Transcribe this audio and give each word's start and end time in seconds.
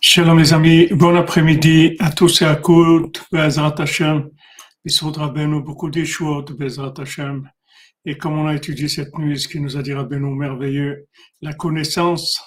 Shalom 0.00 0.38
les 0.38 0.52
amis, 0.52 0.86
bon 0.92 1.16
après-midi 1.16 1.96
à 1.98 2.12
tous 2.12 2.42
et 2.42 2.44
à 2.44 2.54
toutes, 2.54 3.24
Bezrat 3.32 3.74
Hashem, 3.78 4.30
beaucoup 5.60 5.90
Hashem. 6.98 7.50
Et 8.04 8.16
comme 8.16 8.38
on 8.38 8.46
a 8.46 8.54
étudié 8.54 8.86
cette 8.86 9.18
nuit, 9.18 9.40
ce 9.40 9.48
qui 9.48 9.58
nous 9.58 9.76
a 9.76 9.82
dit 9.82 9.92
Rabbeinu 9.92 10.36
merveilleux, 10.36 11.08
la 11.40 11.52
connaissance, 11.52 12.40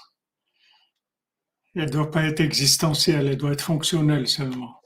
elle 1.76 1.88
ne 1.88 1.90
doit 1.90 2.10
pas 2.10 2.24
être 2.24 2.40
existentielle, 2.40 3.28
elle 3.28 3.38
doit 3.38 3.52
être 3.52 3.66
fonctionnelle 3.66 4.28
seulement. 4.28 4.81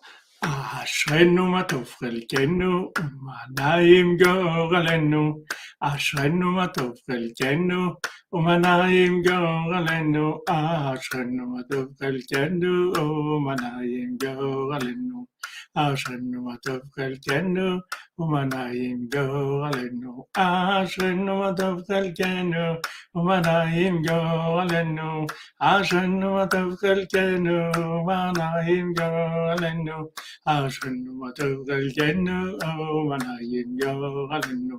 אשרנו 0.44 1.46
מה 1.46 1.62
טוב 1.62 1.84
חלקנו, 1.84 2.92
ומה 2.98 3.36
נעים 3.58 4.16
גורלנו. 4.16 5.44
אשרנו 5.80 6.50
מה 6.50 6.66
טוב 6.68 6.92
חלקנו, 7.06 7.94
ומה 8.32 8.58
נעים 8.58 9.22
גורלנו. 9.22 10.38
אשרנו 10.48 11.46
מה 11.46 11.62
טוב 11.70 11.88
חלקנו, 11.98 12.92
ומה 12.98 13.54
נעים 13.54 14.16
גורלנו. 14.22 15.26
אשרנו 15.74 16.42
מה 16.44 16.56
טוב 16.56 16.80
חלקנו, 16.94 17.78
ומה 18.18 18.44
נעים 18.44 19.08
גורלנו. 19.14 20.24
אשרנו 20.36 21.38
מה 21.38 21.52
טוב 21.56 21.80
חלקנו, 21.88 22.74
ומה 23.14 23.40
נעים 23.40 24.02
גורלנו. 24.02 25.26
אשרנו 25.60 26.34
מה 26.34 26.46
טוב 26.46 26.74
חלקנו, 26.76 27.70
ומה 27.76 28.32
נעים 28.38 28.92
גורלנו. 28.98 30.08
אשרנו 30.46 31.14
מה 31.14 31.30
טוב 31.36 31.64
חלקנו, 31.70 32.56
ומה 32.62 33.16
נעים 33.16 33.76
גורלנו. 33.82 34.76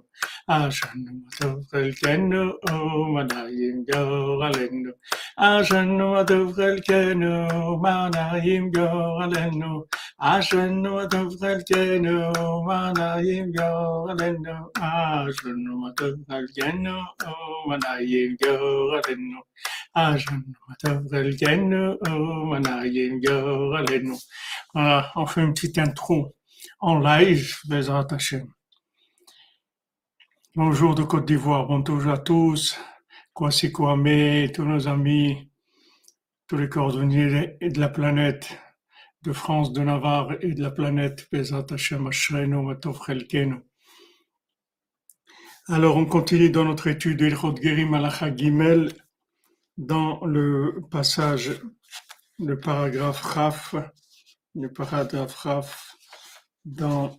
אשרנו 0.47 1.11
מה 1.23 1.31
טוב 1.39 1.63
חלקנו, 1.71 2.51
ומה 2.69 3.23
נעים 3.23 3.83
גורלנו. 3.93 4.91
אשרנו 5.37 6.11
מה 6.11 6.23
טוב 6.23 6.53
חלקנו, 6.53 7.47
ומה 7.73 8.09
נעים 8.15 8.71
גורלנו. 8.71 9.83
אשרנו 10.19 10.84
Ashurnumatakhalkenu 19.94 21.94
On 25.16 25.26
fait 25.26 25.42
une 25.42 25.54
petite 25.54 25.78
intro 25.78 26.36
en 26.80 26.98
live, 27.00 27.56
les 27.68 27.90
attachés. 27.90 28.42
Bonjour 30.54 30.94
de 30.94 31.02
Côte 31.02 31.26
d'Ivoire, 31.26 31.66
bonjour 31.66 32.12
à 32.12 32.18
tous. 32.18 32.78
Kwasi 33.34 33.72
Kwame, 33.72 34.50
tous 34.52 34.64
nos 34.64 34.86
amis, 34.88 35.50
tous 36.46 36.56
les 36.56 36.68
coordonnées 36.68 37.56
de 37.60 37.80
la 37.80 37.88
planète 37.88 38.56
de 39.26 39.32
France, 39.32 39.72
de 39.72 39.82
Navarre 39.82 40.32
et 40.40 40.54
de 40.54 40.62
la 40.62 40.70
planète. 40.70 41.28
Alors, 45.68 45.96
on 45.96 46.06
continue 46.06 46.50
dans 46.50 46.64
notre 46.64 46.86
étude 46.86 47.18
d'Ilchot 47.18 47.56
Gerim 47.60 47.92
Alacha 47.94 48.34
Gimel, 48.34 48.92
dans 49.76 50.24
le 50.24 50.80
passage, 50.92 51.60
le 52.38 52.56
paragraphe 52.56 53.20
Raf, 53.20 53.74
le 54.54 54.72
paragraphe 54.72 55.34
Raf, 55.34 55.96
dans 56.64 57.18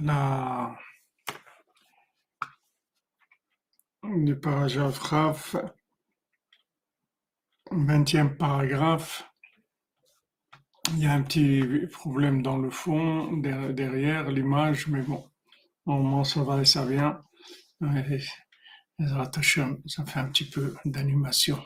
la, 0.00 0.74
le 4.02 4.34
paragraphe 4.34 4.98
Raf, 4.98 5.56
20e 7.70 8.34
paragraphe, 8.38 9.27
il 10.92 10.98
y 11.02 11.06
a 11.06 11.12
un 11.14 11.22
petit 11.22 11.62
problème 11.90 12.42
dans 12.42 12.58
le 12.58 12.68
fond, 12.70 13.32
der- 13.38 13.72
derrière 13.72 14.30
l'image, 14.30 14.86
mais 14.88 15.00
bon, 15.00 15.24
moment 15.86 16.24
ça 16.24 16.42
va 16.44 16.60
et 16.62 16.66
ça 16.66 16.86
vient. 16.86 17.22
Ça 19.86 20.04
fait 20.06 20.20
un 20.20 20.28
petit 20.28 20.44
peu 20.48 20.76
d'animation. 20.84 21.58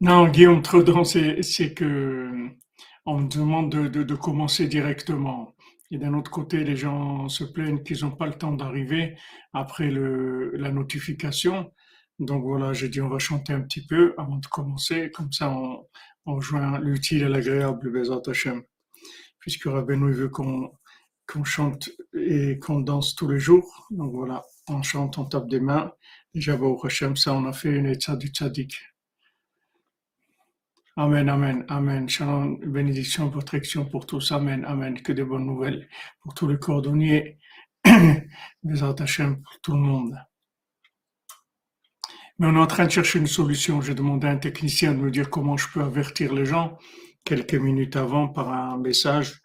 Non, 0.00 0.28
Guillaume 0.28 0.62
Tredon, 0.62 1.04
c'est 1.04 1.42
c'est 1.42 1.74
que 1.74 2.48
on 3.06 3.18
me 3.20 3.28
demande 3.28 3.70
de, 3.90 4.14
commencer 4.14 4.66
directement. 4.68 5.54
Et 5.90 5.98
d'un 5.98 6.14
autre 6.14 6.30
côté, 6.30 6.64
les 6.64 6.76
gens 6.76 7.28
se 7.28 7.44
plaignent 7.44 7.82
qu'ils 7.82 8.02
n'ont 8.02 8.10
pas 8.16 8.26
le 8.26 8.34
temps 8.34 8.52
d'arriver 8.52 9.16
après 9.52 9.90
la 9.90 10.70
notification. 10.70 11.72
Donc 12.20 12.44
voilà, 12.44 12.74
j'ai 12.74 12.90
dit 12.90 13.00
on 13.00 13.08
va 13.08 13.18
chanter 13.18 13.54
un 13.54 13.62
petit 13.62 13.84
peu 13.84 14.14
avant 14.18 14.36
de 14.36 14.46
commencer. 14.46 15.10
Comme 15.10 15.32
ça, 15.32 15.50
on, 15.50 15.86
on 16.26 16.40
joint 16.40 16.78
l'utile 16.78 17.22
et 17.22 17.28
l'agréable, 17.28 17.90
Bezat 17.90 18.20
Hashem. 18.26 18.62
Puisque 19.38 19.64
Rabbeinu 19.64 20.12
veut 20.12 20.28
qu'on 20.28 20.70
chante 21.44 21.88
et 22.14 22.58
qu'on 22.58 22.80
danse 22.80 23.14
tous 23.14 23.26
les 23.26 23.38
jours. 23.38 23.86
Donc 23.90 24.12
voilà, 24.12 24.42
on 24.68 24.82
chante, 24.82 25.16
on 25.16 25.24
tape 25.24 25.48
des 25.48 25.60
mains. 25.60 25.92
Déjà, 26.34 26.56
Baruch 26.58 26.84
Hashem, 26.84 27.16
ça, 27.16 27.32
on 27.32 27.46
a 27.46 27.54
fait 27.54 27.70
une 27.70 27.86
étude 27.86 28.18
du 28.18 28.28
tzaddik. 28.28 28.76
Amen, 30.96 31.30
amen, 31.30 31.64
amen. 31.68 32.06
Shalom, 32.06 32.58
bénédiction, 32.58 33.30
protection 33.30 33.86
pour 33.86 34.04
tous. 34.04 34.30
Amen, 34.32 34.66
amen. 34.66 35.00
Que 35.00 35.12
de 35.12 35.24
bonnes 35.24 35.46
nouvelles 35.46 35.88
pour 36.20 36.34
tous 36.34 36.48
les 36.48 36.58
cordonniers. 36.58 37.38
Bezat 38.62 38.96
Hashem 38.98 39.40
pour 39.40 39.60
tout 39.62 39.72
le 39.72 39.80
monde. 39.80 40.18
Mais 42.40 42.46
on 42.46 42.54
est 42.56 42.58
en 42.58 42.66
train 42.66 42.86
de 42.86 42.90
chercher 42.90 43.18
une 43.18 43.26
solution. 43.26 43.82
J'ai 43.82 43.94
demandé 43.94 44.26
à 44.26 44.30
un 44.30 44.38
technicien 44.38 44.94
de 44.94 44.98
me 44.98 45.10
dire 45.10 45.28
comment 45.28 45.58
je 45.58 45.68
peux 45.72 45.82
avertir 45.82 46.32
les 46.32 46.46
gens 46.46 46.78
quelques 47.22 47.54
minutes 47.54 47.96
avant 47.96 48.28
par 48.28 48.48
un 48.50 48.78
message 48.78 49.42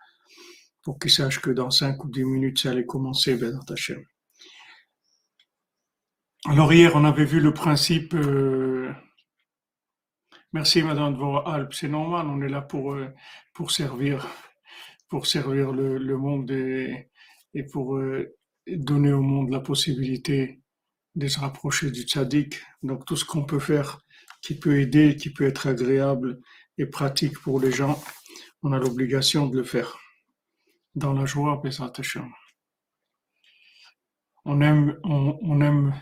pour 0.81 0.97
qu'ils 0.97 1.11
sachent 1.11 1.41
que 1.41 1.51
dans 1.51 1.69
5 1.71 2.01
ou 2.05 2.09
10 2.09 2.23
minutes, 2.23 2.59
ça 2.59 2.71
allait 2.71 2.85
commencer, 2.85 3.35
Bezat 3.35 3.59
Hashem. 3.69 4.01
Alors 6.45 6.71
hier, 6.71 6.95
on 6.95 7.03
avait 7.03 7.25
vu 7.25 7.41
le 7.41 7.53
principe... 7.53 8.13
euh, 8.13 8.93
Merci 10.53 10.81
Madame 10.81 11.15
Dvorah 11.15 11.53
Alp, 11.53 11.73
c'est 11.73 11.89
normal, 11.89 12.27
on 12.27 12.41
est 12.41 12.47
là 12.47 12.61
pour, 12.61 12.93
euh, 12.93 13.09
pour 13.53 13.71
servir, 13.71 14.25
pour 15.09 15.27
servir 15.27 15.73
le, 15.73 15.97
le 15.97 16.17
monde 16.17 16.49
et, 16.49 17.09
et 17.53 17.63
pour 17.63 17.97
euh, 17.97 18.33
donner 18.65 19.11
au 19.11 19.21
monde 19.21 19.49
la 19.49 19.59
possibilité 19.59 20.61
de 21.15 21.27
se 21.27 21.39
rapprocher 21.39 21.91
du 21.91 22.01
tzaddik. 22.01 22.61
Donc 22.83 23.05
tout 23.05 23.15
ce 23.15 23.25
qu'on 23.25 23.45
peut 23.45 23.59
faire 23.59 23.99
qui 24.41 24.59
peut 24.59 24.79
aider, 24.79 25.15
qui 25.15 25.31
peut 25.31 25.45
être 25.45 25.67
agréable 25.67 26.39
et 26.77 26.85
pratique 26.85 27.39
pour 27.39 27.59
les 27.59 27.71
gens, 27.71 28.01
on 28.61 28.73
a 28.73 28.79
l'obligation 28.79 29.47
de 29.47 29.57
le 29.57 29.63
faire. 29.63 29.97
Dans 30.93 31.13
la 31.13 31.25
joie, 31.25 31.61
Hashem. 31.63 32.29
On 34.45 34.61
aime, 34.61 34.99
on, 35.03 35.37
on 35.41 35.61
aime 35.61 35.93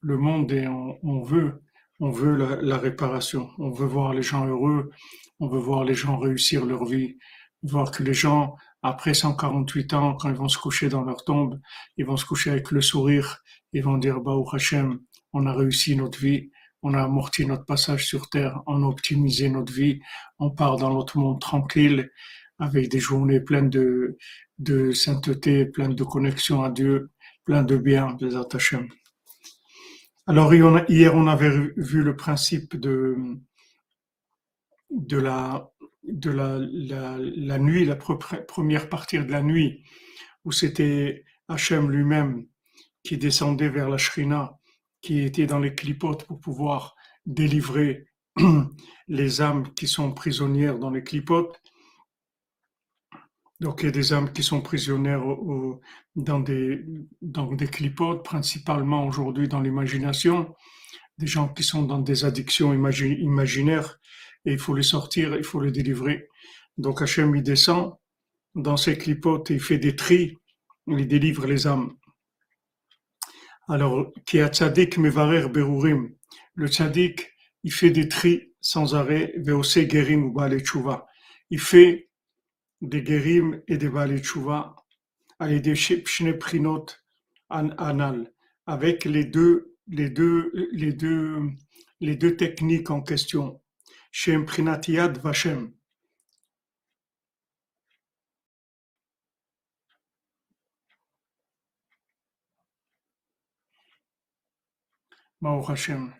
le 0.00 0.16
monde 0.18 0.52
et 0.52 0.66
on, 0.66 0.98
on 1.02 1.22
veut, 1.22 1.62
on 2.00 2.10
veut 2.10 2.36
la, 2.36 2.56
la 2.60 2.78
réparation. 2.78 3.50
On 3.58 3.70
veut 3.70 3.86
voir 3.86 4.12
les 4.12 4.22
gens 4.22 4.46
heureux, 4.46 4.90
on 5.40 5.48
veut 5.48 5.60
voir 5.60 5.84
les 5.84 5.94
gens 5.94 6.18
réussir 6.18 6.66
leur 6.66 6.84
vie, 6.84 7.18
voir 7.62 7.90
que 7.90 8.02
les 8.02 8.14
gens, 8.14 8.56
après 8.84 9.14
148 9.14 9.94
ans, 9.94 10.14
quand 10.14 10.28
ils 10.28 10.36
vont 10.36 10.50
se 10.50 10.58
coucher 10.58 10.90
dans 10.90 11.04
leur 11.04 11.24
tombe, 11.24 11.58
ils 11.96 12.04
vont 12.04 12.18
se 12.18 12.26
coucher 12.26 12.50
avec 12.50 12.70
le 12.70 12.82
sourire, 12.82 13.42
ils 13.72 13.82
vont 13.82 13.96
dire, 13.96 14.20
Baruch 14.20 14.52
Hashem, 14.52 15.00
on 15.32 15.46
a 15.46 15.54
réussi 15.54 15.96
notre 15.96 16.18
vie, 16.18 16.50
on 16.82 16.92
a 16.92 17.02
amorti 17.02 17.46
notre 17.46 17.64
passage 17.64 18.06
sur 18.06 18.28
terre, 18.28 18.62
on 18.66 18.82
a 18.84 18.86
optimisé 18.86 19.48
notre 19.48 19.72
vie, 19.72 20.00
on 20.38 20.50
part 20.50 20.76
dans 20.76 20.90
l'autre 20.90 21.16
monde 21.16 21.40
tranquille, 21.40 22.10
avec 22.58 22.90
des 22.90 23.00
journées 23.00 23.40
pleines 23.40 23.70
de, 23.70 24.18
de 24.58 24.92
sainteté, 24.92 25.64
pleines 25.64 25.94
de 25.94 26.04
connexion 26.04 26.62
à 26.62 26.70
Dieu, 26.70 27.10
plein 27.46 27.62
de 27.62 27.78
bien, 27.78 28.12
Bezat 28.20 28.48
Hashem. 28.52 28.86
Alors 30.26 30.52
hier, 30.52 31.14
on 31.14 31.26
avait 31.26 31.72
vu 31.78 32.02
le 32.02 32.16
principe 32.16 32.76
de, 32.76 33.16
de 34.90 35.16
la 35.16 35.70
de 36.06 36.30
la, 36.30 36.58
la, 36.60 37.58
nuit, 37.58 37.84
la 37.84 37.96
pre- 37.96 38.44
première 38.46 38.88
partie 38.88 39.18
de 39.18 39.30
la 39.30 39.42
nuit, 39.42 39.84
où 40.44 40.52
c'était 40.52 41.24
Hachem 41.48 41.90
lui-même 41.90 42.46
qui 43.02 43.18
descendait 43.18 43.68
vers 43.68 43.88
la 43.88 43.98
Shrina, 43.98 44.58
qui 45.00 45.20
était 45.20 45.46
dans 45.46 45.58
les 45.58 45.74
clipotes 45.74 46.24
pour 46.24 46.40
pouvoir 46.40 46.96
délivrer 47.26 48.06
les 49.08 49.40
âmes 49.40 49.72
qui 49.74 49.86
sont 49.86 50.12
prisonnières 50.12 50.78
dans 50.78 50.90
les 50.90 51.02
clipotes. 51.02 51.60
Donc 53.60 53.82
il 53.82 53.86
y 53.86 53.88
a 53.88 53.92
des 53.92 54.12
âmes 54.12 54.32
qui 54.32 54.42
sont 54.42 54.60
prisonnières 54.60 55.22
dans, 56.16 56.40
des, 56.40 56.84
dans 57.22 57.52
des 57.52 57.66
clipotes, 57.68 58.24
principalement 58.24 59.06
aujourd'hui 59.06 59.48
dans 59.48 59.60
l'imagination, 59.60 60.54
des 61.18 61.26
gens 61.26 61.48
qui 61.48 61.62
sont 61.62 61.82
dans 61.82 62.00
des 62.00 62.24
addictions 62.24 62.74
imagi- 62.74 63.18
imaginaires, 63.20 64.00
et 64.44 64.52
il 64.52 64.58
faut 64.58 64.74
les 64.74 64.82
sortir, 64.82 65.34
il 65.36 65.44
faut 65.44 65.60
les 65.60 65.72
délivrer. 65.72 66.28
Donc 66.76 67.02
Hachem, 67.02 67.34
il 67.34 67.42
descend 67.42 67.94
dans 68.54 68.76
ses 68.76 68.96
clipotes 68.96 69.50
il 69.50 69.60
fait 69.60 69.78
des 69.78 69.96
tris, 69.96 70.36
il 70.86 71.08
délivre 71.08 71.46
les 71.46 71.66
âmes. 71.66 71.92
Alors, 73.68 74.12
qui 74.26 74.40
a 74.40 74.48
tzaddik 74.48 74.98
mevarer 74.98 75.48
berurim. 75.48 76.14
Le 76.54 76.68
tzaddik, 76.68 77.32
il 77.62 77.72
fait 77.72 77.90
des 77.90 78.08
tris 78.08 78.52
sans 78.60 78.94
arrêt, 78.94 79.32
veose 79.38 79.88
gerim 79.88 80.24
ou 80.24 80.32
balei 80.32 80.62
Il 81.50 81.60
fait 81.60 82.10
des 82.80 83.04
gerim 83.04 83.62
et 83.66 83.78
des 83.78 83.88
balei 83.88 84.18
tshuva, 84.18 84.76
allez 85.38 85.60
des 85.60 85.74
prinot 86.38 86.86
anal, 87.48 88.32
avec 88.66 89.04
les 89.04 89.24
deux, 89.24 89.76
les 89.88 90.10
deux, 90.10 90.52
les 90.72 90.92
deux, 90.92 91.40
les 92.00 92.16
deux 92.16 92.36
techniques 92.36 92.90
en 92.90 93.02
question. 93.02 93.60
Shem 94.16 94.46
prinatiad 94.46 95.18
vashem. 95.18 95.72
Hashem. 105.42 106.14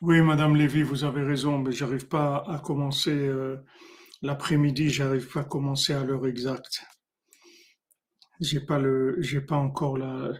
Oui, 0.00 0.20
Madame 0.20 0.56
Lévy, 0.56 0.82
vous 0.82 1.04
avez 1.04 1.22
raison, 1.22 1.58
mais 1.58 1.70
j'arrive 1.70 2.08
pas 2.08 2.42
à 2.48 2.58
commencer 2.58 3.12
euh, 3.12 3.56
l'après-midi, 4.22 4.90
j'arrive 4.90 5.28
pas 5.32 5.40
à 5.40 5.44
commencer 5.44 5.92
à 5.92 6.02
l'heure 6.02 6.26
exacte. 6.26 6.82
J'ai 8.40 8.60
pas 8.60 8.80
le, 8.80 9.14
j'ai 9.20 9.40
pas 9.40 9.56
encore 9.56 9.96
la, 9.96 10.32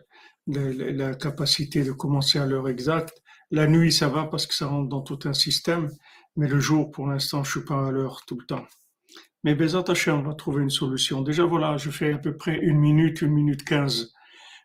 la, 0.48 1.14
capacité 1.14 1.84
de 1.84 1.92
commencer 1.92 2.40
à 2.40 2.46
l'heure 2.46 2.68
exacte. 2.68 3.22
La 3.50 3.66
nuit, 3.66 3.92
ça 3.92 4.08
va 4.08 4.24
parce 4.24 4.46
que 4.46 4.54
ça 4.54 4.66
rentre 4.66 4.88
dans 4.88 5.00
tout 5.00 5.20
un 5.24 5.32
système, 5.32 5.90
mais 6.36 6.48
le 6.48 6.60
jour, 6.60 6.90
pour 6.90 7.06
l'instant, 7.06 7.44
je 7.44 7.50
suis 7.50 7.64
pas 7.64 7.88
à 7.88 7.90
l'heure 7.90 8.22
tout 8.26 8.38
le 8.38 8.46
temps. 8.46 8.66
Mais 9.44 9.54
Bézat 9.54 9.84
on 10.08 10.22
va 10.22 10.34
trouver 10.34 10.62
une 10.62 10.70
solution. 10.70 11.22
Déjà, 11.22 11.44
voilà, 11.44 11.76
je 11.76 11.90
fais 11.90 12.12
à 12.12 12.18
peu 12.18 12.36
près 12.36 12.58
une 12.58 12.78
minute, 12.78 13.22
une 13.22 13.32
minute 13.32 13.64
quinze 13.64 14.12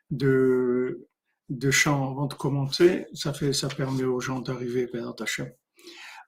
de, 0.10 1.08
de 1.50 1.72
chant 1.72 2.12
avant 2.12 2.26
de 2.26 2.34
commencer, 2.34 3.06
ça 3.14 3.34
fait, 3.34 3.54
ça 3.54 3.68
permet 3.68 4.04
aux 4.04 4.20
gens 4.20 4.40
d'arriver 4.40 4.90
Hachem. 5.20 5.52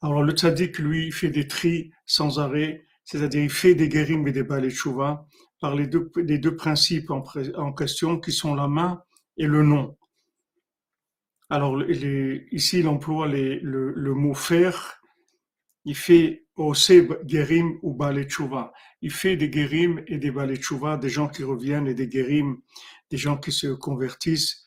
Alors 0.02 0.24
le 0.24 0.34
tzaddik, 0.34 0.78
lui, 0.80 1.12
fait 1.12 1.30
des 1.30 1.48
tris 1.48 1.92
sans 2.06 2.40
arrêt, 2.40 2.86
c'est-à-dire 3.04 3.44
il 3.44 3.50
fait 3.50 3.76
des 3.76 3.90
guérim 3.90 4.28
et 4.28 4.32
des 4.32 4.44
balais 4.44 4.74
par 5.62 5.76
les 5.76 5.88
deux, 5.88 6.12
les 6.18 6.38
deux 6.38 6.56
principes 6.56 7.10
en, 7.12 7.24
en, 7.56 7.74
question 7.74 8.20
qui 8.20 8.32
sont 8.32 8.56
la 8.56 8.68
main 8.68 9.02
et 9.38 9.48
le 9.48 9.64
nom. 9.64 9.98
Alors 11.50 11.82
ici 11.90 12.80
il 12.80 12.88
emploie 12.88 13.28
le, 13.28 14.14
mot 14.14 14.34
faire, 14.34 15.00
il 15.84 15.96
fait 15.96 16.46
ose 16.56 16.92
guérim 17.24 17.78
ou 17.84 17.94
balai 17.94 18.28
Il 19.02 19.12
fait 19.12 19.38
des 19.38 19.50
guérim 19.50 20.04
et 20.08 20.18
des 20.18 20.32
balai 20.32 20.60
des 21.02 21.10
gens 21.10 21.28
qui 21.28 21.44
reviennent 21.44 21.88
et 21.88 21.94
des 21.94 22.08
guérim, 22.08 22.58
des 23.12 23.18
gens 23.18 23.38
qui 23.38 23.52
se 23.52 23.68
convertissent 23.68 24.66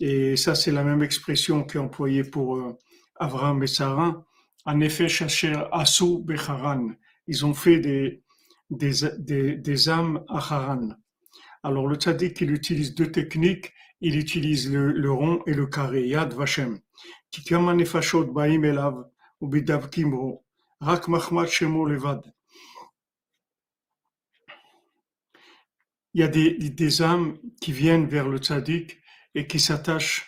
et 0.00 0.36
ça, 0.36 0.54
c'est 0.54 0.72
la 0.72 0.82
même 0.82 1.02
expression 1.02 1.62
qui 1.62 1.76
est 1.76 1.80
employée 1.80 2.24
pour 2.24 2.56
euh, 2.56 2.78
Avraham 3.16 3.62
et 3.62 3.66
Sarah. 3.66 4.24
En 4.64 4.80
effet, 4.80 5.08
Shacher 5.08 5.62
Asu 5.72 6.22
Becharan. 6.22 6.92
Ils 7.26 7.44
ont 7.44 7.52
fait 7.52 7.78
des, 7.80 8.22
des, 8.70 8.92
des, 9.18 9.56
des 9.56 9.88
âmes 9.90 10.24
à 10.28 10.38
Haran. 10.38 10.88
Alors, 11.62 11.86
le 11.86 11.96
tzaddik, 11.96 12.40
il 12.40 12.50
utilise 12.50 12.94
deux 12.94 13.12
techniques. 13.12 13.72
Il 14.00 14.16
utilise 14.16 14.70
le, 14.72 15.12
rond 15.12 15.42
et 15.46 15.54
le 15.54 15.66
carré. 15.66 16.06
Yad 16.06 16.32
Vashem. 16.32 16.80
Kikama 17.30 17.74
nefashot 17.74 18.26
ba'im 18.26 18.64
elav 18.64 19.04
ubidav 19.40 19.90
kimro. 19.90 20.44
Rak 20.80 21.08
machmat 21.08 21.46
shemo 21.46 21.84
levad. 21.84 22.22
Il 26.14 26.20
y 26.20 26.24
a 26.24 26.28
des, 26.28 26.54
des 26.54 27.02
âmes 27.02 27.38
qui 27.60 27.72
viennent 27.72 28.06
vers 28.06 28.28
le 28.28 28.38
tzaddik 28.38 28.98
et 29.34 29.46
qui 29.46 29.60
s'attachent 29.60 30.26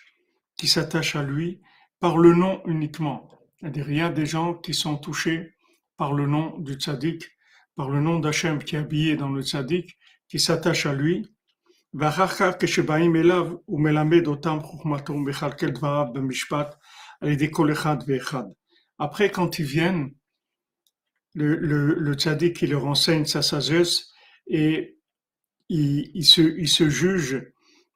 qui 0.56 0.68
s'attachent 0.68 1.16
à 1.16 1.24
lui 1.24 1.60
par 1.98 2.18
le 2.18 2.34
nom 2.34 2.62
uniquement. 2.66 3.28
Il 3.62 3.94
y 3.94 4.00
a 4.00 4.10
des 4.10 4.26
gens 4.26 4.54
qui 4.54 4.74
sont 4.74 4.96
touchés 4.96 5.54
par 5.96 6.12
le 6.12 6.26
nom 6.26 6.58
du 6.58 6.74
tzaddik, 6.74 7.30
par 7.74 7.88
le 7.90 8.00
nom 8.00 8.20
d'Hachem 8.20 8.62
qui 8.62 8.76
est 8.76 8.78
habillé 8.78 9.16
dans 9.16 9.30
le 9.30 9.42
tzaddik, 9.42 9.98
qui 10.28 10.38
s'attache 10.38 10.86
à 10.86 10.94
lui. 10.94 11.31
Après, 18.98 19.30
quand 19.30 19.58
ils 19.58 19.64
viennent, 19.64 20.10
le, 21.34 21.56
le, 21.56 21.94
le 21.94 22.14
tzaddik, 22.14 22.62
il 22.62 22.70
leur 22.70 22.86
enseigne 22.86 23.24
sa 23.24 23.42
sagesse 23.42 24.10
et 24.46 24.98
il, 25.68 26.10
il, 26.14 26.24
se, 26.24 26.40
il 26.40 26.68
se 26.68 26.88
juge 26.88 27.52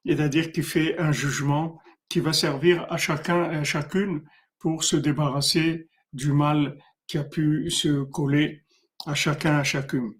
c'est-à-dire 0.06 0.52
qu'il 0.52 0.62
fait 0.62 0.98
un 0.98 1.12
jugement 1.12 1.80
qui 2.08 2.20
va 2.20 2.32
servir 2.32 2.86
à 2.90 2.96
chacun 2.96 3.50
et 3.50 3.56
à 3.56 3.64
chacune 3.64 4.22
pour 4.58 4.84
se 4.84 4.96
débarrasser 4.96 5.88
du 6.12 6.32
mal 6.32 6.78
qui 7.08 7.18
a 7.18 7.24
pu 7.24 7.70
se 7.70 8.04
coller 8.04 8.62
à 9.06 9.14
chacun 9.14 9.56
et 9.56 9.60
à 9.60 9.64
chacune. 9.64 10.14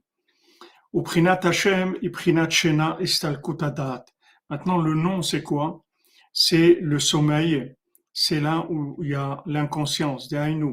Maintenant, 4.48 4.78
le 4.78 4.94
nom, 4.94 5.20
c'est 5.20 5.42
quoi? 5.42 5.84
C'est 6.32 6.78
le 6.80 6.98
sommeil. 6.98 7.76
C'est 8.14 8.40
là 8.40 8.66
où 8.70 8.96
il 9.02 9.10
y 9.10 9.14
a 9.14 9.42
l'inconscience. 9.44 10.30
C'est-à-dire 10.30 10.70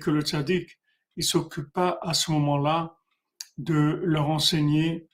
que 0.00 0.10
le 0.10 0.22
tzaddik, 0.22 0.80
il 1.16 1.24
s'occupe 1.24 1.70
pas 1.74 1.98
à 2.00 2.14
ce 2.14 2.30
moment-là 2.30 2.96
de 3.58 4.00
leur 4.02 4.30
enseigner 4.30 5.10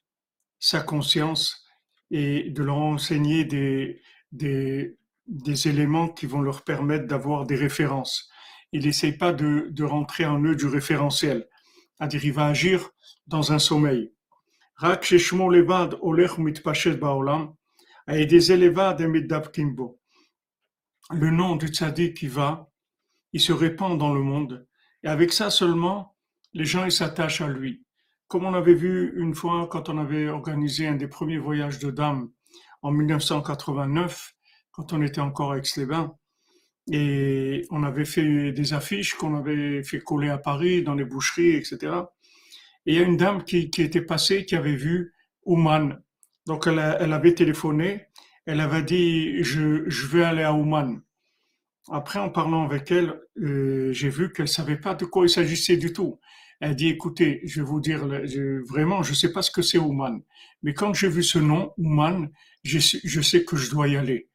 sa 0.61 0.81
conscience 0.81 1.67
et 2.13 2.51
de 2.51 2.63
leur 2.63 2.77
enseigner 2.77 3.45
des, 3.45 4.01
des 4.31 5.69
éléments 5.69 6.09
qui 6.09 6.27
vont 6.27 6.41
leur 6.41 6.63
permettre 6.63 7.09
d'avoir 7.09 7.47
des 7.47 7.57
références. 7.57 8.29
Il 8.73 8.85
n'essaye 8.85 9.13
pas 9.13 9.33
de, 9.33 9.69
de 9.71 9.85
rentrer 9.85 10.25
en 10.25 10.43
eux 10.43 10.57
du 10.57 10.67
référentiel, 10.67 11.47
c'est-à-dire 11.97 12.25
il 12.25 12.33
va 12.33 12.47
agir 12.47 12.91
dans 13.27 13.53
un 13.53 13.59
sommeil. 13.59 14.13
Le 21.11 21.31
nom 21.31 21.57
du 21.57 21.69
tzaddik 21.69 22.17
qui 22.17 22.29
va, 22.29 22.71
il 23.33 23.41
se 23.41 23.53
répand 23.53 23.99
dans 23.99 24.15
le 24.15 24.23
monde, 24.23 24.67
et 25.03 25.09
avec 25.09 25.33
ça 25.33 25.51
seulement, 25.51 26.17
les 26.53 26.65
gens 26.65 26.85
ils 26.85 26.93
s'attachent 26.93 27.41
à 27.41 27.49
lui 27.49 27.85
comme 28.33 28.47
on 28.47 28.55
avait 28.55 28.73
vu 28.73 29.13
une 29.21 29.35
fois 29.35 29.69
quand 29.71 29.91
on 29.91 29.99
avait 29.99 30.31
organisé 30.31 30.89
un 30.89 30.95
des 30.95 31.07
premiers 31.07 31.37
voyages 31.37 31.79
de 31.79 31.91
dames 31.91 32.31
en 32.81 32.91
1989, 32.91 34.33
quand 34.71 34.95
on 34.95 35.03
était 35.03 35.21
encore 35.21 35.53
à 35.53 35.59
Aix-les-Bains, 35.59 36.17
et 36.91 37.65
on 37.71 37.83
avait 37.83 38.05
fait 38.05 38.53
des 38.53 38.73
affiches 38.73 39.15
qu'on 39.15 39.37
avait 39.37 39.83
fait 39.83 40.01
coller 40.01 40.31
à 40.31 40.39
Paris 40.39 40.83
dans 40.83 40.95
les 40.95 41.05
boucheries, 41.05 41.55
etc. 41.55 41.79
Et 42.87 42.95
il 42.95 42.95
y 42.95 42.99
a 42.99 43.07
une 43.07 43.17
dame 43.17 43.45
qui, 43.45 43.71
était 43.79 44.03
passée, 44.03 44.45
qui 44.45 44.57
avait 44.57 44.75
vu 44.75 45.13
Ouman. 45.45 46.01
Donc 46.47 46.67
elle, 46.67 46.79
avait 46.81 47.35
téléphoné, 47.35 48.07
elle 48.47 48.61
avait 48.61 48.83
dit 48.83 49.45
je, 49.45 49.89
je 49.89 50.07
veux 50.07 50.25
aller 50.25 50.43
à 50.43 50.53
Ouman. 50.53 51.01
Après, 51.91 52.19
en 52.19 52.31
parlant 52.31 52.65
avec 52.65 52.91
elle, 52.91 53.21
euh, 53.41 53.93
j'ai 53.93 54.09
vu 54.09 54.33
qu'elle 54.33 54.49
savait 54.49 54.77
pas 54.77 54.95
de 54.95 55.05
quoi 55.05 55.25
il 55.25 55.29
s'agissait 55.29 55.77
du 55.77 55.93
tout. 55.93 56.21
Elle 56.61 56.77
dit, 56.77 56.89
écoutez, 56.89 57.41
je 57.45 57.61
vais 57.61 57.67
vous 57.67 57.81
dire, 57.81 58.07
vraiment, 58.69 59.03
je 59.03 59.15
sais 59.15 59.33
pas 59.33 59.43
ce 59.43 59.51
que 59.51 59.63
c'est 59.63 59.79
Ouman, 59.79 60.23
mais 60.63 60.75
quand 60.75 60.95
j'ai 60.95 61.09
vu 61.09 61.25
ce 61.25 61.41
nom, 61.41 61.73
Ouman, 61.77 62.29
je, 62.63 62.79
je, 62.79 63.21
sais 63.21 63.45
que 63.45 63.57
je 63.57 63.69
dois 63.69 63.89
y 63.89 63.97
aller. 63.97 64.29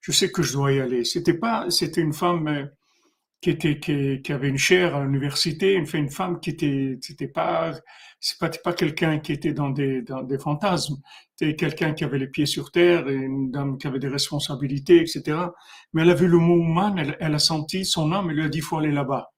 Je 0.00 0.12
sais 0.12 0.30
que 0.30 0.42
je 0.42 0.52
dois 0.52 0.72
y 0.72 0.80
aller. 0.80 1.04
C'était 1.04 1.38
pas, 1.38 1.70
c'était 1.70 2.00
une 2.00 2.12
femme 2.12 2.48
euh, 2.48 2.66
qui 3.40 3.50
était, 3.50 3.78
qui, 4.22 4.32
avait 4.32 4.48
une 4.48 4.58
chaire 4.58 4.96
à 4.96 5.04
l'université, 5.04 5.74
une, 5.74 5.86
femme 6.10 6.40
qui 6.40 6.50
était, 6.50 6.98
c'était 7.00 7.28
pas, 7.28 7.72
c'est 8.18 8.38
pas, 8.38 8.48
pas 8.48 8.72
quelqu'un 8.72 9.18
qui 9.18 9.32
était 9.32 9.52
dans 9.52 9.70
des, 9.70 10.02
dans 10.02 10.22
des 10.22 10.38
fantasmes. 10.38 10.96
C'était 11.36 11.54
quelqu'un 11.54 11.92
qui 11.92 12.04
avait 12.04 12.18
les 12.18 12.28
pieds 12.28 12.46
sur 12.46 12.72
terre, 12.72 13.08
une 13.08 13.50
dame 13.50 13.78
qui 13.78 13.86
avait 13.86 13.98
des 13.98 14.08
responsabilités, 14.08 15.00
etc. 15.00 15.38
Mais 15.92 16.02
elle 16.02 16.10
a 16.10 16.14
vu 16.14 16.28
le 16.28 16.38
mot 16.38 16.56
Ouman, 16.56 16.96
elle, 17.20 17.34
a 17.34 17.38
senti 17.38 17.84
son 17.84 18.12
âme, 18.12 18.30
elle 18.30 18.36
lui 18.36 18.44
a 18.44 18.48
dit, 18.48 18.60
faut 18.60 18.78
aller 18.78 18.92
là-bas. 18.92 19.32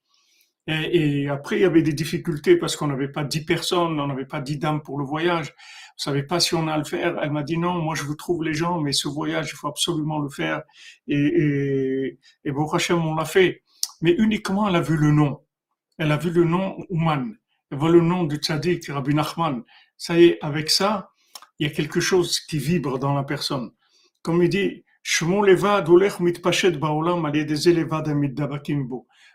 Et, 0.68 1.28
après, 1.28 1.56
il 1.56 1.62
y 1.62 1.64
avait 1.64 1.82
des 1.82 1.94
difficultés 1.94 2.56
parce 2.56 2.76
qu'on 2.76 2.88
n'avait 2.88 3.08
pas 3.08 3.24
dix 3.24 3.44
personnes, 3.44 3.98
on 3.98 4.06
n'avait 4.06 4.26
pas 4.26 4.40
dix 4.40 4.58
dames 4.58 4.82
pour 4.82 4.98
le 4.98 5.04
voyage. 5.04 5.54
On 5.98 6.02
savait 6.02 6.22
pas 6.22 6.38
si 6.38 6.54
on 6.54 6.68
allait 6.68 6.78
le 6.78 6.84
faire. 6.84 7.18
Elle 7.20 7.32
m'a 7.32 7.42
dit 7.42 7.58
non, 7.58 7.82
moi 7.82 7.96
je 7.96 8.04
vous 8.04 8.14
trouve 8.14 8.44
les 8.44 8.54
gens, 8.54 8.80
mais 8.80 8.92
ce 8.92 9.08
voyage, 9.08 9.50
il 9.52 9.56
faut 9.56 9.66
absolument 9.66 10.20
le 10.20 10.28
faire. 10.28 10.62
Et, 11.08 11.16
et, 11.16 12.18
et 12.44 12.52
bon, 12.52 12.68
on 12.90 13.14
l'a 13.14 13.24
fait. 13.24 13.62
Mais 14.00 14.12
uniquement, 14.12 14.68
elle 14.68 14.76
a 14.76 14.80
vu 14.80 14.96
le 14.96 15.10
nom. 15.10 15.40
Elle 15.98 16.12
a 16.12 16.16
vu 16.16 16.30
le 16.30 16.44
nom 16.44 16.76
Ouman. 16.90 17.34
Elle 17.70 17.78
voit 17.78 17.90
le 17.90 18.00
nom 18.00 18.22
du 18.24 18.36
tzaddik, 18.36 18.86
Rabbi 18.86 19.12
Nachman. 19.12 19.64
Ça 19.96 20.18
y 20.18 20.26
est, 20.26 20.38
avec 20.40 20.70
ça, 20.70 21.10
il 21.58 21.66
y 21.66 21.70
a 21.70 21.72
quelque 21.72 21.98
chose 21.98 22.38
qui 22.38 22.58
vibre 22.58 23.00
dans 23.00 23.14
la 23.14 23.24
personne. 23.24 23.72
Comme 24.22 24.42
il 24.42 24.48
dit, 24.48 24.84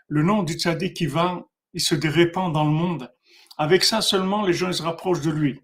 le 0.08 0.22
nom 0.22 0.42
du 0.42 0.54
tzaddik 0.54 0.94
qui 0.94 1.06
va, 1.06 1.44
il 1.74 1.80
se 1.80 1.94
répand 2.08 2.52
dans 2.52 2.64
le 2.64 2.70
monde. 2.70 3.12
Avec 3.58 3.84
ça 3.84 4.00
seulement, 4.00 4.46
les 4.46 4.52
gens 4.52 4.72
se 4.72 4.82
rapprochent 4.82 5.20
de 5.20 5.30
lui. 5.30 5.60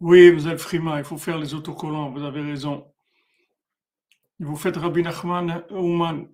Oui, 0.00 0.30
vous 0.30 0.48
êtes 0.48 0.60
frima, 0.60 0.98
il 0.98 1.04
faut 1.04 1.16
faire 1.16 1.38
les 1.38 1.54
autocollants, 1.54 2.10
vous 2.10 2.24
avez 2.24 2.42
raison. 2.42 2.92
Vous 4.40 4.56
faites 4.56 4.76
Rabbi 4.76 5.02
Nachman 5.02 5.64
Ouman, 5.70 6.26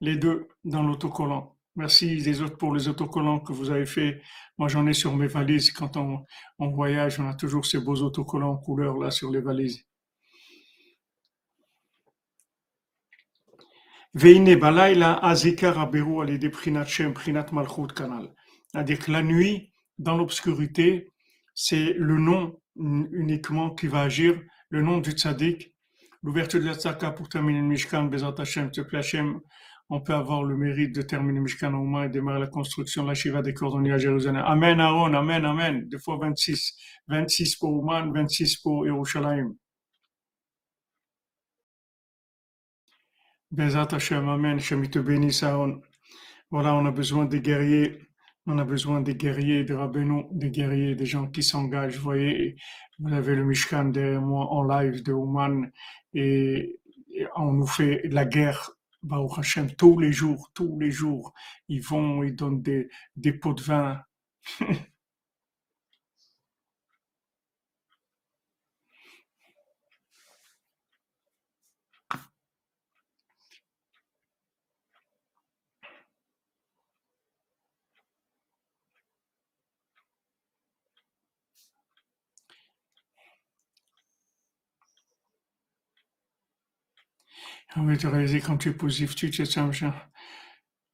les 0.00 0.16
deux 0.16 0.48
dans 0.64 0.82
l'autocollant. 0.82 1.56
Merci 1.74 2.16
les 2.16 2.40
autres 2.42 2.56
pour 2.56 2.74
les 2.74 2.88
autocollants 2.88 3.40
que 3.40 3.52
vous 3.52 3.70
avez 3.70 3.86
fait. 3.86 4.22
Moi, 4.56 4.68
j'en 4.68 4.86
ai 4.86 4.92
sur 4.92 5.14
mes 5.16 5.26
valises. 5.26 5.70
Quand 5.70 5.96
on, 5.96 6.26
voyage, 6.70 7.20
on 7.20 7.28
a 7.28 7.34
toujours 7.34 7.66
ces 7.66 7.78
beaux 7.78 7.96
autocollants 8.02 8.52
en 8.52 8.56
couleur 8.56 8.98
là 8.98 9.10
sur 9.10 9.30
les 9.30 9.40
valises. 9.40 9.84
Veine 14.14 14.56
balayla 14.56 15.18
azikar 15.24 15.78
alide 15.78 16.50
prinat 16.50 16.86
shem 16.86 17.12
prinat 17.14 17.46
malchut 17.52 17.92
kanal. 17.94 18.34
C'est-à-dire 18.66 18.98
que 18.98 19.12
la 19.12 19.22
nuit, 19.22 19.72
dans 19.98 20.16
l'obscurité, 20.16 21.12
c'est 21.54 21.92
le 21.92 22.18
nom 22.18 22.58
uniquement 22.78 23.70
qui 23.74 23.86
va 23.86 24.02
agir, 24.02 24.40
le 24.70 24.82
nom 24.82 24.98
du 24.98 25.10
tzaddik. 25.10 25.74
L'ouverture 26.22 26.60
de 26.60 26.66
la 26.66 26.74
tzaka 26.74 27.12
pour 27.12 27.28
terminer 27.28 27.60
le 27.60 27.66
Mishkan, 27.66 28.04
Bezat 28.04 28.34
Hashem, 28.38 28.70
Hashem, 28.92 29.40
on 29.88 30.00
peut 30.00 30.14
avoir 30.14 30.42
le 30.42 30.56
mérite 30.56 30.94
de 30.94 31.02
terminer 31.02 31.40
Mishkan 31.40 31.72
Ouma 31.72 32.06
et 32.06 32.08
démarrer 32.08 32.40
la 32.40 32.48
construction 32.48 33.04
de 33.04 33.08
la 33.08 33.14
Shiva 33.14 33.40
des 33.40 33.54
cordonniers 33.54 33.92
à 33.92 33.98
Jérusalem. 33.98 34.42
Amen, 34.44 34.80
Aaron, 34.80 35.14
Amen, 35.14 35.44
Amen. 35.44 35.88
Deux 35.88 35.98
fois 35.98 36.18
26. 36.18 36.76
26 37.08 37.56
pour 37.56 37.72
Ouman, 37.72 38.12
26 38.12 38.56
pour 38.58 38.84
Yerushalayim. 38.84 39.54
Bezat 43.50 43.88
Hashem, 43.92 44.28
Amen. 44.28 44.58
Shem 44.60 44.88
te 44.90 44.98
bénisse, 44.98 45.42
Aaron. 45.42 45.80
Voilà, 46.50 46.74
on 46.74 46.84
a 46.86 46.90
besoin 46.90 47.24
des 47.24 47.40
guerriers. 47.40 48.07
On 48.50 48.56
a 48.56 48.64
besoin 48.64 49.02
des 49.02 49.14
guerriers, 49.14 49.62
des 49.62 49.74
rabbinaux, 49.74 50.26
des 50.32 50.48
guerriers, 50.48 50.94
des 50.94 51.04
gens 51.04 51.26
qui 51.26 51.42
s'engagent. 51.42 51.98
Vous 51.98 52.04
voyez, 52.04 52.56
vous 52.98 53.12
avez 53.12 53.34
le 53.34 53.44
Mishkan 53.44 53.84
derrière 53.90 54.22
moi 54.22 54.46
en 54.50 54.62
live 54.62 55.02
de 55.02 55.12
Ouman 55.12 55.70
et 56.14 56.80
on 57.36 57.52
nous 57.52 57.66
fait 57.66 58.00
la 58.08 58.24
guerre 58.24 58.70
Baruch 59.02 59.38
Hashem, 59.38 59.70
tous 59.72 59.98
les 59.98 60.12
jours, 60.12 60.50
tous 60.54 60.78
les 60.80 60.90
jours, 60.90 61.34
ils 61.68 61.82
vont, 61.82 62.22
ils 62.22 62.34
donnent 62.34 62.62
des 62.62 63.32
pots 63.34 63.52
de 63.52 63.60
vin. 63.60 64.00
Ah 87.74 87.80
oui, 87.82 87.96
tu 87.98 88.06
réalises 88.06 88.44
quand 88.44 88.58
tu 88.58 88.70
es 88.70 88.72
positif, 88.72 89.14
tu 89.14 89.30
te 89.30 89.44
sens 89.44 89.82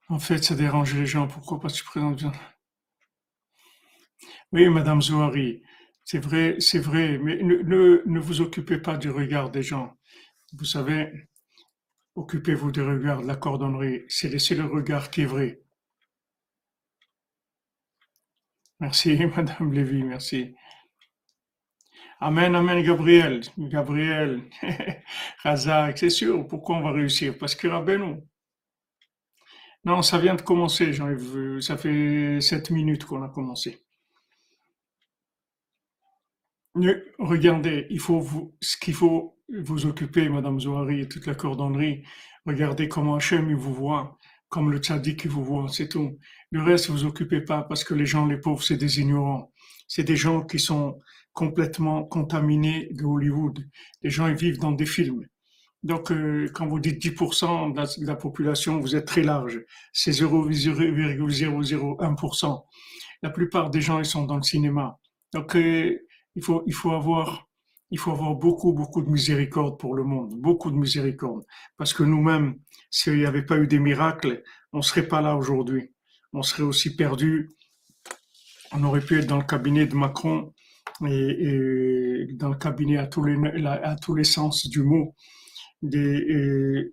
En 0.08 0.18
fait, 0.18 0.42
ça 0.42 0.54
dérange 0.54 0.94
les 0.94 1.04
gens. 1.06 1.28
Pourquoi? 1.28 1.60
Pas 1.60 1.68
tu 1.68 1.84
présentes 1.84 2.16
bien 2.16 2.32
Oui, 4.52 4.68
Madame 4.68 5.02
Zouari, 5.02 5.62
c'est 6.04 6.18
vrai, 6.18 6.56
c'est 6.60 6.78
vrai, 6.78 7.18
mais 7.18 7.42
ne, 7.42 8.02
ne, 8.06 8.20
vous 8.20 8.40
occupez 8.40 8.78
pas 8.78 8.96
du 8.96 9.10
regard 9.10 9.50
des 9.50 9.62
gens. 9.62 9.96
Vous 10.54 10.64
savez, 10.64 11.28
occupez-vous 12.16 12.72
du 12.72 12.82
regard 12.82 13.22
de 13.22 13.26
la 13.28 13.36
cordonnerie. 13.36 14.02
C'est 14.08 14.30
le 14.30 14.64
regard 14.66 15.10
qui 15.10 15.22
est 15.22 15.26
vrai. 15.26 15.60
Merci, 18.78 19.18
Madame 19.36 19.72
Lévy, 19.72 20.04
merci. 20.04 20.54
Amen, 22.20 22.54
amen, 22.54 22.82
Gabriel. 22.82 23.40
Gabriel, 23.58 24.42
Razak, 25.42 25.98
c'est 25.98 26.10
sûr. 26.10 26.46
Pourquoi 26.46 26.76
on 26.76 26.82
va 26.82 26.92
réussir? 26.92 27.36
Parce 27.38 27.54
que 27.54 27.68
Rabbeinu. 27.68 28.16
Non, 29.84 30.00
ça 30.02 30.18
vient 30.18 30.34
de 30.34 30.42
commencer, 30.42 30.92
Jean-Yves. 30.92 31.60
Ça 31.60 31.76
fait 31.76 32.40
sept 32.40 32.70
minutes 32.70 33.04
qu'on 33.04 33.22
a 33.22 33.28
commencé. 33.28 33.84
Regardez, 37.18 37.86
il 37.90 38.00
faut 38.00 38.52
ce 38.60 38.76
qu'il 38.76 38.94
faut 38.94 39.36
vous 39.48 39.86
occuper, 39.86 40.28
Madame 40.28 40.58
Zohari 40.58 41.02
et 41.02 41.08
toute 41.08 41.26
la 41.26 41.34
cordonnerie. 41.34 42.04
Regardez 42.46 42.88
comment 42.88 43.16
Hachem 43.16 43.50
il 43.50 43.56
vous 43.56 43.74
voit, 43.74 44.18
comme 44.48 44.70
le 44.72 44.78
tzaddik 44.78 45.20
qui 45.20 45.28
vous 45.28 45.44
voit, 45.44 45.68
c'est 45.68 45.88
tout. 45.88 46.18
Le 46.50 46.62
reste, 46.62 46.90
vous 46.90 47.04
occupez 47.04 47.40
pas 47.40 47.62
parce 47.62 47.84
que 47.84 47.94
les 47.94 48.06
gens, 48.06 48.26
les 48.26 48.38
pauvres, 48.38 48.62
c'est 48.62 48.76
des 48.76 49.00
ignorants. 49.00 49.52
C'est 49.86 50.04
des 50.04 50.16
gens 50.16 50.42
qui 50.42 50.58
sont 50.58 50.98
complètement 51.34 52.04
contaminés 52.04 52.88
de 52.92 53.04
Hollywood. 53.04 53.58
Les 54.02 54.10
gens 54.10 54.28
ils 54.28 54.36
vivent 54.36 54.58
dans 54.58 54.72
des 54.72 54.86
films. 54.86 55.26
Donc, 55.82 56.10
euh, 56.10 56.48
quand 56.54 56.66
vous 56.66 56.80
dites 56.80 57.02
10% 57.02 57.74
de 57.74 58.06
la, 58.06 58.16
population, 58.16 58.80
vous 58.80 58.96
êtes 58.96 59.04
très 59.04 59.22
large. 59.22 59.60
C'est 59.92 60.12
0,001%. 60.12 62.64
La 63.22 63.28
plupart 63.28 63.68
des 63.68 63.82
gens, 63.82 63.98
ils 63.98 64.06
sont 64.06 64.24
dans 64.24 64.36
le 64.36 64.42
cinéma. 64.42 64.98
Donc, 65.34 65.54
euh, 65.56 65.98
il 66.36 66.42
faut, 66.42 66.62
il 66.66 66.72
faut 66.72 66.92
avoir, 66.92 67.50
il 67.90 67.98
faut 67.98 68.12
avoir 68.12 68.34
beaucoup, 68.34 68.72
beaucoup 68.72 69.02
de 69.02 69.10
miséricorde 69.10 69.78
pour 69.78 69.94
le 69.94 70.04
monde, 70.04 70.40
beaucoup 70.40 70.70
de 70.70 70.76
miséricorde. 70.76 71.44
Parce 71.76 71.92
que 71.92 72.02
nous-mêmes, 72.02 72.54
s'il 72.90 73.18
n'y 73.18 73.26
avait 73.26 73.44
pas 73.44 73.58
eu 73.58 73.66
des 73.66 73.78
miracles, 73.78 74.42
on 74.72 74.80
serait 74.80 75.06
pas 75.06 75.20
là 75.20 75.36
aujourd'hui. 75.36 75.92
On 76.32 76.40
serait 76.40 76.62
aussi 76.62 76.96
perdu. 76.96 77.50
On 78.72 78.82
aurait 78.84 79.02
pu 79.02 79.18
être 79.18 79.26
dans 79.26 79.36
le 79.36 79.44
cabinet 79.44 79.86
de 79.86 79.94
Macron 79.94 80.53
et, 81.06 82.26
dans 82.34 82.48
le 82.48 82.56
cabinet 82.56 82.98
à 82.98 83.06
tous 83.06 83.24
les, 83.24 83.36
à 83.66 83.96
tous 83.96 84.14
les 84.14 84.24
sens 84.24 84.68
du 84.68 84.82
mot. 84.82 85.14
Et, 85.92 86.92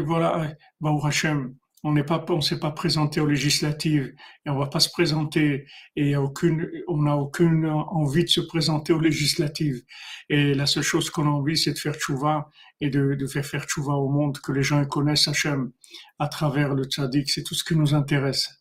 voilà, 0.00 0.54
Baou 0.80 1.04
Hachem, 1.04 1.54
on 1.82 1.92
n'est 1.92 2.04
pas, 2.04 2.24
on 2.28 2.40
s'est 2.40 2.60
pas 2.60 2.72
présenté 2.72 3.20
aux 3.20 3.26
législatives 3.26 4.12
et 4.44 4.50
on 4.50 4.58
va 4.58 4.66
pas 4.66 4.80
se 4.80 4.90
présenter 4.90 5.66
et 5.96 6.14
aucune, 6.16 6.68
on 6.88 6.98
n'a 6.98 7.16
aucune 7.16 7.66
envie 7.66 8.24
de 8.24 8.28
se 8.28 8.40
présenter 8.40 8.92
aux 8.92 9.00
législatives. 9.00 9.82
Et 10.28 10.52
la 10.54 10.66
seule 10.66 10.82
chose 10.82 11.08
qu'on 11.08 11.26
a 11.26 11.30
envie, 11.30 11.56
c'est 11.56 11.72
de 11.72 11.78
faire 11.78 11.94
tchouva 11.94 12.50
et 12.82 12.90
de, 12.90 13.14
de 13.14 13.26
faire 13.26 13.46
faire 13.46 13.64
tchouva 13.64 13.94
au 13.94 14.10
monde, 14.10 14.38
que 14.40 14.52
les 14.52 14.62
gens 14.62 14.84
connaissent 14.84 15.28
Hachem 15.28 15.72
à 16.18 16.28
travers 16.28 16.74
le 16.74 16.84
tzaddik. 16.84 17.30
C'est 17.30 17.44
tout 17.44 17.54
ce 17.54 17.64
qui 17.64 17.76
nous 17.76 17.94
intéresse. 17.94 18.59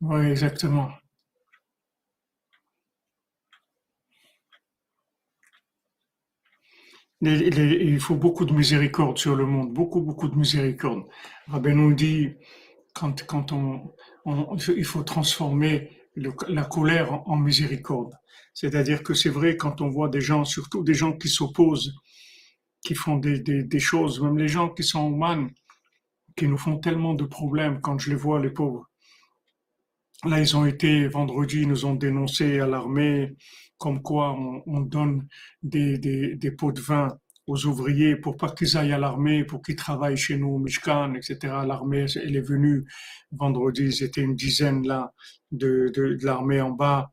Oui, 0.00 0.26
exactement. 0.26 0.90
il 7.20 8.00
faut 8.00 8.14
beaucoup 8.16 8.44
de 8.44 8.52
miséricorde 8.52 9.18
sur 9.18 9.34
le 9.36 9.44
monde, 9.46 9.72
beaucoup, 9.72 10.00
beaucoup 10.00 10.28
de 10.28 10.36
miséricorde. 10.36 11.04
Rabbi 11.48 11.74
nous 11.74 11.92
dit, 11.94 12.30
quand, 12.94 13.24
quand 13.26 13.52
on, 13.52 13.92
il 14.76 14.84
faut 14.84 15.02
transformer 15.02 15.90
la 16.16 16.64
colère 16.64 17.12
en, 17.28 17.36
miséricorde. 17.36 18.14
C'est-à-dire 18.54 19.02
que 19.02 19.14
c'est 19.14 19.28
vrai 19.30 19.56
quand 19.56 19.80
on 19.80 19.88
voit 19.88 20.08
des 20.08 20.20
gens, 20.20 20.44
surtout 20.44 20.82
des 20.84 20.94
gens 20.94 21.12
qui 21.12 21.28
s'opposent, 21.28 21.94
qui 22.82 22.94
font 22.94 23.16
des, 23.16 23.40
des, 23.40 23.62
des 23.64 23.80
choses, 23.80 24.20
même 24.20 24.38
les 24.38 24.48
gens 24.48 24.68
qui 24.70 24.82
sont 24.84 25.12
humains, 25.12 25.48
qui 26.36 26.48
nous 26.48 26.58
font 26.58 26.78
tellement 26.78 27.14
de 27.14 27.24
problèmes 27.24 27.80
quand 27.80 27.98
je 27.98 28.10
les 28.10 28.16
vois, 28.16 28.40
les 28.40 28.50
pauvres. 28.50 28.87
Là, 30.24 30.40
ils 30.40 30.56
ont 30.56 30.66
été, 30.66 31.06
vendredi, 31.06 31.62
ils 31.62 31.68
nous 31.68 31.84
ont 31.84 31.94
dénoncé 31.94 32.58
à 32.58 32.66
l'armée 32.66 33.36
comme 33.78 34.02
quoi 34.02 34.36
on, 34.66 34.80
donne 34.80 35.28
des, 35.62 35.98
des, 35.98 36.34
des, 36.34 36.50
pots 36.50 36.72
de 36.72 36.80
vin 36.80 37.16
aux 37.46 37.64
ouvriers 37.66 38.16
pour 38.16 38.36
pas 38.36 38.50
qu'ils 38.50 38.76
aillent 38.76 38.92
à 38.92 38.98
l'armée, 38.98 39.44
pour 39.44 39.62
qu'ils 39.62 39.76
travaillent 39.76 40.16
chez 40.16 40.36
nous 40.36 40.48
au 40.48 40.58
Mishkan, 40.58 41.14
etc. 41.14 41.38
L'armée, 41.64 42.06
elle 42.16 42.34
est 42.34 42.40
venue 42.40 42.84
vendredi, 43.30 43.84
ils 43.84 44.02
étaient 44.02 44.20
une 44.20 44.34
dizaine 44.34 44.86
là 44.86 45.14
de, 45.52 45.92
de, 45.94 46.14
de 46.14 46.26
l'armée 46.26 46.60
en 46.60 46.70
bas, 46.70 47.12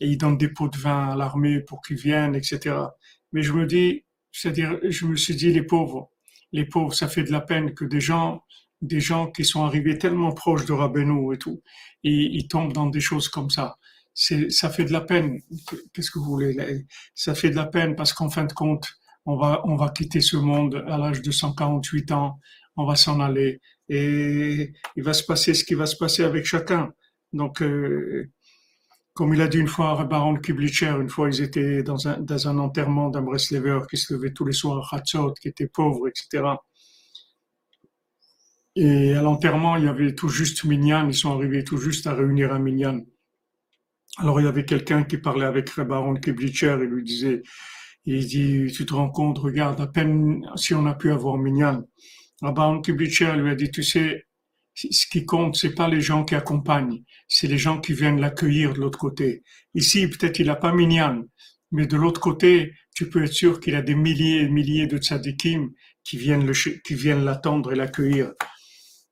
et 0.00 0.08
ils 0.08 0.18
donnent 0.18 0.36
des 0.36 0.48
pots 0.48 0.68
de 0.68 0.76
vin 0.76 1.08
à 1.08 1.16
l'armée 1.16 1.60
pour 1.60 1.80
qu'ils 1.80 1.96
viennent, 1.96 2.34
etc. 2.34 2.76
Mais 3.32 3.42
je 3.42 3.52
me 3.54 3.66
dis, 3.66 4.04
c'est-à-dire, 4.30 4.78
je 4.82 5.06
me 5.06 5.16
suis 5.16 5.34
dit, 5.34 5.52
les 5.52 5.62
pauvres, 5.62 6.10
les 6.52 6.66
pauvres, 6.66 6.92
ça 6.92 7.08
fait 7.08 7.24
de 7.24 7.32
la 7.32 7.40
peine 7.40 7.72
que 7.72 7.84
des 7.84 8.00
gens 8.00 8.42
des 8.84 9.00
gens 9.00 9.30
qui 9.30 9.44
sont 9.44 9.64
arrivés 9.64 9.98
tellement 9.98 10.32
proches 10.32 10.66
de 10.66 10.72
Rabbeinu 10.72 11.34
et 11.34 11.38
tout, 11.38 11.62
et 12.04 12.10
ils 12.10 12.48
tombent 12.48 12.72
dans 12.72 12.86
des 12.86 13.00
choses 13.00 13.28
comme 13.28 13.50
ça. 13.50 13.76
C'est, 14.14 14.50
ça 14.50 14.70
fait 14.70 14.84
de 14.84 14.92
la 14.92 15.00
peine. 15.00 15.40
Qu'est-ce 15.92 16.10
que 16.10 16.18
vous 16.18 16.26
voulez? 16.26 16.86
Ça 17.14 17.34
fait 17.34 17.50
de 17.50 17.56
la 17.56 17.66
peine 17.66 17.96
parce 17.96 18.12
qu'en 18.12 18.30
fin 18.30 18.44
de 18.44 18.52
compte, 18.52 18.86
on 19.26 19.36
va, 19.36 19.62
on 19.64 19.76
va 19.76 19.88
quitter 19.88 20.20
ce 20.20 20.36
monde 20.36 20.84
à 20.86 20.98
l'âge 20.98 21.22
de 21.22 21.30
148 21.30 22.12
ans. 22.12 22.38
On 22.76 22.86
va 22.86 22.96
s'en 22.96 23.20
aller 23.20 23.60
et 23.88 24.72
il 24.96 25.02
va 25.02 25.12
se 25.12 25.24
passer 25.24 25.54
ce 25.54 25.64
qui 25.64 25.74
va 25.74 25.86
se 25.86 25.96
passer 25.96 26.22
avec 26.24 26.44
chacun. 26.44 26.92
Donc, 27.32 27.62
euh, 27.62 28.30
comme 29.14 29.32
il 29.34 29.40
a 29.40 29.48
dit 29.48 29.58
une 29.58 29.68
fois 29.68 30.04
Baron 30.04 30.36
Kiblitcher, 30.36 30.96
une 31.00 31.08
fois 31.08 31.28
ils 31.28 31.40
étaient 31.40 31.82
dans 31.82 32.08
un, 32.08 32.20
dans 32.20 32.48
un 32.48 32.58
enterrement 32.58 33.10
d'un 33.10 33.22
Breslever 33.22 33.80
qui 33.88 33.96
se 33.96 34.12
levait 34.14 34.32
tous 34.32 34.44
les 34.44 34.52
soirs 34.52 34.92
à 34.92 34.96
Hatzot, 34.96 35.34
qui 35.40 35.48
était 35.48 35.68
pauvre, 35.68 36.08
etc. 36.08 36.44
Et 38.76 39.14
à 39.14 39.22
l'enterrement, 39.22 39.76
il 39.76 39.84
y 39.84 39.88
avait 39.88 40.14
tout 40.14 40.28
juste 40.28 40.64
Minyan, 40.64 41.08
ils 41.08 41.14
sont 41.14 41.32
arrivés 41.32 41.62
tout 41.62 41.76
juste 41.76 42.06
à 42.08 42.14
réunir 42.14 42.52
un 42.52 42.58
Minyan. 42.58 43.02
Alors 44.18 44.40
il 44.40 44.44
y 44.44 44.48
avait 44.48 44.64
quelqu'un 44.64 45.04
qui 45.04 45.18
parlait 45.18 45.46
avec 45.46 45.70
Rebaron 45.70 46.14
Kiblitcher 46.14 46.78
et 46.82 46.86
lui 46.86 47.04
disait, 47.04 47.42
il 48.04 48.26
dit, 48.26 48.72
tu 48.72 48.84
te 48.84 48.94
rends 48.94 49.10
compte, 49.10 49.38
regarde, 49.38 49.80
à 49.80 49.86
peine 49.86 50.44
si 50.56 50.74
on 50.74 50.86
a 50.86 50.94
pu 50.94 51.12
avoir 51.12 51.38
Minyan. 51.38 51.84
Rebaron 52.42 52.80
Kiblitcher 52.80 53.36
lui 53.36 53.50
a 53.50 53.54
dit, 53.54 53.70
tu 53.70 53.82
sais, 53.82 54.24
ce 54.74 55.06
qui 55.06 55.24
compte, 55.24 55.54
c'est 55.54 55.74
pas 55.74 55.88
les 55.88 56.00
gens 56.00 56.24
qui 56.24 56.34
accompagnent, 56.34 57.04
c'est 57.28 57.46
les 57.46 57.58
gens 57.58 57.80
qui 57.80 57.92
viennent 57.92 58.20
l'accueillir 58.20 58.74
de 58.74 58.80
l'autre 58.80 58.98
côté. 58.98 59.44
Ici, 59.74 60.08
peut-être 60.08 60.40
il 60.40 60.50
a 60.50 60.56
pas 60.56 60.72
Minyan, 60.72 61.22
mais 61.70 61.86
de 61.86 61.96
l'autre 61.96 62.20
côté, 62.20 62.72
tu 62.94 63.08
peux 63.08 63.22
être 63.22 63.32
sûr 63.32 63.60
qu'il 63.60 63.76
a 63.76 63.82
des 63.82 63.94
milliers 63.94 64.42
et 64.42 64.48
milliers 64.48 64.88
de 64.88 64.98
tzadikim 64.98 65.70
qui 66.02 66.16
viennent 66.16 67.24
l'attendre 67.24 67.72
et 67.72 67.76
l'accueillir 67.76 68.32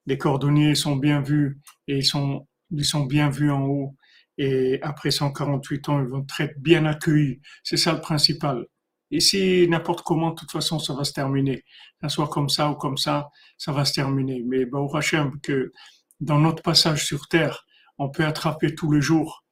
les 0.06 0.18
cordonniers 0.18 0.74
sont 0.74 0.96
bien 0.96 1.20
vus 1.20 1.60
et 1.88 1.98
ils 1.98 2.04
sont, 2.04 2.46
ils 2.70 2.84
sont 2.84 3.04
bien 3.04 3.28
vus 3.30 3.50
en 3.50 3.62
haut. 3.66 3.96
Et 4.38 4.80
après 4.82 5.10
148 5.10 5.88
ans, 5.88 6.00
ils 6.00 6.08
vont 6.08 6.26
être 6.38 6.58
bien 6.58 6.86
accueillis. 6.86 7.40
C'est 7.62 7.76
ça 7.76 7.92
le 7.92 8.00
principal. 8.00 8.66
Ici, 9.10 9.66
n'importe 9.68 10.02
comment, 10.02 10.30
de 10.30 10.36
toute 10.36 10.50
façon, 10.50 10.78
ça 10.78 10.94
va 10.94 11.04
se 11.04 11.12
terminer. 11.12 11.64
Que 12.00 12.08
soit 12.08 12.28
comme 12.28 12.48
ça 12.48 12.70
ou 12.70 12.74
comme 12.74 12.96
ça, 12.96 13.28
ça 13.58 13.70
va 13.70 13.84
se 13.84 13.92
terminer. 13.92 14.42
Mais 14.46 14.64
au 14.72 14.96
Hachem, 14.96 15.38
que 15.42 15.70
dans 16.18 16.38
notre 16.38 16.62
passage 16.62 17.04
sur 17.04 17.28
terre, 17.28 17.66
on 17.98 18.08
peut 18.08 18.24
attraper 18.24 18.74
tous 18.74 18.90
les 18.90 19.02
jours 19.02 19.44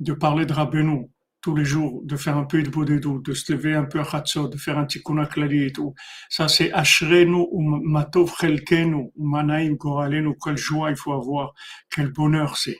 de 0.00 0.14
parler 0.14 0.46
de 0.46 0.52
Rabbeinu, 0.52 1.10
tous 1.42 1.56
les 1.56 1.64
jours, 1.64 2.02
de 2.04 2.16
faire 2.16 2.36
un 2.36 2.44
peu 2.44 2.62
de 2.62 2.70
bodedou, 2.70 3.20
de 3.20 3.34
se 3.34 3.52
lever 3.52 3.74
un 3.74 3.84
peu 3.84 3.98
à 4.00 4.04
Khatsot, 4.04 4.48
de 4.48 4.56
faire 4.56 4.78
un 4.78 4.86
tikkun 4.86 5.26
klali 5.26 5.64
et 5.64 5.72
tout. 5.72 5.92
Ça, 6.30 6.46
c'est 6.46 6.72
Ashrenu 6.72 7.46
ou 7.50 7.60
Matov 7.60 8.32
Chelkenu 8.40 9.10
ou 9.16 9.26
Manaim 9.26 9.74
Goralenu. 9.74 10.34
Quelle 10.42 10.56
joie 10.56 10.90
il 10.90 10.96
faut 10.96 11.12
avoir, 11.12 11.52
quel 11.90 12.12
bonheur 12.12 12.56
c'est. 12.56 12.78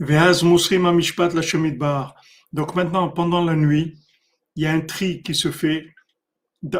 Ve'az 0.00 0.42
Musrim 0.42 0.86
Amishpat 0.86 1.30
la 1.34 1.70
Bar. 1.72 2.14
Donc 2.52 2.74
maintenant, 2.74 3.08
pendant 3.10 3.44
la 3.44 3.54
nuit, 3.54 3.96
il 4.56 4.64
y 4.64 4.66
a 4.66 4.72
un 4.72 4.80
tri 4.80 5.22
qui 5.22 5.34
se 5.36 5.52
fait 5.52 5.94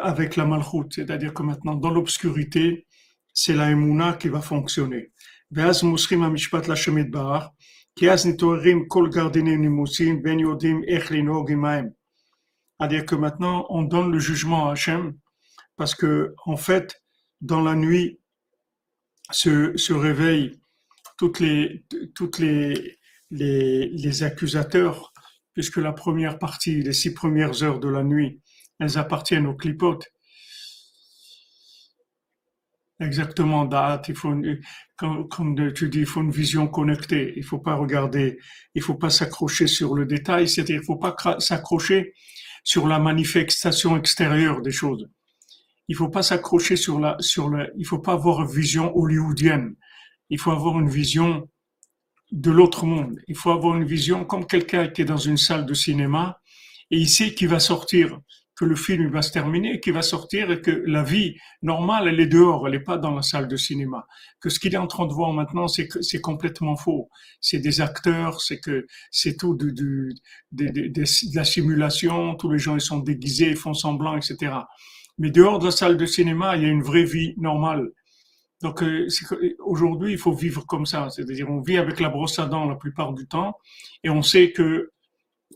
avec 0.03 0.37
la 0.37 0.47
malchoute, 0.47 0.95
c'est-à-dire 0.95 1.33
que 1.33 1.43
maintenant, 1.43 1.77
dans 1.77 1.91
l'obscurité, 1.91 2.87
c'est 3.33 3.55
la 3.55 3.71
Emouna 3.71 4.15
qui 4.15 4.29
va 4.29 4.41
fonctionner. 4.41 5.13
Ve'az 5.53 5.85
Musrim 5.85 6.25
Amishpat 6.25 6.67
la 6.67 7.05
Bar. 7.05 7.53
C'est-à-dire 12.79 13.05
que 13.05 13.15
maintenant, 13.15 13.67
on 13.69 13.83
donne 13.83 14.11
le 14.11 14.19
jugement 14.19 14.69
à 14.69 14.73
Hachem, 14.73 15.19
parce 15.77 15.95
que, 15.95 16.35
en 16.47 16.57
fait, 16.57 17.03
dans 17.43 17.61
la 17.61 17.75
nuit, 17.75 18.19
se, 19.31 19.77
se 19.77 19.93
réveillent 19.93 20.61
toutes 21.19 21.41
les, 21.41 21.85
toutes 22.15 22.39
les, 22.39 22.99
les, 23.31 23.89
les 23.89 24.23
accusateurs, 24.23 25.13
puisque 25.53 25.77
la 25.77 25.93
première 25.93 26.39
partie, 26.39 26.81
les 26.81 26.95
six 26.95 27.13
premières 27.13 27.63
heures 27.63 27.81
de 27.81 27.89
la 27.89 28.03
nuit, 28.03 28.41
elles 28.79 28.97
appartiennent 28.97 29.47
aux 29.47 29.57
clipotes. 29.57 30.07
Exactement, 33.01 33.65
date. 33.65 34.09
Il 34.09 34.15
faut, 34.15 34.35
comme, 34.97 35.27
comme, 35.29 35.73
tu 35.73 35.89
dis, 35.89 36.01
il 36.01 36.07
faut 36.07 36.21
une 36.21 36.31
vision 36.31 36.69
connectée. 36.69 37.33
Il 37.37 37.45
faut 37.45 37.59
pas 37.59 37.75
regarder, 37.75 38.39
il 38.75 38.83
faut 38.83 38.95
pas 38.95 39.09
s'accrocher 39.09 39.67
sur 39.67 39.95
le 39.95 40.05
détail. 40.05 40.49
C'est-à-dire, 40.49 40.81
il 40.83 40.85
faut 40.85 40.97
pas 40.97 41.17
s'accrocher 41.39 42.13
sur 42.63 42.87
la 42.87 42.99
manifestation 42.99 43.97
extérieure 43.97 44.61
des 44.61 44.71
choses. 44.71 45.09
Il 45.89 45.97
faut 45.97 46.11
pas 46.11 46.23
s'accrocher 46.23 46.77
sur 46.77 47.01
la, 47.01 47.17
sur 47.21 47.49
le, 47.49 47.73
il 47.79 47.87
faut 47.87 47.99
pas 47.99 48.13
avoir 48.13 48.43
une 48.43 48.51
vision 48.51 48.95
hollywoodienne. 48.97 49.75
Il 50.29 50.39
faut 50.39 50.53
avoir 50.53 50.79
une 50.79 50.91
vision 50.91 51.49
de 52.31 52.51
l'autre 52.51 52.85
monde. 52.85 53.19
Il 53.29 53.37
faut 53.37 53.51
avoir 53.51 53.77
une 53.77 53.85
vision 53.85 54.25
comme 54.25 54.47
quelqu'un 54.47 54.89
qui 54.89 55.03
est 55.03 55.07
dans 55.07 55.17
une 55.17 55.39
salle 55.39 55.67
de 55.67 55.75
cinéma 55.75 56.39
et 56.91 56.99
il 56.99 57.09
sait 57.09 57.35
qu'il 57.35 57.49
va 57.49 57.61
sortir 57.61 58.21
que 58.61 58.67
le 58.67 58.77
film 58.77 59.11
va 59.11 59.23
se 59.23 59.33
terminer, 59.33 59.81
qu'il 59.81 59.95
va 59.95 60.03
sortir 60.03 60.51
et 60.51 60.61
que 60.61 60.71
la 60.87 61.03
vie 61.03 61.35
normale, 61.63 62.09
elle 62.09 62.21
est 62.21 62.27
dehors, 62.27 62.67
elle 62.67 62.75
n'est 62.75 62.85
pas 62.85 62.99
dans 62.99 63.15
la 63.15 63.23
salle 63.23 63.49
de 63.49 63.57
cinéma. 63.57 64.07
Que 64.39 64.51
ce 64.51 64.61
qu'il 64.61 64.75
est 64.75 64.77
en 64.77 64.87
train 64.87 65.07
de 65.07 65.15
voir 65.15 65.33
maintenant, 65.33 65.67
c'est 65.67 66.21
complètement 66.21 66.77
faux. 66.77 67.09
C'est 67.41 67.59
des 67.59 67.81
acteurs, 67.81 68.43
c'est 68.43 68.61
que 68.61 68.87
c'est 69.11 69.39
tout 69.39 69.55
du, 69.55 69.73
du, 69.73 70.15
de, 70.53 71.35
la 71.35 71.45
simulation, 71.45 72.35
tous 72.35 72.51
les 72.51 72.59
gens 72.59 72.75
ils 72.75 72.83
sont 72.83 72.99
déguisés, 72.99 73.49
ils 73.49 73.57
font 73.57 73.73
semblant, 73.73 74.15
etc. 74.19 74.53
Mais 75.17 75.31
dehors 75.31 75.59
de 75.59 75.65
la 75.65 75.71
salle 75.71 75.97
de 75.97 76.05
cinéma, 76.05 76.55
il 76.57 76.63
y 76.63 76.67
a 76.67 76.69
une 76.69 76.83
vraie 76.83 77.05
vie 77.05 77.33
normale. 77.39 77.89
Donc 78.61 78.83
euh, 78.83 79.09
aujourd'hui, 79.61 80.13
il 80.13 80.19
faut 80.19 80.35
vivre 80.35 80.67
comme 80.67 80.85
ça, 80.85 81.09
c'est-à-dire 81.09 81.49
on 81.49 81.63
vit 81.63 81.79
avec 81.79 81.99
la 81.99 82.11
brosse 82.11 82.39
à 82.39 82.45
dents 82.45 82.69
la 82.69 82.77
plupart 82.77 83.15
du 83.15 83.27
temps 83.27 83.55
et 84.05 84.11
on 84.11 84.21
sait 84.21 84.53
que 84.53 84.91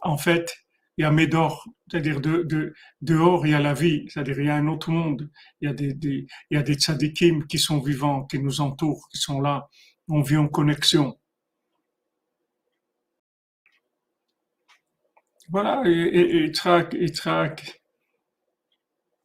en 0.00 0.16
fait 0.16 0.63
il 0.96 1.02
y 1.02 1.04
a 1.04 1.10
Médor, 1.10 1.66
c'est-à-dire 1.90 2.20
de, 2.20 2.74
dehors, 3.00 3.46
il 3.46 3.50
y 3.50 3.54
a 3.54 3.60
la 3.60 3.74
vie, 3.74 4.06
c'est-à-dire 4.08 4.38
il 4.38 4.46
y 4.46 4.50
a 4.50 4.56
un 4.56 4.68
autre 4.68 4.90
monde, 4.90 5.30
il 5.60 5.66
y 5.66 5.70
a 5.70 5.74
des, 5.74 5.92
des 5.94 6.74
tzadikim 6.74 7.46
qui 7.46 7.58
sont 7.58 7.80
vivants, 7.80 8.24
qui 8.26 8.38
nous 8.38 8.60
entourent, 8.60 9.08
qui 9.10 9.18
sont 9.18 9.40
là, 9.40 9.68
on 10.08 10.22
vit 10.22 10.36
en 10.36 10.48
connexion. 10.48 11.18
Voilà, 15.48 15.82
et 15.86 16.44
Yitzhak, 16.44 16.94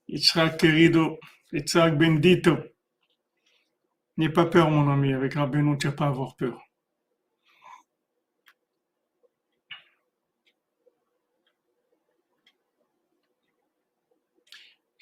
Yitzhak 0.07 0.57
querido, 0.57 1.17
Yitzhak 1.53 1.97
bendito. 1.97 2.57
N'aie 4.17 4.29
pas 4.29 4.45
peur, 4.45 4.69
mon 4.69 4.91
ami, 4.91 5.13
avec 5.13 5.35
Rabbeinu, 5.35 5.77
tu 5.77 5.87
n'as 5.87 5.93
pas 5.93 6.05
à 6.05 6.09
avoir 6.09 6.35
peur. 6.35 6.68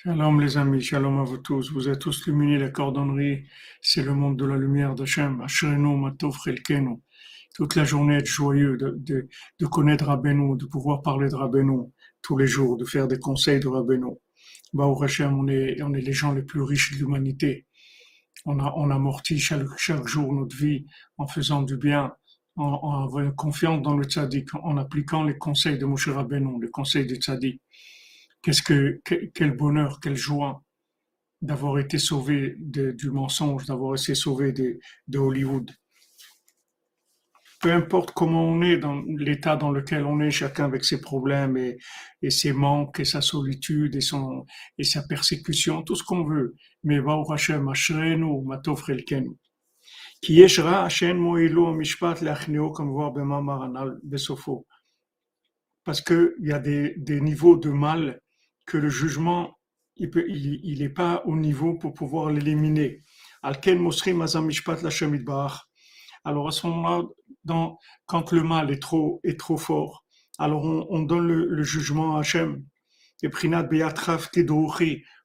Shalom 0.08 0.39
les 0.39 0.56
amis, 0.56 0.80
shalom 0.80 1.20
à 1.20 1.24
vous 1.24 1.39
tous. 1.39 1.70
Vous 1.74 1.89
êtes 1.89 2.00
tous 2.00 2.28
luminés, 2.28 2.58
la 2.58 2.70
cordonnerie, 2.70 3.43
c'est 3.82 4.04
le 4.04 4.13
monde 4.13 4.38
de 4.38 4.46
la 4.46 4.56
lumière 4.56 4.96
d'Hachem. 4.96 5.41
Ashrenu, 5.41 5.98
Matov. 5.98 6.38
Toute 7.54 7.76
la 7.76 7.84
journée 7.84 8.15
être 8.15 8.26
joyeux, 8.26 8.78
de, 8.78 8.96
de, 9.00 9.28
de 9.60 9.65
connaître 9.65 10.06
Rabbeinu, 10.06 10.56
de 10.56 10.65
pouvoir 10.65 11.02
parler 11.02 11.28
de 11.28 11.36
Rabbeinu 11.36 11.91
tous 12.22 12.38
les 12.38 12.48
jours, 12.48 12.78
de 12.78 12.86
faire 12.86 13.10
des 13.10 13.20
conseils 13.20 13.60
de 13.60 13.67
Rabbeinu. 13.67 14.15
Bah, 14.72 14.86
au 14.86 15.04
Hachem, 15.04 15.38
on 15.38 15.46
est, 15.50 15.82
on 15.82 15.93
est 15.93 16.00
les 16.00 16.13
gens 16.13 16.32
les 16.32 16.43
plus 16.43 16.62
riches 16.62 16.93
de 16.93 17.00
l'humanité. 17.00 17.65
On, 18.46 18.60
a, 18.60 18.74
on 18.78 18.89
amortit 18.91 19.39
chaque, 19.39 19.67
chaque 19.76 20.08
jour 20.08 20.32
notre 20.32 20.56
vie 20.56 20.86
en 21.17 21.28
faisant 21.28 21.63
du 21.63 21.76
bien, 21.76 22.13
en, 22.56 22.63
en 22.63 23.20
ayant 23.20 23.32
confiance 23.34 23.82
dans 23.82 23.98
le 23.98 24.06
tzaddik, 24.06 24.56
en 24.56 24.78
appliquant 24.78 25.26
les 25.26 25.38
conseils 25.38 25.78
de 25.78 25.86
Moshe 25.86 26.08
Rabbeinu, 26.08 26.62
les 26.62 26.72
conseils 26.72 27.06
du 27.06 27.15
tzaddik. 27.15 27.62
Quel 28.41 29.58
bonheur, 29.58 30.00
quelle 30.00 30.15
joie 30.15 30.63
d'avoir 31.41 31.78
été 31.80 32.00
sauvé 32.00 32.56
du 32.58 33.12
mensonge, 33.12 33.65
d'avoir 33.65 33.95
été 33.95 34.15
sauvé 34.15 34.52
de, 34.52 34.80
de, 35.08 35.19
Hollywood. 35.19 35.71
Peu 37.62 37.71
importe 37.71 38.12
comment 38.12 38.43
on 38.43 38.62
est, 38.62 38.78
dans 38.78 39.02
l'état 39.17 39.56
dans 39.56 39.71
lequel 39.71 40.06
on 40.06 40.19
est, 40.19 40.32
chacun 40.32 40.65
avec 40.65 40.84
ses 40.84 41.02
problèmes 41.02 41.58
et, 41.58 42.30
ses 42.30 42.54
manques 42.54 43.00
et 43.00 43.06
sa 43.06 43.21
solitude 43.21 43.95
et, 43.95 44.84
sa 44.84 45.02
persécution, 45.04 45.84
tout 45.84 45.95
ce 45.95 46.04
qu'on 46.04 46.23
veut. 46.23 46.56
Mais 46.84 47.00
Hashem 47.30 47.67
Ashrenu 47.69 48.43
Matov 48.43 48.84
Elkenu. 48.88 49.38
Qui 50.21 50.34
Yeshra 50.36 50.86
Hashem 50.86 51.17
Moïlo 51.17 51.73
Mishpat 51.73 52.21
Lachneo 52.21 52.71
comme 52.71 52.89
voir 52.89 53.12
Bema 53.12 53.41
Besofo. 54.04 54.65
Parce 55.84 56.02
qu'il 56.02 56.34
y 56.39 56.52
a 56.52 56.60
des 56.60 57.21
niveaux 57.21 57.58
de 57.58 57.69
mal 57.69 58.19
que 58.67 58.77
le 58.77 58.89
jugement, 58.89 59.58
il 59.95 60.77
n'est 60.77 60.89
pas 60.89 61.23
au 61.25 61.36
niveau 61.36 61.73
pour 61.73 61.95
pouvoir 61.95 62.30
l'éliminer. 62.30 63.01
Alors 63.43 63.60
à 66.47 66.51
ce 66.51 66.67
moment-là, 66.67 67.03
quand 68.06 68.32
le 68.32 68.43
mal 68.43 68.69
est 68.69 68.82
trop, 68.82 69.19
est 69.23 69.39
trop 69.39 69.58
fort, 69.58 70.06
alors 70.38 70.65
on, 70.65 70.86
on 70.89 71.01
donne 71.01 71.27
le, 71.27 71.63
jugement 71.63 72.17
à 72.17 72.19
Hachem. 72.19 72.63
Et 73.23 73.30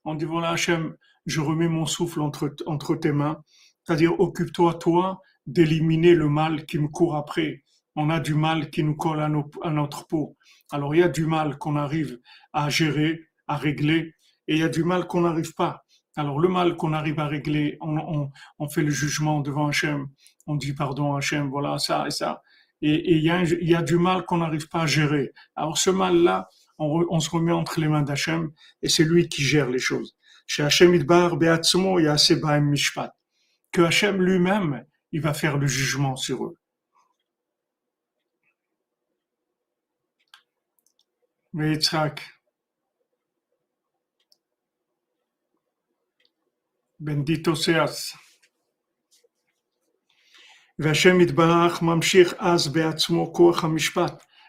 on 0.05 0.14
dit 0.14 0.24
voilà 0.24 0.50
Hachem, 0.50 0.96
je 1.26 1.40
remets 1.40 1.68
mon 1.68 1.87
souffle 1.87 2.20
entre, 2.20 2.55
entre 2.66 2.96
tes 2.96 3.12
mains. 3.12 3.42
C'est-à-dire, 3.85 4.18
occupe-toi, 4.18 4.74
toi, 4.74 5.20
d'éliminer 5.46 6.14
le 6.14 6.28
mal 6.28 6.66
qui 6.66 6.78
me 6.78 6.88
court 6.88 7.16
après. 7.16 7.62
On 7.96 8.11
a 8.11 8.20
du 8.20 8.35
mal 8.35 8.70
qui 8.70 8.85
nous 8.85 8.94
colle 8.94 9.20
à, 9.20 9.31
à 9.62 9.70
notre 9.70 10.07
peau. 10.07 10.37
Alors, 10.70 10.94
il 10.94 10.98
y 10.98 11.02
a 11.02 11.09
du 11.09 11.26
mal 11.26 11.59
qu'on 11.59 11.76
arrive 11.76 12.20
à 12.52 12.70
gérer, 12.70 13.20
à 13.52 13.56
régler 13.56 14.14
et 14.48 14.54
il 14.54 14.58
y 14.58 14.62
a 14.62 14.68
du 14.68 14.84
mal 14.84 15.06
qu'on 15.06 15.22
n'arrive 15.22 15.54
pas. 15.54 15.84
Alors 16.16 16.38
le 16.38 16.48
mal 16.48 16.76
qu'on 16.76 16.92
arrive 16.92 17.18
à 17.20 17.26
régler, 17.26 17.78
on, 17.80 18.30
on, 18.58 18.68
fait 18.68 18.82
le 18.82 18.90
jugement 18.90 19.40
devant 19.40 19.68
Hachem, 19.68 20.08
on 20.46 20.56
dit 20.56 20.74
pardon 20.74 21.14
Hachem, 21.14 21.48
voilà 21.48 21.78
ça 21.78 22.06
et 22.06 22.10
ça. 22.10 22.42
Et, 22.82 23.14
il, 23.14 23.22
y 23.22 23.64
y 23.64 23.74
a 23.74 23.82
du 23.82 23.96
mal 23.96 24.24
qu'on 24.24 24.38
n'arrive 24.38 24.68
pas 24.68 24.82
à 24.82 24.86
gérer. 24.86 25.32
Alors 25.54 25.78
ce 25.78 25.90
mal-là, 25.90 26.48
on, 26.78 27.06
on, 27.08 27.20
se 27.20 27.30
remet 27.30 27.52
entre 27.52 27.80
les 27.80 27.88
mains 27.88 28.02
d'Hachem 28.02 28.50
et 28.82 28.88
c'est 28.88 29.04
lui 29.04 29.28
qui 29.28 29.42
gère 29.42 29.70
les 29.70 29.78
choses. 29.78 30.16
chez 30.46 30.62
Hachem 30.64 30.94
Idbar 30.94 31.36
Beatzmo 31.36 31.98
Yasebaim 32.00 32.60
Mishpat, 32.60 33.12
que 33.70 33.82
Hachem 33.82 34.20
lui-même, 34.20 34.84
il 35.12 35.20
va 35.20 35.32
faire 35.32 35.56
le 35.56 35.66
jugement 35.66 36.16
sur 36.16 36.44
eux. 36.44 36.56
Mais 41.54 41.78
bendito 47.02 47.56
seas. 47.56 48.14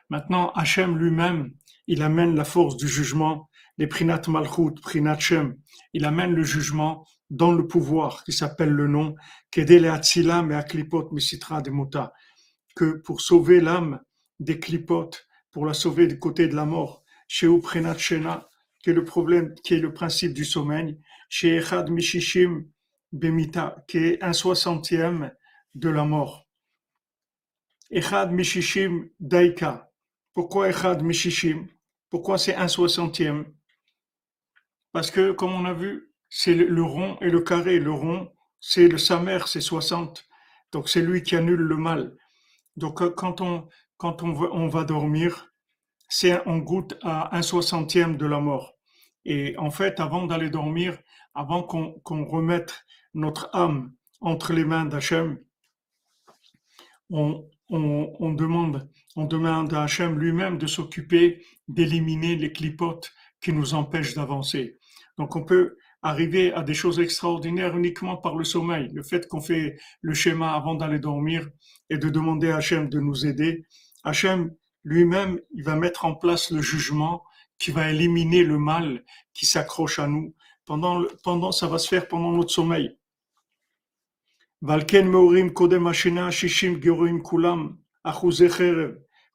Maintenant, 0.09 0.51
Hachem 0.53 0.97
lui-même, 0.97 1.53
il 1.87 2.01
amène 2.03 2.35
la 2.35 2.45
force 2.45 2.77
du 2.77 2.87
jugement, 2.87 3.49
les 3.77 3.87
prinat 3.87 4.21
malchut, 4.27 4.75
prinat 4.81 5.17
shem. 5.17 5.55
Il 5.93 6.05
amène 6.05 6.33
le 6.33 6.43
jugement 6.43 7.07
dans 7.31 7.51
le 7.51 7.67
pouvoir 7.67 8.23
qui 8.23 8.31
s'appelle 8.31 8.69
le 8.69 8.87
nom, 8.87 9.15
kedele 9.49 9.87
atzilam 9.87 10.51
et 10.51 10.55
aklipot 10.55 11.09
misitra 11.11 11.63
que 12.75 13.01
pour 13.03 13.21
sauver 13.21 13.61
l'âme 13.61 13.99
des 14.39 14.59
clipotes, 14.59 15.25
pour 15.51 15.65
la 15.65 15.73
sauver 15.73 16.05
du 16.07 16.19
côté 16.19 16.47
de 16.47 16.55
la 16.55 16.65
mort, 16.65 17.03
chez 17.27 17.47
Uprenat 17.47 17.97
Shena, 17.97 18.47
qui 18.84 18.91
est 18.91 18.93
le 18.93 19.06
problème, 19.06 19.56
qui 19.63 19.74
est 19.76 19.80
le 19.80 19.93
principe 19.93 20.34
du 20.34 20.46
sommeil, 20.46 21.00
chez 21.30 21.56
Echad 21.56 21.89
Mishishim 21.89 22.65
Bemita, 23.12 23.84
qui 23.88 23.98
est 23.98 24.24
un 24.24 24.34
soixantième 24.34 25.32
de 25.74 25.89
la 25.89 26.04
mort. 26.04 26.48
Echad 27.89 28.32
Mishishim 28.32 29.10
Daika. 29.19 29.89
Pourquoi 30.34 30.69
Echad 30.69 31.02
Mishishim? 31.02 31.67
Pourquoi 32.10 32.38
c'est 32.38 32.56
un 32.56 32.67
soixantième? 32.67 33.46
Parce 34.91 35.10
que, 35.10 35.32
comme 35.32 35.54
on 35.54 35.65
a 35.65 35.74
vu, 35.74 36.13
c'est 36.30 36.54
le 36.54 36.84
rond 36.84 37.17
et 37.22 37.30
le 37.30 37.41
carré. 37.41 37.80
Le 37.80 37.91
rond, 37.91 38.32
c'est 38.60 38.88
le 38.88 38.98
Samer, 38.98 39.39
c'est 39.48 39.62
60. 39.62 40.28
Donc 40.72 40.89
c'est 40.89 41.02
lui 41.02 41.24
qui 41.24 41.36
annule 41.36 41.62
le 41.62 41.78
mal. 41.78 42.17
Donc 42.76 43.04
quand 43.15 43.41
on, 43.41 43.67
quand 43.98 44.24
on 44.24 44.34
va, 44.34 44.48
on 44.52 44.67
va 44.67 44.84
dormir, 44.84 45.54
c'est 46.10 46.41
on 46.48 46.58
goûte 46.58 46.96
à 47.02 47.36
un 47.36 47.41
soixantième 47.41 48.17
de 48.17 48.26
la 48.26 48.39
mort. 48.39 48.72
Et 49.25 49.55
en 49.57 49.71
fait, 49.71 49.99
avant 49.99 50.25
d'aller 50.25 50.49
dormir, 50.49 50.97
avant 51.33 51.63
qu'on 51.63 52.25
remette 52.25 52.86
notre 53.13 53.49
âme 53.53 53.93
entre 54.21 54.53
les 54.53 54.65
mains 54.65 54.86
d'Hachem, 54.86 55.39
on, 57.09 57.45
demande, 57.69 58.89
on 59.15 59.25
demande 59.25 59.73
à 59.73 59.83
Hachem 59.83 60.17
lui-même 60.17 60.57
de 60.57 60.67
s'occuper 60.67 61.43
d'éliminer 61.67 62.36
les 62.36 62.51
clipotes 62.51 63.13
qui 63.41 63.53
nous 63.53 63.73
empêchent 63.73 64.15
d'avancer. 64.15 64.79
Donc 65.17 65.36
on 65.36 65.43
peut 65.43 65.77
arriver 66.01 66.51
à 66.53 66.63
des 66.63 66.73
choses 66.73 66.99
extraordinaires 66.99 67.77
uniquement 67.77 68.17
par 68.17 68.36
le 68.36 68.43
sommeil. 68.43 68.89
Le 68.93 69.03
fait 69.03 69.27
qu'on 69.27 69.41
fait 69.41 69.77
le 70.01 70.13
schéma 70.13 70.53
avant 70.53 70.75
d'aller 70.75 70.99
dormir 70.99 71.49
et 71.89 71.97
de 71.97 72.09
demander 72.09 72.49
à 72.49 72.57
Hachem 72.57 72.89
de 72.89 72.99
nous 72.99 73.25
aider. 73.25 73.65
Hachem 74.03 74.53
lui-même, 74.83 75.39
il 75.53 75.63
va 75.63 75.75
mettre 75.75 76.05
en 76.05 76.15
place 76.15 76.51
le 76.51 76.62
jugement 76.62 77.23
qui 77.63 77.71
va 77.71 77.89
éliminer 77.89 78.43
le 78.43 78.60
mal 78.60 79.06
qui 79.34 79.45
s'accroche 79.45 79.97
à 79.97 80.06
nous. 80.06 80.36
Pendant, 80.65 81.02
pendant, 81.23 81.54
ça 81.54 81.65
va 81.65 81.78
se 81.78 81.88
faire 81.88 82.10
pendant 82.10 82.34
notre 82.34 82.52
sommeil. 82.52 82.97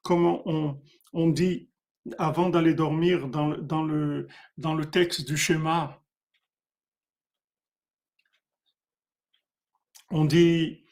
Comme 0.02 0.26
on, 0.26 0.78
on 1.14 1.28
dit 1.28 1.70
avant 2.18 2.50
d'aller 2.50 2.74
dormir 2.74 3.28
dans, 3.28 3.56
dans, 3.56 3.82
le, 3.82 4.28
dans 4.58 4.74
le 4.74 4.84
texte 4.90 5.26
du 5.26 5.38
schéma, 5.38 6.02
on 10.10 10.26
dit 10.26 10.84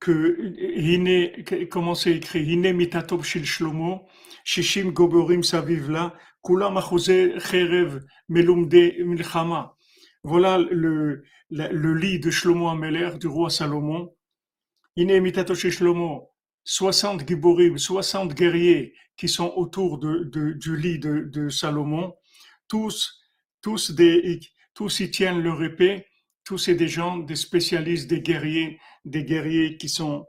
que 0.00 1.64
comment 1.64 1.94
c'est 1.94 2.14
écrit 2.14 2.44
Hine 2.44 2.72
mitatob 2.74 3.22
shel 3.22 3.46
Shlomo, 3.46 4.06
shishim 4.46 4.92
goborim 4.92 5.42
savivla, 5.42 6.14
kulam 6.44 6.76
cherev 7.40 8.02
melumde 8.30 8.84
milchama. 9.04 9.74
Voilà 10.22 10.58
le, 10.58 11.24
le, 11.50 11.94
lit 11.94 12.18
de 12.18 12.30
Shlomo 12.30 12.68
Ameler, 12.68 13.18
du 13.18 13.26
roi 13.26 13.50
Salomon. 13.50 14.12
Shel 14.96 15.70
Shlomo, 15.70 16.30
60 16.64 17.28
giborim, 17.28 17.78
60 17.78 18.34
guerriers 18.34 18.94
qui 19.16 19.28
sont 19.28 19.52
autour 19.56 19.98
de, 19.98 20.24
de, 20.24 20.52
du 20.52 20.76
lit 20.76 20.98
de, 20.98 21.28
de 21.32 21.48
Salomon, 21.48 22.14
tous, 22.68 23.20
tous, 23.62 23.90
des, 23.92 24.40
tous 24.74 25.00
y 25.00 25.10
tiennent 25.10 25.42
leur 25.42 25.62
épée 25.62 26.06
tous 26.46 26.58
c'est 26.58 26.76
des 26.76 26.88
gens, 26.88 27.18
des 27.18 27.34
spécialistes, 27.34 28.08
des 28.08 28.20
guerriers, 28.20 28.78
des 29.04 29.24
guerriers 29.24 29.76
qui 29.76 29.88
sont 29.88 30.26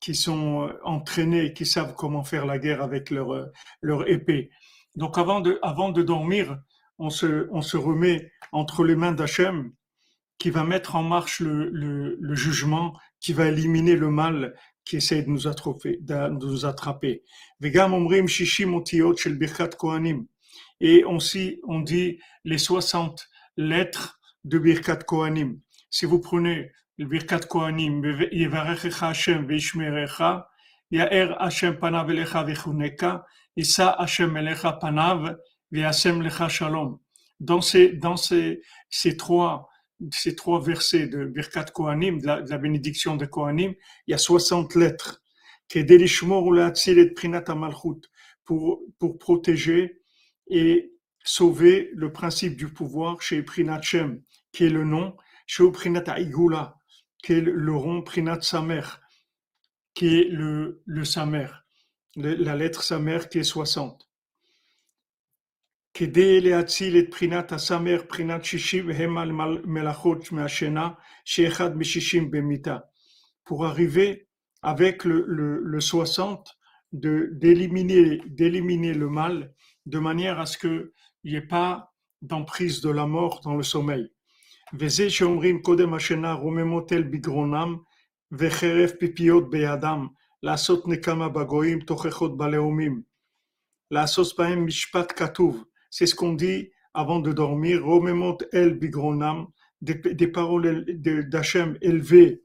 qui 0.00 0.14
sont 0.14 0.68
euh, 0.68 0.72
entraînés, 0.84 1.52
qui 1.52 1.66
savent 1.66 1.94
comment 1.94 2.24
faire 2.24 2.46
la 2.46 2.58
guerre 2.58 2.82
avec 2.82 3.10
leur 3.10 3.32
euh, 3.32 3.46
leur 3.82 4.08
épée. 4.08 4.50
Donc 4.94 5.18
avant 5.18 5.40
de 5.40 5.58
avant 5.62 5.90
de 5.90 6.02
dormir, 6.02 6.58
on 6.98 7.10
se 7.10 7.48
on 7.50 7.62
se 7.62 7.76
remet 7.76 8.30
entre 8.52 8.84
les 8.84 8.96
mains 8.96 9.12
d'Hachem 9.12 9.72
qui 10.38 10.50
va 10.50 10.64
mettre 10.64 10.96
en 10.96 11.02
marche 11.02 11.40
le, 11.40 11.70
le, 11.70 12.34
jugement, 12.34 12.92
qui 13.20 13.32
va 13.32 13.48
éliminer 13.48 13.96
le 13.96 14.10
mal 14.10 14.54
qui 14.84 14.96
essaie 14.96 15.22
de 15.22 15.30
nous 15.30 15.48
attraper. 15.48 15.98
De 16.02 16.28
nous 16.28 16.66
attraper. 16.66 17.22
Et 20.80 21.04
on, 21.06 21.18
on 21.68 21.80
dit 21.80 22.18
les 22.44 22.58
60 22.58 23.28
lettres 23.56 24.20
de 24.44 24.58
Birkat 24.58 24.96
Kohanim. 24.96 25.58
Si 25.90 26.04
vous 26.04 26.20
prenez 26.20 26.70
Hashem 29.00 29.46
Veishmerecha, 29.46 30.46
Yaer 30.90 31.36
Hashem 31.38 31.76
Panav 31.78 32.08
Elecha 32.08 32.44
Vechuneka, 32.44 33.22
Issa 33.56 33.96
Hashem 33.98 34.34
Elecha 34.34 34.78
Panav 34.80 35.36
Veasem 35.72 36.22
Lecha 36.22 36.48
Shalom. 36.48 36.98
Dans 37.38 37.60
ces, 37.60 37.92
dans 37.92 38.16
ces, 38.16 38.62
ces 38.88 39.16
trois, 39.16 39.68
ces 40.10 40.34
trois 40.34 40.60
versets 40.60 41.06
de 41.06 41.26
Birkat 41.26 41.66
Kohanim, 41.66 42.18
de 42.18 42.26
la, 42.26 42.40
de 42.40 42.48
la 42.48 42.56
bénédiction 42.56 43.16
de 43.16 43.26
Kohanim, 43.26 43.74
il 44.06 44.10
y 44.10 44.14
a 44.14 44.18
60 44.18 44.74
lettres. 44.74 45.22
Pour, 48.44 48.80
pour 49.00 49.18
protéger 49.18 50.00
et 50.48 50.92
sauver 51.24 51.90
le 51.92 52.12
principe 52.12 52.56
du 52.56 52.68
pouvoir 52.72 53.20
chez 53.20 53.42
Prinat 53.42 53.80
qui 54.52 54.64
est 54.64 54.70
le 54.70 54.84
nom, 54.84 55.16
chez 55.46 55.70
Prinat 55.72 56.04
Aigula, 56.16 56.75
qui 57.25 57.33
est 57.33 57.41
le 57.41 57.75
rond 57.75 58.01
Prinat 58.01 58.41
Samer, 58.41 58.81
qui 59.93 60.19
est 60.19 60.29
le, 60.29 60.81
le 60.85 61.05
Samer, 61.05 61.47
la 62.15 62.55
lettre 62.55 62.83
Samer 62.83 63.19
qui 63.29 63.39
est 63.39 63.43
60. 63.43 64.07
כדי 65.93 66.41
להציל 66.41 66.99
את 66.99 67.05
פרינת 67.11 67.51
הסמר, 67.51 68.01
פרינת 68.07 68.45
שישים, 68.45 68.89
הם 68.89 69.17
על 69.17 69.31
מלאכות 69.63 70.31
מהשינה, 70.31 70.89
שאחד 71.25 71.77
משישים 71.77 72.31
במיתה. 72.31 72.77
Pour 73.49 73.65
arriver 73.65 74.27
avec 74.63 75.03
le, 75.03 75.25
le, 75.27 75.59
le 75.63 75.79
60, 75.81 76.49
d'éliminer 76.93 78.21
d'éliminer 78.25 78.93
le 78.93 79.09
mal, 79.09 79.53
de 79.85 79.99
manière 79.99 80.39
à 80.39 80.45
ce 80.45 80.57
que 80.57 80.93
il 81.23 81.31
n'y 81.31 81.37
ait 81.37 81.47
pas 81.47 81.93
d'emprise 82.21 82.81
de 82.81 82.89
la 82.89 83.05
mort 83.05 83.41
dans 83.43 83.55
le 83.55 83.63
sommeil. 83.63 84.11
וזה 84.79 85.09
שאומרים 85.09 85.61
קודם 85.61 85.93
השינה 85.93 86.33
רוממות 86.33 86.93
אל 86.93 87.03
בגרונם 87.03 87.77
וחרב 88.31 88.89
פיפיות 88.99 89.49
בידם, 89.49 90.07
לעשות 90.43 90.87
נקמה 90.87 91.29
בגויים 91.29 91.79
תוכחות 91.79 92.37
בלאומים, 92.37 93.01
לעשות 93.91 94.37
בהם 94.37 94.65
משפט 94.65 95.13
כתוב, 95.15 95.63
c'est 95.91 96.07
ce 96.07 96.15
qu'on 96.15 96.35
dit 96.35 96.69
avant 96.93 97.19
de 97.19 97.31
dormir, 97.33 97.79
רוממות 97.81 98.43
אל 98.53 98.73
בגרונם, 98.73 99.45
des, 99.81 99.95
des 99.95 100.27
paroles 100.27 100.85
d'Hachem 101.29 101.77
élevées 101.81 102.43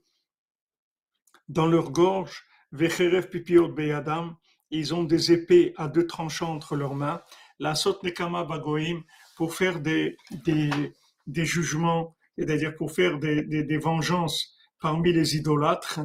dans 1.48 1.66
leur 1.66 1.90
gorge, 1.92 2.44
vecherev 2.72 3.28
pipiot 3.28 3.68
beyadam, 3.68 4.36
ils 4.70 4.94
ont 4.94 5.04
des 5.04 5.32
épées 5.32 5.74
à 5.76 5.88
deux 5.88 6.06
tranchants 6.06 6.54
entre 6.54 6.76
leurs 6.76 6.94
mains, 6.94 7.22
la 7.58 7.74
sot 7.74 7.98
nekama 8.02 8.44
bagoim 8.44 9.02
pour 9.36 9.54
faire 9.54 9.80
des, 9.80 10.16
des, 10.44 10.70
des 11.27 11.45
jugements, 11.45 12.15
c'est-à-dire 12.37 12.75
pour 12.75 12.91
faire 12.91 13.19
des, 13.19 13.43
des, 13.43 13.77
vengeances 13.77 14.55
parmi 14.79 15.13
les 15.13 15.35
idolâtres. 15.35 16.01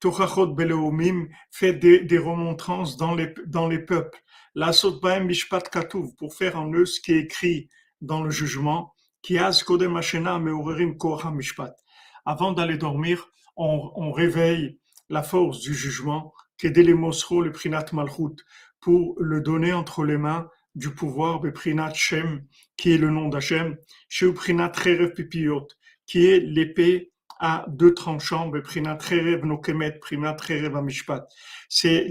Tochachot 0.00 0.54
beleomim 0.54 1.28
fait 1.50 1.74
des, 1.74 2.00
des 2.00 2.18
remontrances 2.18 2.96
dans 2.96 3.14
les, 3.14 3.34
dans 3.46 3.68
les 3.68 3.78
peuples. 3.78 4.18
La 4.54 4.72
sot 4.72 5.00
baem 5.00 5.26
mishpat 5.26 5.68
katuv 5.70 6.14
pour 6.16 6.34
faire 6.34 6.58
en 6.58 6.72
eux 6.72 6.86
ce 6.86 7.00
qui 7.00 7.12
est 7.12 7.20
écrit 7.20 7.68
dans 8.00 8.22
le 8.22 8.30
jugement. 8.30 8.94
Qui 9.22 9.38
az 9.38 9.62
kodem 9.62 9.92
meurerim 9.92 10.96
kocha 10.96 11.30
mishpat. 11.30 11.76
Avant 12.24 12.52
d'aller 12.52 12.78
dormir, 12.78 13.28
on, 13.56 13.92
on 13.94 14.12
réveille 14.12 14.78
la 15.10 15.22
force 15.22 15.60
du 15.60 15.74
jugement, 15.74 16.32
les 16.62 16.94
mosro 16.94 17.42
le 17.42 17.52
prinat 17.52 17.84
malchut, 17.92 18.36
pour 18.80 19.14
le 19.18 19.40
donner 19.40 19.72
entre 19.72 20.04
les 20.04 20.16
mains 20.16 20.48
du 20.74 20.90
pouvoir, 20.90 21.40
Beprinat 21.40 21.94
Shem, 21.94 22.46
qui 22.80 22.92
est 22.92 22.98
le 22.98 23.10
nom 23.10 23.28
d'Hachem, 23.28 23.76
Sheuprinat 24.08 24.72
Rerev 24.74 25.12
Pipiot, 25.12 25.68
qui 26.06 26.24
est 26.24 26.40
l'épée 26.40 27.12
à 27.38 27.66
deux 27.68 27.92
tranchants, 27.92 28.48
Beprinat 28.48 28.96
Rerev 28.96 29.44
Nokemet, 29.44 29.98
Prinat 30.00 30.38
Rerev 30.40 30.74
Amishpat. 30.74 31.28
C'est 31.68 32.08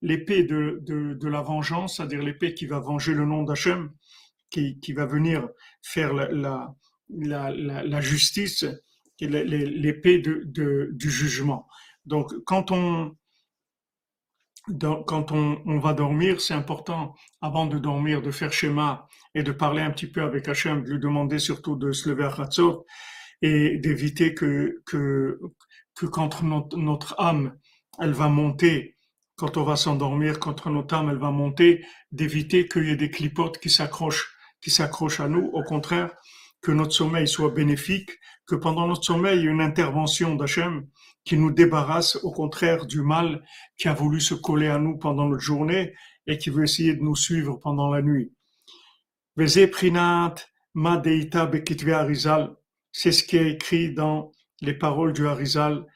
l'épée 0.00 0.44
de, 0.44 0.78
de, 0.82 1.14
de, 1.14 1.28
la 1.28 1.42
vengeance, 1.42 1.96
c'est-à-dire 1.96 2.22
l'épée 2.22 2.54
qui 2.54 2.66
va 2.66 2.78
venger 2.78 3.14
le 3.14 3.24
nom 3.24 3.42
d'Hachem, 3.42 3.90
qui, 4.48 4.78
qui 4.78 4.92
va 4.92 5.06
venir 5.06 5.48
faire 5.82 6.14
la, 6.14 6.30
la, 6.30 6.72
la, 7.10 7.82
la 7.82 8.00
justice, 8.00 8.64
l'épée 9.18 10.20
de, 10.20 10.42
de, 10.44 10.90
du 10.92 11.10
jugement. 11.10 11.66
Donc, 12.06 12.32
quand 12.44 12.70
on, 12.70 13.16
quand 15.06 15.32
on, 15.32 15.78
va 15.78 15.92
dormir, 15.92 16.40
c'est 16.40 16.54
important, 16.54 17.14
avant 17.40 17.66
de 17.66 17.78
dormir, 17.78 18.22
de 18.22 18.30
faire 18.30 18.52
schéma 18.52 19.08
et 19.34 19.42
de 19.42 19.52
parler 19.52 19.82
un 19.82 19.90
petit 19.90 20.06
peu 20.06 20.22
avec 20.22 20.48
Hachem, 20.48 20.84
de 20.84 20.90
lui 20.90 21.00
demander 21.00 21.38
surtout 21.38 21.76
de 21.76 21.92
se 21.92 22.08
lever 22.08 22.24
à 22.24 22.40
Hatzot 22.40 22.86
et 23.40 23.78
d'éviter 23.78 24.34
que, 24.34 24.82
que, 24.86 25.40
que 25.96 26.06
quand 26.06 26.42
notre, 26.42 27.14
âme, 27.18 27.56
elle 28.00 28.12
va 28.12 28.28
monter, 28.28 28.96
quand 29.36 29.56
on 29.56 29.64
va 29.64 29.74
s'endormir, 29.74 30.38
quand 30.38 30.64
notre 30.66 30.94
âme, 30.94 31.10
elle 31.10 31.18
va 31.18 31.32
monter, 31.32 31.84
d'éviter 32.12 32.68
qu'il 32.68 32.86
y 32.86 32.90
ait 32.90 32.96
des 32.96 33.10
clipotes 33.10 33.58
qui 33.58 33.70
s'accrochent, 33.70 34.32
qui 34.60 34.70
s'accrochent 34.70 35.20
à 35.20 35.28
nous. 35.28 35.50
Au 35.52 35.64
contraire, 35.64 36.10
que 36.60 36.70
notre 36.70 36.92
sommeil 36.92 37.26
soit 37.26 37.50
bénéfique, 37.50 38.10
que 38.46 38.54
pendant 38.54 38.86
notre 38.86 39.02
sommeil, 39.02 39.40
il 39.40 39.44
y 39.44 39.48
ait 39.48 39.50
une 39.50 39.60
intervention 39.60 40.36
d'Hachem 40.36 40.86
qui 41.24 41.36
nous 41.36 41.50
débarrasse 41.50 42.16
au 42.16 42.32
contraire 42.32 42.86
du 42.86 43.02
mal 43.02 43.44
qui 43.76 43.88
a 43.88 43.94
voulu 43.94 44.20
se 44.20 44.34
coller 44.34 44.68
à 44.68 44.78
nous 44.78 44.98
pendant 44.98 45.28
notre 45.28 45.42
journée 45.42 45.94
et 46.26 46.38
qui 46.38 46.50
veut 46.50 46.64
essayer 46.64 46.94
de 46.94 47.02
nous 47.02 47.16
suivre 47.16 47.56
pendant 47.56 47.90
la 47.90 48.02
nuit. 48.02 48.32
C'est 49.36 49.66
ce 53.12 53.22
qui 53.22 53.36
est 53.36 53.50
écrit 53.50 53.94
dans 53.94 54.32
les 54.60 54.74
paroles 54.74 55.12
du 55.12 55.26
Harizal, 55.26 55.86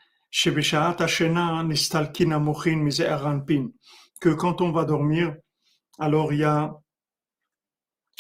que 4.20 4.30
quand 4.30 4.60
on 4.60 4.72
va 4.72 4.84
dormir, 4.84 5.36
alors 5.98 6.32
il 6.32 6.40
y 6.40 6.44
a 6.44 6.74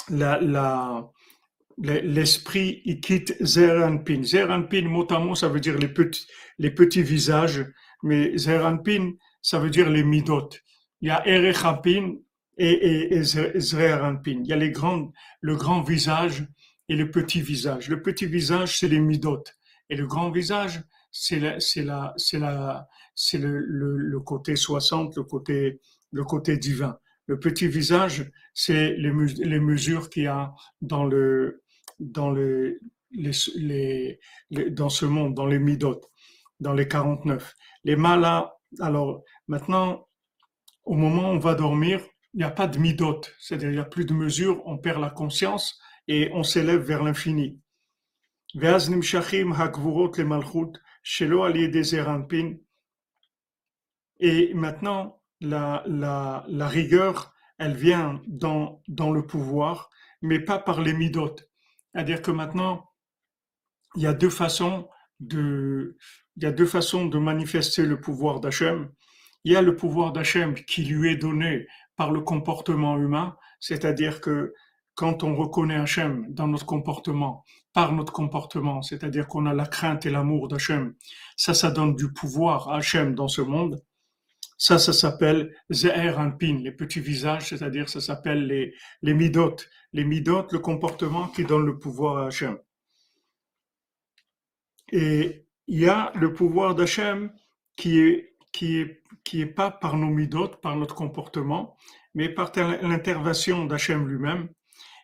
la, 0.08 0.40
la, 0.40 1.10
l'esprit 1.78 2.82
il 2.84 3.00
quitte 3.00 3.36
Zeranpin. 3.42 4.22
Zeranpin, 4.22 4.88
mot 4.88 5.06
à 5.10 5.18
mot, 5.18 5.34
ça 5.34 5.48
veut 5.48 5.60
dire 5.60 5.78
les 5.78 5.88
petits, 5.88 6.26
les 6.58 6.70
petits 6.70 7.02
visages, 7.02 7.66
mais 8.02 8.36
Zeranpin, 8.36 9.12
ça 9.42 9.58
veut 9.58 9.70
dire 9.70 9.90
les 9.90 10.02
midot. 10.02 10.48
Il 11.00 11.08
y 11.08 11.10
a 11.10 11.26
Erechapin 11.26 12.16
et, 12.58 12.70
et, 12.70 13.16
et 13.16 13.22
Il 13.22 14.46
y 14.46 14.52
a 14.52 14.56
les 14.56 14.70
grands, 14.70 15.12
le 15.40 15.56
grand 15.56 15.82
visage 15.82 16.46
et 16.88 16.96
le 16.96 17.10
petit 17.10 17.40
visage. 17.40 17.88
Le 17.88 18.02
petit 18.02 18.26
visage, 18.26 18.78
c'est 18.78 18.88
les 18.88 19.00
midot. 19.00 19.44
Et 19.90 19.96
le 19.96 20.06
grand 20.06 20.30
visage, 20.30 20.82
c'est 21.12 21.60
c'est 21.60 21.84
la, 21.84 22.14
c'est 22.16 22.38
la, 22.38 22.88
c'est 23.14 23.38
le, 23.38 23.58
le, 23.58 23.96
le, 23.96 24.20
côté 24.20 24.56
60, 24.56 25.16
le 25.16 25.22
côté, 25.24 25.80
le 26.12 26.24
côté 26.24 26.56
divin. 26.56 26.98
Le 27.26 27.38
petit 27.38 27.68
visage, 27.68 28.30
c'est 28.54 28.94
les, 28.96 29.12
les 29.12 29.60
mesures 29.60 30.10
qu'il 30.10 30.24
y 30.24 30.26
a 30.26 30.54
dans 30.80 31.04
le, 31.04 31.62
dans, 31.98 32.30
les, 32.30 32.78
dans 34.70 34.88
ce 34.88 35.06
monde, 35.06 35.34
dans 35.34 35.46
les 35.46 35.58
midot, 35.58 36.00
dans 36.60 36.72
les 36.72 36.88
49. 36.88 37.54
Les 37.84 37.96
malas, 37.96 38.52
alors 38.80 39.22
maintenant, 39.48 40.08
au 40.84 40.94
moment 40.94 41.30
où 41.30 41.34
on 41.34 41.38
va 41.38 41.54
dormir, 41.54 42.00
il 42.34 42.38
n'y 42.38 42.44
a 42.44 42.50
pas 42.50 42.66
de 42.66 42.78
midot, 42.78 43.20
c'est-à-dire 43.38 43.70
il 43.70 43.74
n'y 43.74 43.78
a 43.78 43.84
plus 43.84 44.04
de 44.04 44.12
mesure, 44.12 44.62
on 44.66 44.76
perd 44.78 45.00
la 45.00 45.10
conscience 45.10 45.78
et 46.06 46.30
on 46.32 46.42
s'élève 46.42 46.82
vers 46.82 47.02
l'infini. 47.02 47.60
Et 54.20 54.54
maintenant, 54.54 55.20
la, 55.40 55.82
la, 55.86 56.44
la 56.48 56.68
rigueur, 56.68 57.34
elle 57.58 57.76
vient 57.76 58.22
dans, 58.26 58.82
dans 58.88 59.10
le 59.10 59.26
pouvoir, 59.26 59.90
mais 60.22 60.40
pas 60.40 60.58
par 60.58 60.80
les 60.80 60.92
midot. 60.92 61.36
C'est-à-dire 61.96 62.20
que 62.20 62.30
maintenant, 62.30 62.90
il 63.94 64.02
y 64.02 64.06
a 64.06 64.12
deux 64.12 64.28
façons 64.28 64.86
de, 65.18 65.96
manifester 67.18 67.86
le 67.86 67.98
pouvoir 67.98 68.40
d'Hachem. 68.40 68.90
Il 69.44 69.52
y 69.54 69.56
a 69.56 69.62
le 69.62 69.74
pouvoir 69.76 70.12
d'Hachem 70.12 70.52
qui 70.52 70.84
lui 70.84 71.12
est 71.12 71.16
donné 71.16 71.66
par 71.96 72.12
le 72.12 72.20
comportement 72.20 72.98
humain, 72.98 73.34
c'est-à-dire 73.60 74.20
que 74.20 74.52
quand 74.94 75.24
on 75.24 75.34
reconnaît 75.34 75.76
Hachem 75.76 76.26
dans 76.28 76.48
notre 76.48 76.66
comportement, 76.66 77.44
par 77.72 77.92
notre 77.92 78.12
comportement, 78.12 78.82
c'est-à-dire 78.82 79.26
qu'on 79.26 79.46
a 79.46 79.54
la 79.54 79.64
crainte 79.64 80.04
et 80.04 80.10
l'amour 80.10 80.48
d'Hachem, 80.48 80.94
ça, 81.34 81.54
ça 81.54 81.70
donne 81.70 81.96
du 81.96 82.12
pouvoir 82.12 82.68
à 82.68 82.76
Hachem 82.76 83.14
dans 83.14 83.28
ce 83.28 83.40
monde. 83.40 83.82
Ça, 84.58 84.78
ça 84.78 84.92
s'appelle 84.92 85.54
Zeher 85.70 86.14
Anpin, 86.18 86.60
les 86.62 86.72
petits 86.72 87.00
visages, 87.00 87.48
c'est-à-dire 87.48 87.88
ça 87.88 88.00
s'appelle 88.00 88.46
les, 88.46 88.74
les 89.02 89.14
midot. 89.14 89.56
Les 89.92 90.04
midot, 90.04 90.46
le 90.50 90.58
comportement 90.58 91.28
qui 91.28 91.44
donne 91.44 91.66
le 91.66 91.78
pouvoir 91.78 92.18
à 92.18 92.26
Hachem. 92.28 92.58
Et 94.92 95.46
il 95.66 95.80
y 95.80 95.88
a 95.88 96.12
le 96.14 96.32
pouvoir 96.32 96.74
d'Hachem 96.74 97.32
qui 97.76 97.98
est, 97.98 98.36
qui 98.52 98.78
est, 98.78 99.02
qui 99.24 99.40
est 99.40 99.46
pas 99.46 99.70
par 99.70 99.96
nos 99.96 100.08
midot, 100.08 100.48
par 100.48 100.76
notre 100.76 100.94
comportement, 100.94 101.76
mais 102.14 102.28
par 102.28 102.52
l'intervention 102.54 103.66
d'Hachem 103.66 104.08
lui-même. 104.08 104.48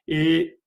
Et 0.08 0.60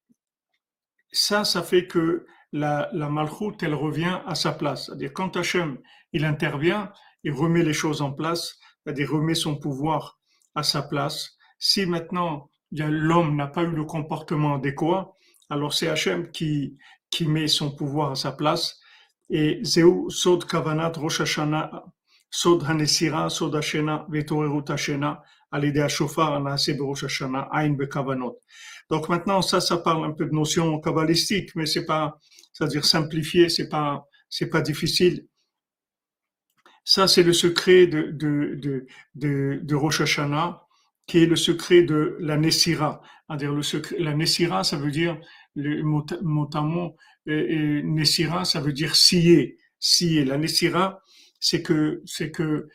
ça, 1.12 1.44
ça 1.44 1.64
fait 1.64 1.88
que 1.88 2.26
la, 2.52 2.90
la 2.94 3.10
malchoute, 3.10 3.64
elle 3.64 3.74
revient 3.74 4.20
à 4.26 4.36
sa 4.36 4.52
place. 4.52 4.86
C'est-à-dire, 4.86 5.14
quand 5.14 5.36
Hachem, 5.38 5.80
il 6.14 6.26
intervient, 6.26 6.92
il 7.24 7.32
remet 7.32 7.64
les 7.64 7.74
choses 7.74 8.02
en 8.02 8.12
place, 8.12 8.60
c'est-à-dire 8.86 9.12
remet 9.12 9.36
son 9.36 9.56
pouvoir 9.56 10.20
à 10.54 10.64
sa 10.64 10.84
place. 10.84 11.38
Si 11.58 11.86
maintenant 11.86 12.50
l'homme 12.72 13.36
n'a 13.36 13.48
pas 13.48 13.64
eu 13.64 13.72
le 13.72 13.86
comportement 13.86 14.56
adéquat, 14.56 15.14
alors 15.50 15.74
c'est 15.74 15.88
Hachem 15.88 16.32
qui, 16.32 16.78
qui 17.10 17.26
met 17.26 17.48
son 17.48 17.72
pouvoir 17.72 18.12
à 18.12 18.16
sa 18.16 18.32
place. 18.32 18.80
Et 19.30 19.60
Zeu 19.64 19.90
Sod 20.10 20.46
Kavanat 20.46 20.94
Rosh 20.98 21.22
Hashanah, 21.22 21.84
Sod 22.30 22.64
Hanesira, 22.64 23.30
Sod 23.30 23.56
Hashena, 23.56 24.06
Vetorerut 24.10 24.66
Hashena, 24.70 25.22
Alidea 25.52 25.88
Shofar 25.88 26.36
Anase 26.36 26.72
Rosh 26.80 27.06
Hashanah, 27.06 27.50
Ain 27.52 27.72
Bekavanot. 27.72 28.40
Donc 28.90 29.10
maintenant, 29.10 29.42
ça, 29.42 29.62
ça 29.62 29.78
parle 29.78 30.06
un 30.06 30.12
peu 30.12 30.26
de 30.26 30.34
notions 30.34 30.80
kabbalistiques, 30.80 31.56
mais 31.56 31.66
c'est 31.66 31.86
pas, 31.86 32.20
c'est-à-dire 32.54 32.86
simplifié, 32.86 33.50
c'est 33.50 33.70
pas, 33.70 34.06
c'est 34.30 34.50
pas 34.50 34.62
difficile. 34.62 35.26
Ça, 36.86 37.08
c'est 37.08 37.24
le 37.24 37.34
secret 37.34 37.88
de, 37.88 38.12
de, 38.12 38.56
de, 38.62 38.86
de, 39.16 39.60
de 39.62 39.76
Rosh 39.76 40.02
Hashanah, 40.02 40.62
qui 41.08 41.24
est 41.24 41.26
le 41.26 41.36
secret 41.36 41.82
de 41.82 42.16
la 42.20 42.38
Nessira. 42.38 43.02
le 43.30 43.62
secret, 43.64 43.96
la 44.00 44.14
Nessira, 44.14 44.64
ça 44.64 44.78
veut 44.78 44.92
dire, 44.92 45.18
le 45.56 45.82
mot, 45.84 46.06
mot, 46.22 46.96
et, 47.26 47.82
Nessira, 47.84 48.46
ça 48.46 48.62
veut 48.62 48.72
dire 48.72 48.96
scier, 48.96 49.58
scier. 49.80 50.26
La 50.26 50.38
Nessira, 50.38 51.02
c'est 51.40 51.64
que, 51.64 52.02
c'est 52.06 52.32
que 52.32 52.68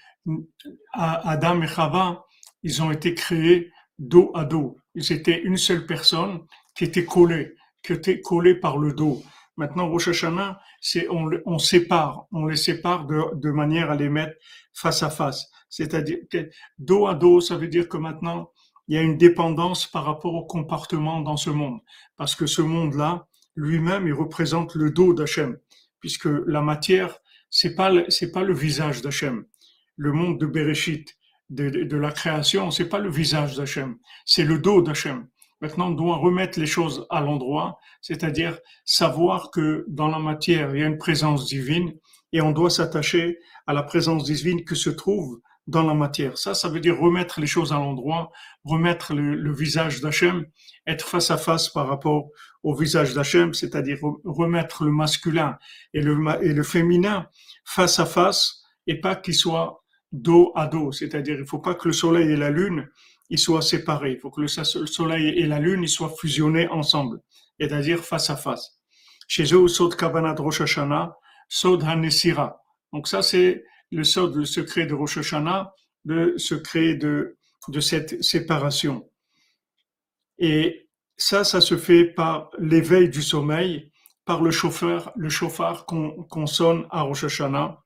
Adam 0.93 1.63
et 1.63 1.69
Chava, 1.69 2.25
ils 2.63 2.83
ont 2.83 2.91
été 2.91 3.15
créés 3.15 3.71
dos 3.99 4.33
à 4.35 4.45
dos. 4.45 4.77
Ils 4.95 5.13
étaient 5.13 5.41
une 5.41 5.57
seule 5.57 5.87
personne 5.87 6.41
qui 6.75 6.85
était 6.85 7.05
collée, 7.05 7.55
qui 7.83 7.93
était 7.93 8.21
collée 8.21 8.55
par 8.57 8.77
le 8.77 8.93
dos. 8.93 9.23
Maintenant, 9.61 9.91
Rosh 9.91 10.09
Hashanah, 10.09 10.59
c'est 10.81 11.07
on, 11.11 11.29
on 11.45 11.59
sépare, 11.59 12.27
on 12.33 12.47
les 12.47 12.57
sépare 12.57 13.05
de, 13.05 13.21
de 13.35 13.51
manière 13.51 13.91
à 13.91 13.95
les 13.95 14.09
mettre 14.09 14.35
face 14.73 15.03
à 15.03 15.11
face. 15.11 15.51
C'est-à-dire 15.69 16.21
que 16.31 16.49
dos 16.79 17.07
à 17.07 17.15
dos, 17.15 17.43
ça 17.43 17.59
veut 17.59 17.69
dire 17.69 17.87
que 17.87 17.99
maintenant, 17.99 18.53
il 18.89 18.95
y 18.95 18.99
a 18.99 19.03
une 19.03 19.19
dépendance 19.19 19.87
par 19.87 20.07
rapport 20.07 20.35
au 20.35 20.47
comportement 20.47 21.21
dans 21.21 21.37
ce 21.37 21.51
monde. 21.51 21.81
Parce 22.17 22.35
que 22.35 22.47
ce 22.47 22.63
monde-là, 22.63 23.27
lui-même, 23.55 24.07
il 24.07 24.15
représente 24.15 24.75
le 24.77 24.91
dos 24.93 25.13
d'Hachem. 25.13 25.59
Puisque 26.01 26.31
la 26.47 26.63
matière, 26.63 27.19
c'est 27.51 27.75
pas, 27.75 27.93
c'est 28.09 28.33
pas 28.33 28.43
le 28.43 28.55
visage 28.55 29.03
d'Hachem. 29.03 29.45
Le 29.97 30.13
monde 30.13 30.41
de 30.41 30.47
Bereshit, 30.47 31.19
de, 31.51 31.69
de, 31.69 31.85
de 31.85 31.97
la 31.99 32.13
création, 32.13 32.71
c'est 32.71 32.89
pas 32.89 32.99
le 32.99 33.11
visage 33.11 33.57
d'Hachem. 33.57 33.99
C'est 34.25 34.45
le 34.45 34.59
dos 34.59 34.81
d'Hachem. 34.81 35.29
Maintenant, 35.61 35.89
on 35.89 35.95
doit 35.95 36.17
remettre 36.17 36.59
les 36.59 36.67
choses 36.67 37.07
à 37.11 37.21
l'endroit, 37.21 37.79
c'est-à-dire 38.01 38.59
savoir 38.85 39.51
que 39.51 39.85
dans 39.89 40.09
la 40.09 40.19
matière, 40.19 40.75
il 40.75 40.81
y 40.81 40.85
a 40.85 40.87
une 40.87 40.99
présence 40.99 41.47
divine 41.47 41.93
et 42.33 42.41
on 42.41 42.53
doit 42.53 42.71
s'attacher 42.71 43.39
à 43.67 43.73
la 43.73 43.83
présence 43.83 44.25
divine 44.25 44.65
que 44.65 44.75
se 44.75 44.91
trouve 44.91 45.41
dans 45.67 45.83
la 45.83 45.95
matière. 45.95 46.39
Ça, 46.39 46.55
ça 46.55 46.69
veut 46.69 46.81
dire 46.81 46.99
remettre 46.99 47.41
les 47.41 47.47
choses 47.47 47.73
à 47.73 47.77
l'endroit, 47.77 48.31
remettre 48.65 49.15
le, 49.15 49.53
visage 49.53 50.01
d'Hachem, 50.01 50.47
être 50.87 51.07
face 51.07 51.31
à 51.31 51.37
face 51.37 51.69
par 51.69 51.87
rapport 51.87 52.31
au 52.63 52.75
visage 52.75 53.15
d'Hachem, 53.15 53.55
c'est-à-dire 53.55 53.99
remettre 54.25 54.85
le 54.85 54.91
masculin 54.91 55.59
et 55.95 56.01
le, 56.01 56.19
et 56.43 56.63
féminin 56.65 57.27
face 57.65 57.99
à 58.01 58.07
face 58.07 58.63
et 58.87 59.01
pas 59.01 59.15
qu'ils 59.15 59.35
soient 59.35 59.85
dos 60.13 60.53
à 60.57 60.67
dos. 60.67 60.93
C'est-à-dire, 60.93 61.39
il 61.39 61.47
faut 61.47 61.61
pas 61.61 61.75
que 61.75 61.89
le 61.89 61.95
soleil 61.95 62.33
et 62.33 62.37
la 62.37 62.51
lune 62.51 62.89
ils 63.31 63.39
soient 63.39 63.63
séparés. 63.63 64.13
Il 64.13 64.19
faut 64.19 64.31
que 64.31 64.41
le 64.41 64.49
soleil 64.49 65.29
et 65.39 65.47
la 65.47 65.59
lune 65.59 65.85
ils 65.85 65.89
soient 65.89 66.15
fusionnés 66.21 66.69
ensemble, 66.69 67.21
c'est-à-dire 67.59 68.05
face 68.05 68.29
à 68.29 68.37
face. 68.37 68.81
Chez 69.29 69.55
eux, 69.55 69.69
Sod 69.69 69.95
Kavanat 69.97 70.35
Rosh 70.35 70.61
Hashanah, 70.61 71.17
Sod 71.49 71.85
HaNesira. 71.85 72.61
Donc 72.93 73.07
ça, 73.07 73.23
c'est 73.23 73.65
le 73.93 74.03
Sod, 74.03 74.35
le 74.35 74.45
secret 74.45 74.87
de 74.87 74.95
Rosh 74.95 75.19
Hashanah, 75.19 75.73
le 76.05 76.37
secret 76.37 76.95
de, 76.95 77.37
cette 77.81 78.23
séparation. 78.23 79.09
Et 80.39 80.89
ça, 81.17 81.45
ça 81.45 81.61
se 81.61 81.77
fait 81.77 82.05
par 82.05 82.51
l'éveil 82.59 83.09
du 83.09 83.23
sommeil, 83.23 83.93
par 84.25 84.43
le 84.43 84.51
chauffeur, 84.51 85.13
le 85.17 85.29
chauffard 85.29 85.87
qu'on 85.87 86.47
sonne 86.47 86.87
à 86.91 87.03
Rosh 87.03 87.25
Hashanah. 87.25 87.79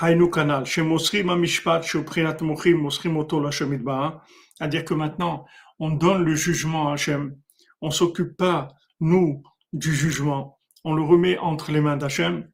Hainu 0.00 0.30
Kanal, 0.30 0.66
chez 0.66 0.82
Mosrim 0.82 1.30
Amishpat, 1.30 1.82
chez 1.82 2.02
Prinat 2.02 2.38
Mochim, 2.40 2.78
Mosrim 2.78 3.16
Oto 3.16 3.40
c'est-à-dire 3.50 4.84
que 4.84 4.94
maintenant, 4.94 5.46
on 5.78 5.90
donne 5.90 6.24
le 6.24 6.34
jugement 6.34 6.88
à 6.88 6.94
Hachem. 6.94 7.36
On 7.80 7.90
s'occupe 7.90 8.36
pas, 8.36 8.68
nous, 9.00 9.42
du 9.72 9.94
jugement. 9.94 10.60
On 10.84 10.94
le 10.94 11.02
remet 11.02 11.38
entre 11.38 11.72
les 11.72 11.80
mains 11.80 11.96
d'Hachem. 11.96 12.48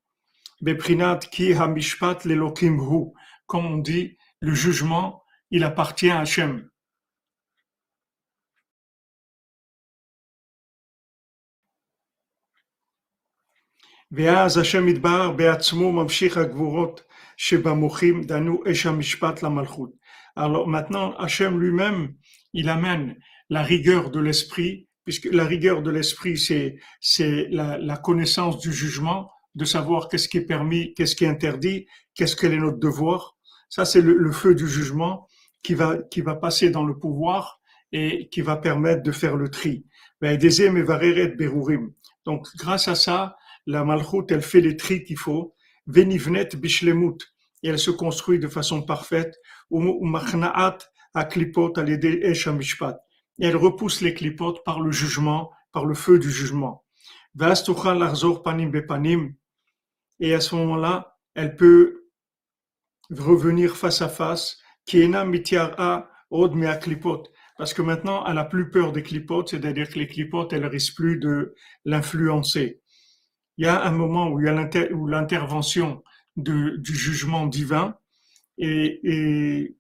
Beprinat 0.63 1.19
ki 1.31 1.53
hamishpat 1.55 2.25
lelokim 2.25 2.79
hu. 2.81 3.13
Comme 3.47 3.67
on 3.67 3.79
dit, 3.79 4.17
le 4.41 4.55
jugement, 4.55 5.23
il 5.51 5.65
appartient 5.65 6.11
à 6.11 6.21
Hachem. 6.21 6.67
ואז 14.13 14.59
השם 14.59 14.89
יתבהר 14.89 15.31
בעצמו 15.31 15.93
ממשיך 15.93 16.37
הגבורות 16.37 17.03
Danu 17.38 18.60
Alors 20.36 20.68
maintenant, 20.68 21.16
Hachem 21.18 21.60
lui-même, 21.60 22.16
il 22.54 22.70
amène 22.70 23.18
la 23.50 23.62
rigueur 23.62 24.12
de 24.12 24.20
l'esprit, 24.20 24.88
puisque 25.04 25.26
la 25.26 25.46
rigueur 25.46 25.82
de 25.84 25.92
l'esprit, 25.92 26.38
c'est, 26.38 26.78
c'est 27.00 27.48
la, 27.50 27.78
la, 27.78 27.98
connaissance 27.98 28.60
du 28.60 28.74
jugement, 28.74 29.30
de 29.54 29.66
savoir 29.66 30.10
qu'est-ce 30.10 30.28
qui 30.28 30.38
est 30.38 30.46
permis, 30.46 30.94
qu'est-ce 30.94 31.16
qui 31.16 31.26
est 31.26 31.30
interdit, 31.30 31.86
qu'est-ce 32.16 32.36
qu'elle 32.36 32.54
est 32.54 32.60
notre 32.60 32.80
devoir. 32.80 33.38
Ça, 33.70 33.86
c'est 33.86 34.02
le, 34.02 34.14
le, 34.18 34.32
feu 34.32 34.56
du 34.56 34.68
jugement 34.68 35.28
qui 35.64 35.74
va, 35.76 35.98
qui 35.98 36.22
va 36.22 36.36
passer 36.36 36.70
dans 36.70 36.84
le 36.84 36.98
pouvoir 36.98 37.62
et 37.92 38.30
qui 38.30 38.42
va 38.42 38.58
permettre 38.58 39.04
de 39.04 39.12
faire 39.12 39.36
le 39.36 39.50
tri. 39.50 39.86
Donc, 42.26 42.48
grâce 42.58 42.88
à 42.88 42.96
ça, 42.96 43.38
la 43.68 43.84
malchoute, 43.84 44.32
elle 44.32 44.42
fait 44.42 44.62
les 44.62 44.78
tri 44.78 45.04
qu'il 45.04 45.18
faut 45.18 45.55
Venivnet 45.88 46.50
bishlemut. 46.56 47.18
Et 47.64 47.70
elle 47.70 47.80
se 47.80 47.92
construit 47.92 48.40
de 48.40 48.48
façon 48.48 48.82
parfaite. 48.82 49.36
Mishpat. 52.54 53.00
Et 53.40 53.48
elle 53.48 53.58
repousse 53.58 54.02
les 54.02 54.14
clipotes 54.14 54.64
par 54.64 54.80
le 54.82 54.92
jugement, 54.92 55.52
par 55.72 55.86
le 55.86 55.96
feu 55.96 56.20
du 56.20 56.32
jugement. 56.32 56.84
panim 57.38 58.70
bepanim. 58.70 59.34
Et 60.20 60.34
à 60.34 60.40
ce 60.40 60.56
moment-là, 60.56 61.18
elle 61.34 61.56
peut 61.56 62.10
revenir 63.10 63.76
face 63.76 64.02
à 64.02 64.10
face. 64.10 64.58
Kiena 64.86 65.26
mitiara 65.26 66.10
od. 66.30 66.54
Parce 67.58 67.74
que 67.74 67.82
maintenant, 67.82 68.26
elle 68.26 68.38
a 68.38 68.46
plus 68.46 68.70
peur 68.70 68.92
des 68.92 69.04
clipotes, 69.04 69.50
c'est-à-dire 69.50 69.90
que 69.90 70.00
les 70.00 70.08
clipotes, 70.08 70.52
elle 70.54 70.66
risque 70.66 70.96
plus 70.96 71.18
de 71.18 71.56
l'influencer 71.86 72.82
il 73.58 73.66
y 73.66 73.68
a 73.68 73.84
un 73.84 73.92
moment 73.92 74.30
où 74.30 74.40
il 74.40 74.46
y 74.46 74.50
a 74.50 74.54
l'intervention 74.54 76.04
du 76.36 76.96
jugement 76.96 77.48
divin 77.48 77.96
et, 78.58 79.76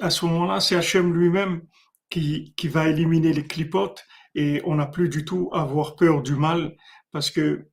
à 0.00 0.10
ce 0.10 0.24
moment-là, 0.26 0.60
c'est 0.60 0.74
Hachem 0.76 1.14
lui-même 1.14 1.62
qui, 2.10 2.52
qui 2.56 2.68
va 2.68 2.88
éliminer 2.88 3.32
les 3.32 3.44
clipotes 3.44 4.04
et 4.34 4.60
on 4.64 4.74
n'a 4.74 4.86
plus 4.86 5.08
du 5.08 5.24
tout 5.24 5.50
à 5.52 5.62
avoir 5.62 5.96
peur 5.96 6.22
du 6.22 6.34
mal 6.34 6.76
parce 7.12 7.30
que, 7.30 7.68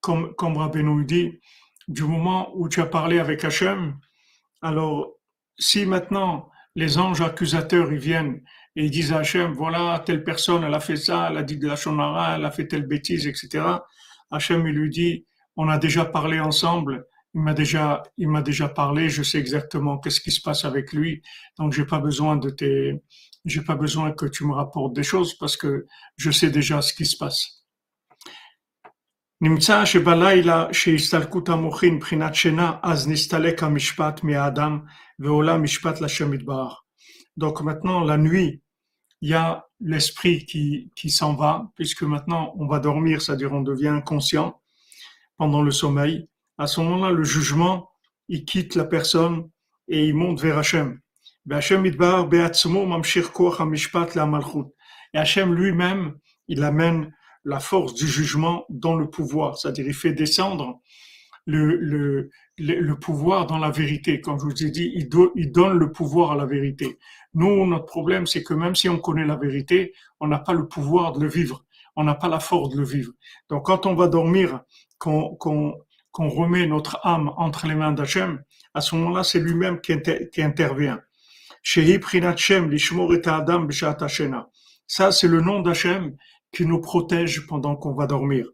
comme, 0.00 0.34
comme 0.34 0.56
Rabbeinu 0.56 1.04
dit, 1.04 1.40
du 1.88 2.02
moment 2.02 2.52
où 2.56 2.68
tu 2.68 2.80
as 2.80 2.86
parlé 2.86 3.18
avec 3.18 3.44
Hachem, 3.44 3.98
alors 4.60 5.12
si 5.58 5.86
maintenant 5.86 6.50
les 6.74 6.98
anges 6.98 7.20
accusateurs 7.20 7.92
ils 7.92 7.98
viennent 7.98 8.42
et 8.75 8.85
ils 8.85 8.91
disent 8.91 9.11
à 9.11 9.19
Hachem, 9.19 9.53
voilà, 9.53 10.01
telle 10.05 10.23
personne, 10.23 10.63
elle 10.63 10.73
a 10.73 10.79
fait 10.79 10.95
ça, 10.95 11.27
elle 11.29 11.37
a 11.37 11.43
dit 11.43 11.57
de 11.57 11.67
la 11.67 11.75
shonara, 11.75 12.35
elle 12.35 12.45
a 12.45 12.51
fait 12.51 12.67
telle 12.67 12.87
bêtise, 12.87 13.27
etc. 13.27 13.63
Hachem, 14.31 14.67
il 14.67 14.75
lui 14.75 14.89
dit, 14.89 15.25
on 15.57 15.67
a 15.69 15.77
déjà 15.77 16.05
parlé 16.05 16.39
ensemble, 16.39 17.05
il 17.33 17.41
m'a 17.41 17.53
déjà, 17.53 18.03
il 18.17 18.29
m'a 18.29 18.41
déjà 18.41 18.69
parlé, 18.69 19.09
je 19.09 19.23
sais 19.23 19.39
exactement 19.39 19.97
qu'est-ce 19.99 20.21
qui 20.21 20.31
se 20.31 20.41
passe 20.41 20.65
avec 20.65 20.93
lui, 20.93 21.21
donc 21.57 21.73
j'ai 21.73 21.85
pas 21.85 21.99
besoin 21.99 22.37
de 22.37 22.49
tes, 22.49 23.01
j'ai 23.45 23.61
pas 23.61 23.75
besoin 23.75 24.11
que 24.11 24.25
tu 24.25 24.45
me 24.45 24.53
rapportes 24.53 24.93
des 24.93 25.03
choses 25.03 25.35
parce 25.37 25.57
que 25.57 25.85
je 26.17 26.31
sais 26.31 26.49
déjà 26.49 26.81
ce 26.81 26.93
qui 26.93 27.05
se 27.05 27.17
passe. 27.17 27.59
נמצא 29.41 29.85
שבלילה 29.85 30.65
שהסתלקות 30.71 31.49
המוחין 31.49 31.95
מבחינת 31.95 32.35
שינה, 32.35 32.73
אז 32.83 33.07
נסתלק 33.07 33.63
המשפט 33.63 34.23
מהאדם 34.23 34.79
ועולה 35.19 35.57
משפט 35.57 36.01
לשם 36.01 36.33
יתברך. 36.33 36.73
Donc 37.39 37.61
maintenant, 37.61 38.01
la 38.03 38.17
nuit, 38.17 38.61
il 39.24 39.30
y 39.30 39.32
a 39.32 39.64
l'esprit 39.80 40.44
qui, 40.44 40.92
qui 40.94 41.08
s'en 41.08 41.34
va, 41.34 41.72
puisque 41.76 42.02
maintenant 42.02 42.52
on 42.58 42.66
va 42.66 42.78
dormir, 42.78 43.22
c'est-à-dire 43.22 43.54
on 43.54 43.62
devient 43.62 44.02
conscient 44.04 44.60
pendant 45.38 45.62
le 45.62 45.70
sommeil. 45.70 46.28
À 46.58 46.66
ce 46.66 46.82
moment-là, 46.82 47.10
le 47.10 47.24
jugement, 47.24 47.88
il 48.28 48.44
quitte 48.44 48.74
la 48.74 48.84
personne 48.84 49.48
et 49.88 50.04
il 50.04 50.14
monte 50.14 50.42
vers 50.42 50.58
Hachem. 50.58 51.00
Et 51.50 51.54
Hachem 51.54 51.84
lui-même, 55.54 56.18
il 56.48 56.62
amène 56.62 57.14
la 57.44 57.60
force 57.60 57.94
du 57.94 58.06
jugement 58.06 58.66
dans 58.68 58.94
le 58.94 59.08
pouvoir, 59.08 59.56
c'est-à-dire 59.56 59.86
il 59.86 59.94
fait 59.94 60.12
descendre 60.12 60.82
le, 61.46 61.76
le, 61.76 62.28
le, 62.58 62.98
pouvoir 62.98 63.46
dans 63.46 63.58
la 63.58 63.70
vérité. 63.70 64.20
Comme 64.20 64.38
je 64.38 64.44
vous 64.44 64.64
ai 64.64 64.70
dit, 64.70 64.92
il, 64.94 65.08
il 65.34 65.50
donne 65.50 65.78
le 65.78 65.92
pouvoir 65.92 66.32
à 66.32 66.36
la 66.36 66.44
vérité. 66.44 66.98
Nous, 67.34 67.66
notre 67.66 67.86
problème, 67.86 68.26
c'est 68.26 68.42
que 68.42 68.54
même 68.54 68.74
si 68.74 68.88
on 68.88 68.98
connaît 68.98 69.26
la 69.26 69.36
vérité, 69.36 69.92
on 70.20 70.28
n'a 70.28 70.38
pas 70.38 70.52
le 70.52 70.68
pouvoir 70.68 71.12
de 71.12 71.20
le 71.20 71.28
vivre. 71.28 71.64
On 71.96 72.04
n'a 72.04 72.14
pas 72.14 72.28
la 72.28 72.40
force 72.40 72.70
de 72.70 72.78
le 72.78 72.84
vivre. 72.84 73.12
Donc, 73.48 73.66
quand 73.66 73.86
on 73.86 73.94
va 73.94 74.08
dormir, 74.08 74.60
qu'on 74.98 75.76
remet 76.16 76.66
notre 76.66 76.98
âme 77.02 77.32
entre 77.36 77.66
les 77.66 77.74
mains 77.74 77.92
d'Hachem, 77.92 78.42
à 78.72 78.80
ce 78.80 78.94
moment-là, 78.96 79.24
c'est 79.24 79.40
lui-même 79.40 79.80
qui, 79.80 79.94
qui, 80.32 80.42
intervient. 80.42 81.00
Ça, 84.86 85.12
c'est 85.12 85.28
le 85.28 85.40
nom 85.40 85.60
d'Hachem 85.60 86.16
qui 86.52 86.66
nous 86.66 86.80
protège 86.80 87.46
pendant 87.46 87.76
qu'on 87.76 87.94
va 87.94 88.06
dormir. 88.06 88.46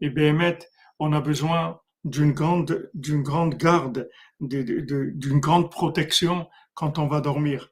Et 0.00 0.10
Behemet, 0.10 0.58
on 0.98 1.12
a 1.12 1.20
besoin 1.20 1.80
d'une 2.04 2.32
grande, 2.32 2.90
d'une 2.94 3.22
grande 3.22 3.56
garde, 3.56 4.08
d'une 4.40 5.40
grande 5.40 5.70
protection 5.70 6.48
quand 6.74 6.98
on 6.98 7.06
va 7.06 7.20
dormir. 7.20 7.70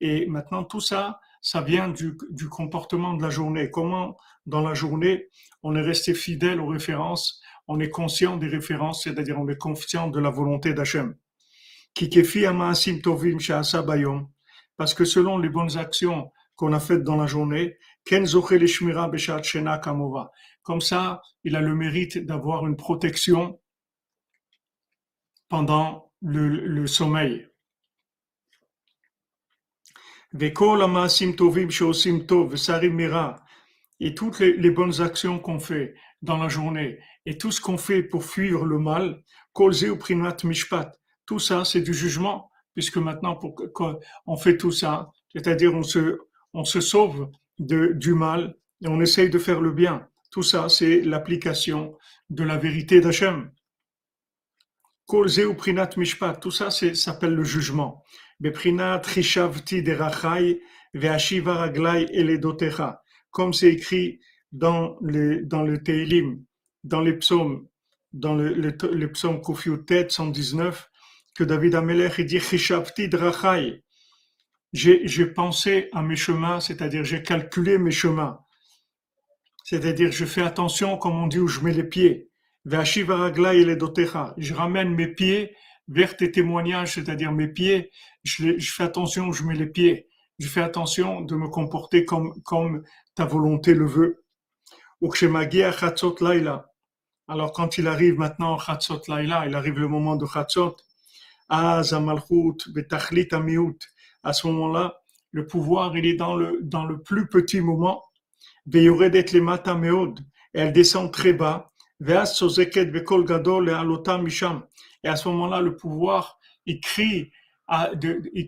Et 0.00 0.26
maintenant, 0.26 0.64
tout 0.64 0.80
ça, 0.80 1.20
ça 1.40 1.60
vient 1.60 1.88
du, 1.88 2.16
comportement 2.50 3.14
de 3.14 3.22
la 3.22 3.30
journée. 3.30 3.70
Comment, 3.70 4.16
dans 4.46 4.60
la 4.60 4.74
journée, 4.74 5.28
on 5.62 5.76
est 5.76 5.82
resté 5.82 6.14
fidèle 6.14 6.60
aux 6.60 6.66
références, 6.66 7.40
on 7.68 7.80
est 7.80 7.90
conscient 7.90 8.36
des 8.36 8.48
références, 8.48 9.04
c'est-à-dire 9.04 9.38
on 9.38 9.48
est 9.48 9.58
conscient 9.58 10.08
de 10.08 10.20
la 10.20 10.30
volonté 10.30 10.74
d'Hachem. 10.74 11.16
Parce 14.76 14.94
que 14.94 15.04
selon 15.04 15.38
les 15.38 15.48
bonnes 15.48 15.76
actions 15.78 16.32
qu'on 16.56 16.72
a 16.72 16.80
faites 16.80 17.04
dans 17.04 17.16
la 17.16 17.26
journée, 17.26 17.76
comme 20.64 20.80
ça, 20.80 21.22
il 21.44 21.54
a 21.54 21.60
le 21.60 21.74
mérite 21.74 22.18
d'avoir 22.18 22.66
une 22.66 22.76
protection 22.76 23.60
pendant 25.48 26.10
le, 26.20 26.48
le 26.48 26.86
sommeil. 26.88 27.46
Et 34.00 34.14
toutes 34.14 34.40
les, 34.40 34.70
bonnes 34.70 35.00
actions 35.00 35.38
qu'on 35.38 35.60
fait 35.60 35.94
dans 36.22 36.38
la 36.38 36.48
journée 36.48 36.98
et 37.24 37.38
tout 37.38 37.52
ce 37.52 37.60
qu'on 37.60 37.78
fait 37.78 38.02
pour 38.02 38.24
fuir 38.24 38.64
le 38.64 38.80
mal, 38.80 39.22
tout 39.54 41.38
ça 41.38 41.64
c'est 41.64 41.80
du 41.82 41.94
jugement, 41.94 42.50
puisque 42.74 42.96
maintenant 42.96 43.38
on 44.26 44.36
fait 44.36 44.56
tout 44.56 44.72
ça, 44.72 45.08
c'est-à-dire 45.32 45.72
on 45.72 45.84
se, 46.64 46.80
sauve 46.80 47.30
du 47.60 48.14
mal 48.14 48.56
et 48.82 48.88
on 48.88 49.00
essaye 49.00 49.30
de 49.30 49.38
faire 49.38 49.60
le 49.60 49.70
bien. 49.70 50.08
Tout 50.34 50.42
ça, 50.42 50.68
c'est 50.68 51.00
l'application 51.02 51.96
de 52.28 52.42
la 52.42 52.56
vérité 52.56 53.00
d'Hachem. 53.00 53.52
Prinat 55.06 55.90
mishpat, 55.96 56.40
tout 56.40 56.50
ça 56.50 56.72
s'appelle 56.72 57.36
le 57.36 57.44
jugement. 57.44 58.02
Beprinat 58.40 59.02
rishavti 59.04 59.84
derachai 59.84 60.60
ve'ashiva 60.92 61.54
raglai. 61.54 62.08
Comme 63.30 63.52
c'est 63.52 63.74
écrit 63.74 64.18
dans, 64.50 64.96
les, 65.02 65.40
dans 65.42 65.62
le 65.62 65.80
Teilim, 65.80 66.44
dans 66.82 67.00
les 67.00 67.12
psaumes, 67.12 67.68
dans 68.12 68.34
le, 68.34 69.06
psaume 69.12 69.40
Kofiutet 69.40 70.08
119 70.08 70.90
que 71.36 71.44
David 71.44 71.76
Amelech 71.76 72.20
dit 72.22 72.40
Chishapti 72.40 73.08
drachai. 73.08 73.84
J'ai 74.72 75.26
pensé 75.26 75.90
à 75.92 76.02
mes 76.02 76.16
chemins, 76.16 76.58
c'est-à-dire 76.58 77.04
j'ai 77.04 77.22
calculé 77.22 77.78
mes 77.78 77.92
chemins. 77.92 78.43
C'est-à-dire 79.64 80.12
je 80.12 80.26
fais 80.26 80.42
attention, 80.42 80.96
comme 80.98 81.16
on 81.16 81.26
dit, 81.26 81.40
où 81.40 81.48
je 81.48 81.60
mets 81.60 81.72
les 81.72 81.84
pieds. 81.84 82.30
Je 82.66 84.54
ramène 84.54 84.94
mes 84.94 85.08
pieds 85.08 85.56
vers 85.88 86.16
tes 86.16 86.30
témoignages, 86.30 86.94
c'est-à-dire 86.94 87.32
mes 87.32 87.48
pieds. 87.48 87.90
Je, 88.22 88.54
fais 88.60 88.84
attention 88.84 89.26
où 89.26 89.32
je 89.32 89.42
mets 89.42 89.56
les 89.56 89.66
pieds. 89.66 90.06
Je 90.38 90.46
fais 90.48 90.60
attention 90.60 91.22
de 91.22 91.34
me 91.34 91.48
comporter 91.48 92.04
comme, 92.04 92.40
comme 92.42 92.84
ta 93.14 93.24
volonté 93.24 93.74
le 93.74 93.86
veut. 93.86 94.24
Alors 97.26 97.52
quand 97.52 97.78
il 97.78 97.86
arrive 97.86 98.18
maintenant 98.18 98.58
il 98.58 99.32
arrive 99.54 99.78
le 99.78 99.88
moment 99.88 100.16
de 100.16 100.26
Chatzot, 100.26 100.76
à 101.48 101.82
ce 101.82 101.94
moment-là, 104.46 105.00
le 105.30 105.46
pouvoir, 105.46 105.96
il 105.96 106.06
est 106.06 106.14
dans 106.14 106.36
le, 106.36 106.58
dans 106.62 106.84
le 106.84 107.02
plus 107.02 107.28
petit 107.28 107.60
moment. 107.60 108.02
Et 108.72 108.84
elle 110.54 110.72
descend 110.72 111.12
très 111.12 111.32
bas. 111.32 111.72
Et 112.06 112.12
à 112.12 112.26
ce 115.16 115.28
moment-là, 115.28 115.60
le 115.60 115.76
pouvoir, 115.76 116.38
il 116.66 116.80
crie, 116.80 117.30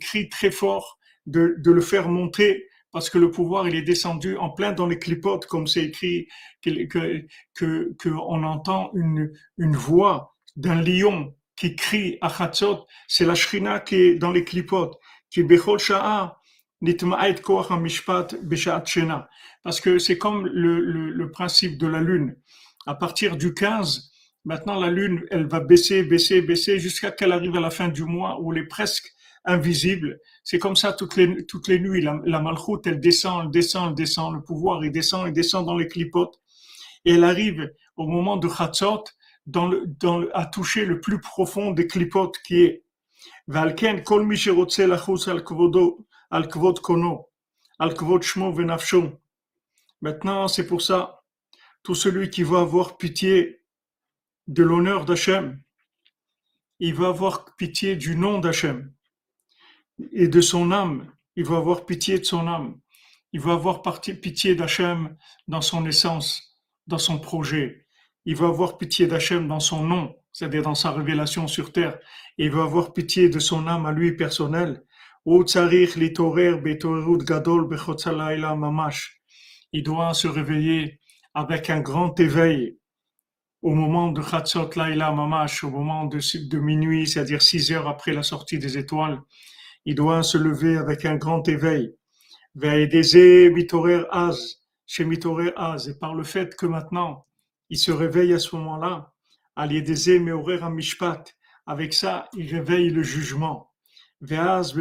crie 0.00 0.28
très 0.28 0.50
fort 0.50 0.98
de, 1.26 1.56
le 1.64 1.80
faire 1.80 2.08
monter 2.08 2.66
parce 2.92 3.10
que 3.10 3.18
le 3.18 3.30
pouvoir, 3.30 3.68
il 3.68 3.74
est 3.74 3.82
descendu 3.82 4.36
en 4.38 4.48
plein 4.50 4.72
dans 4.72 4.86
les 4.86 4.98
clipotes, 4.98 5.44
comme 5.46 5.66
c'est 5.66 5.84
écrit, 5.84 6.28
que, 6.62 6.86
que, 7.54 7.94
que, 7.98 8.08
on 8.08 8.42
entend 8.42 8.90
une, 8.94 9.32
une 9.58 9.76
voix 9.76 10.34
d'un 10.56 10.80
lion 10.80 11.34
qui 11.56 11.76
crie 11.76 12.18
à 12.20 12.28
Chatzot, 12.28 12.86
c'est 13.08 13.24
la 13.24 13.34
Shrina 13.34 13.80
qui 13.80 13.96
est 13.96 14.14
dans 14.14 14.32
les 14.32 14.44
clipotes, 14.44 14.98
qui 15.30 15.42
Bechol 15.42 15.78
Sha'a, 15.78 16.38
parce 19.62 19.80
que 19.80 19.98
c'est 19.98 20.18
comme 20.18 20.46
le, 20.46 20.80
le, 20.80 21.30
principe 21.30 21.78
de 21.78 21.86
la 21.86 22.00
lune. 22.00 22.36
À 22.86 22.94
partir 22.94 23.36
du 23.36 23.54
15, 23.54 24.10
maintenant 24.44 24.78
la 24.78 24.90
lune, 24.90 25.24
elle 25.30 25.46
va 25.46 25.60
baisser, 25.60 26.02
baisser, 26.02 26.42
baisser 26.42 26.78
jusqu'à 26.78 27.10
qu'elle 27.10 27.32
arrive 27.32 27.56
à 27.56 27.60
la 27.60 27.70
fin 27.70 27.88
du 27.88 28.04
mois 28.04 28.38
où 28.40 28.52
elle 28.52 28.62
est 28.62 28.66
presque 28.66 29.10
invisible. 29.44 30.18
C'est 30.44 30.58
comme 30.58 30.76
ça 30.76 30.92
toutes 30.92 31.16
les, 31.16 31.46
toutes 31.46 31.68
les 31.68 31.80
nuits. 31.80 32.02
La, 32.02 32.20
la 32.24 32.40
malchoute, 32.40 32.86
elle 32.86 33.00
descend, 33.00 33.44
elle 33.44 33.50
descend, 33.50 33.88
elle 33.88 33.94
descend. 33.94 34.34
Le 34.34 34.42
pouvoir, 34.42 34.84
il 34.84 34.92
descend, 34.92 35.26
il 35.26 35.32
descend 35.32 35.64
dans 35.64 35.76
les 35.76 35.88
clipotes. 35.88 36.38
Et 37.04 37.14
elle 37.14 37.24
arrive 37.24 37.72
au 37.96 38.06
moment 38.06 38.36
de 38.36 38.48
Chatzot, 38.48 39.04
dans 39.46 39.68
le, 39.68 39.84
dans 39.86 40.18
le, 40.18 40.36
à 40.36 40.44
toucher 40.44 40.84
le 40.84 41.00
plus 41.00 41.20
profond 41.20 41.70
des 41.70 41.86
clipotes 41.86 42.36
qui 42.44 42.62
est 42.62 42.82
Valken 43.48 44.02
kol 44.02 44.26
mi 44.26 44.36
al 44.48 45.44
kvodo 45.44 46.06
al 46.36 46.48
kono 46.48 47.26
al 47.78 47.92
kvod 47.94 48.22
shmo. 48.22 48.54
Maintenant, 50.02 50.48
c'est 50.48 50.66
pour 50.66 50.82
ça, 50.82 51.22
tout 51.82 51.94
celui 51.94 52.30
qui 52.30 52.42
va 52.42 52.60
avoir 52.60 52.96
pitié 52.96 53.62
de 54.46 54.62
l'honneur 54.62 55.04
d'Hachem, 55.04 55.60
il 56.78 56.94
va 56.94 57.08
avoir 57.08 57.56
pitié 57.56 57.96
du 57.96 58.16
nom 58.16 58.38
d'Hachem 58.38 58.92
et 60.12 60.28
de 60.28 60.40
son 60.40 60.70
âme. 60.72 61.10
Il 61.36 61.44
va 61.44 61.56
avoir 61.56 61.86
pitié 61.86 62.18
de 62.18 62.24
son 62.24 62.46
âme. 62.46 62.78
Il 63.32 63.40
va 63.40 63.52
avoir 63.54 63.82
pitié 63.82 64.54
d'Hachem 64.54 65.16
dans 65.48 65.62
son 65.62 65.86
essence, 65.86 66.60
dans 66.86 66.98
son 66.98 67.18
projet 67.18 67.86
il 68.26 68.34
va 68.34 68.48
avoir 68.48 68.76
pitié 68.76 69.06
d'Hachem 69.06 69.46
dans 69.46 69.60
son 69.60 69.84
nom, 69.84 70.16
c'est-à-dire 70.32 70.62
dans 70.62 70.74
sa 70.74 70.90
révélation 70.90 71.46
sur 71.46 71.72
terre. 71.72 71.98
Il 72.36 72.50
va 72.50 72.64
avoir 72.64 72.92
pitié 72.92 73.28
de 73.28 73.38
son 73.38 73.68
âme 73.68 73.86
à 73.86 73.92
lui 73.92 74.12
Il 75.28 75.44
doit 79.82 80.14
se 80.14 80.28
réveiller 80.28 81.00
avec 81.34 81.68
un 81.68 81.80
grand 81.80 82.20
éveil 82.20 82.78
au 83.60 83.74
moment 83.74 84.12
de 84.12 84.22
Chatzot 84.22 84.70
Laila 84.76 85.10
Mamash, 85.10 85.64
au 85.64 85.70
moment 85.70 86.04
de, 86.04 86.58
minuit, 86.58 87.08
c'est-à-dire 87.08 87.42
six 87.42 87.72
heures 87.72 87.88
après 87.88 88.12
la 88.12 88.22
sortie 88.22 88.60
des 88.60 88.78
étoiles. 88.78 89.20
Il 89.84 89.96
doit 89.96 90.22
se 90.22 90.38
lever 90.38 90.76
avec 90.76 91.04
un 91.04 91.16
grand 91.16 91.48
éveil. 91.48 91.92
Et 92.62 92.88
par 96.00 96.14
le 96.14 96.22
fait 96.22 96.54
que 96.54 96.66
maintenant, 96.66 97.26
il 97.68 97.78
se 97.78 97.90
réveille 97.90 98.32
à 98.32 98.38
ce 98.38 98.54
moment-là. 98.54 99.12
Avec 101.66 101.94
ça, 101.94 102.28
il 102.36 102.54
réveille 102.54 102.90
le 102.90 103.02
jugement. 103.02 103.72
Et 104.22 104.36
à 104.36 104.62
ce 104.62 104.74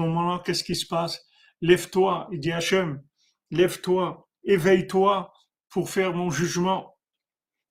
moment-là, 0.00 0.42
qu'est-ce 0.44 0.64
qui 0.64 0.74
se 0.76 0.86
passe? 0.86 1.24
Lève-toi, 1.60 2.28
il 2.32 2.40
dit 2.40 2.52
Hachem, 2.52 3.02
lève-toi, 3.50 4.28
éveille-toi 4.44 5.32
pour 5.68 5.90
faire 5.90 6.14
mon 6.14 6.30
jugement. 6.30 6.96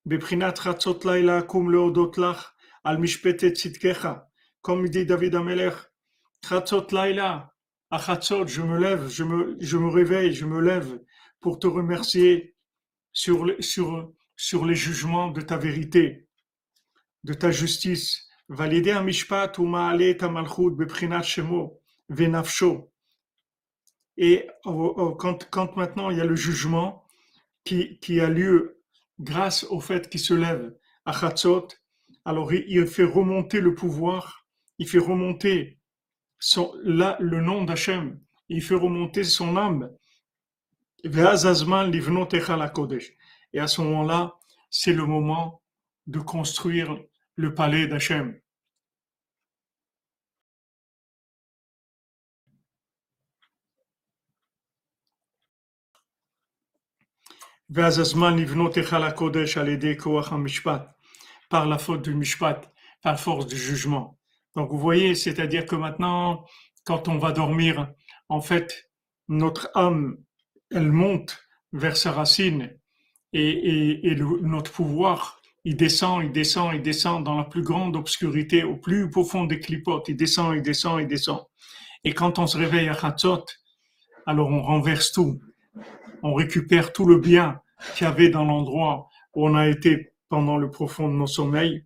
Dit 0.06 0.18
David 5.06 5.36
Amelech, 5.36 5.74
Tratzot 6.42 6.88
Laila, 6.92 7.54
à 7.90 8.20
je 8.48 8.62
me 8.62 8.78
lève, 8.80 9.08
je 9.08 9.24
me, 9.24 9.88
réveille, 9.88 10.34
je 10.34 10.46
me 10.46 10.60
lève 10.60 11.00
pour 11.40 11.60
te 11.60 11.68
remercier 11.68 12.56
sur 13.14 13.46
les 13.46 14.76
jugements 14.76 15.30
de 15.30 15.42
ta 15.42 15.58
vérité, 15.58 16.28
de 17.24 17.34
ta 17.34 17.52
justice. 17.52 18.28
Et 24.18 24.48
quand, 24.64 25.50
quand 25.50 25.76
maintenant 25.76 26.10
il 26.12 26.18
y 26.18 26.22
a 26.22 26.26
le 26.26 26.36
jugement 26.36 27.04
qui, 27.64 27.98
qui 28.00 28.20
a 28.20 28.30
lieu 28.30 28.80
grâce 29.20 29.64
au 29.66 29.80
fait 29.80 30.10
qu'il 30.10 30.20
se 30.20 30.34
lève 30.34 30.76
à 31.06 31.14
Chatzot, 31.14 31.68
alors 32.26 32.54
il 32.54 32.86
fait 32.88 33.04
remonter 33.04 33.60
le 33.60 33.74
pouvoir, 33.74 34.46
il 34.78 34.88
fait 34.88 35.00
remonter 35.00 35.80
son, 36.40 36.74
là, 36.84 37.18
le 37.20 37.42
nom 37.42 37.64
d'Hachem, 37.64 38.20
il 38.50 38.62
fait 38.62 38.76
remonter 38.76 39.24
son 39.24 39.58
âme. 39.58 39.90
Et 41.06 41.18
à 41.18 41.38
ce 43.68 43.82
moment-là, 43.82 44.36
c'est 44.70 44.94
le 44.94 45.06
moment 45.06 45.62
de 46.08 46.20
construire 46.20 46.98
le 47.36 47.54
palais 47.54 47.88
d'Hachem. 47.88 48.40
Par 61.50 61.66
la 61.66 61.80
faute 61.80 62.04
du 62.04 62.14
mishpat, 62.14 62.72
par 63.02 63.20
force 63.20 63.48
du 63.48 63.58
jugement. 63.58 64.20
Donc 64.56 64.70
vous 64.70 64.78
voyez, 64.78 65.16
c'est-à-dire 65.16 65.66
que 65.66 65.76
maintenant, 65.76 66.46
quand 66.86 67.08
on 67.08 67.18
va 67.18 67.32
dormir, 67.32 67.92
en 68.30 68.42
fait, 68.42 68.92
notre 69.28 69.72
âme 69.74 70.18
elle 70.70 70.92
monte 70.92 71.40
vers 71.72 71.98
sa 71.98 72.12
racine 72.12 72.78
et, 73.32 74.08
et, 74.08 74.16
notre 74.16 74.72
pouvoir, 74.72 75.42
il 75.66 75.76
descend, 75.76 76.24
il 76.24 76.32
descend, 76.32 76.76
il 76.76 76.84
descend 76.84 77.24
dans 77.24 77.38
la 77.38 77.44
plus 77.44 77.64
grande 77.64 77.96
obscurité, 77.96 78.64
au 78.64 78.76
plus 78.76 79.10
profond 79.10 79.46
des 79.46 79.60
clipotes, 79.60 80.10
il 80.10 80.16
descend, 80.16 80.56
il 80.56 80.62
descend, 80.62 81.02
il 81.02 81.08
descend. 81.08 81.42
Et 82.04 82.14
quand 82.14 82.38
on 82.38 82.46
se 82.46 82.56
réveille 82.56 82.90
à 82.90 82.94
Khatzot, 82.94 83.46
alors 84.28 84.50
on 84.50 84.62
renverse 84.62 85.12
tout. 85.12 85.40
On 86.22 86.36
récupère 86.36 86.94
tout 86.94 87.06
le 87.06 87.18
bien 87.18 87.63
qu'il 87.96 88.06
y 88.06 88.10
avait 88.10 88.30
dans 88.30 88.46
l'endroit 88.46 89.10
où 89.34 89.48
on 89.48 89.56
a 89.56 89.68
été 89.68 90.14
pendant 90.30 90.58
le 90.58 90.70
profond 90.70 91.08
de 91.08 91.14
nos 91.14 91.28
sommeils 91.28 91.86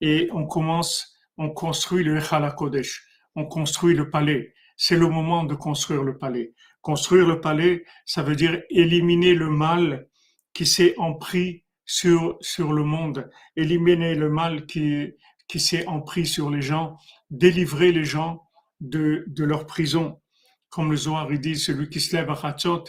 et 0.00 0.28
on 0.32 0.46
commence, 0.46 1.16
on 1.38 1.50
construit 1.50 2.04
le 2.04 2.20
Kodesh, 2.50 3.06
on 3.34 3.46
construit 3.46 3.94
le 3.94 4.10
palais. 4.10 4.54
C'est 4.76 4.96
le 4.96 5.08
moment 5.08 5.44
de 5.44 5.54
construire 5.54 6.02
le 6.02 6.18
palais. 6.18 6.54
Construire 6.80 7.26
le 7.26 7.40
palais, 7.40 7.84
ça 8.04 8.22
veut 8.22 8.34
dire 8.34 8.62
éliminer 8.70 9.34
le 9.34 9.48
mal 9.48 10.08
qui 10.52 10.66
s'est 10.66 10.94
empris 10.98 11.64
sur, 11.84 12.36
sur 12.40 12.72
le 12.72 12.82
monde, 12.82 13.30
éliminer 13.56 14.14
le 14.14 14.28
mal 14.28 14.66
qui, 14.66 15.12
qui 15.46 15.60
s'est 15.60 15.86
empris 15.86 16.26
sur 16.26 16.50
les 16.50 16.62
gens, 16.62 16.96
délivrer 17.30 17.92
les 17.92 18.04
gens 18.04 18.42
de, 18.80 19.24
de 19.28 19.44
leur 19.44 19.66
prison. 19.66 20.20
Comme 20.68 20.90
le 20.90 20.96
Zohar 20.96 21.28
dit, 21.30 21.56
celui 21.56 21.88
qui 21.88 22.00
se 22.00 22.16
lève 22.16 22.30
à 22.30 22.38
Hatzot, 22.42 22.84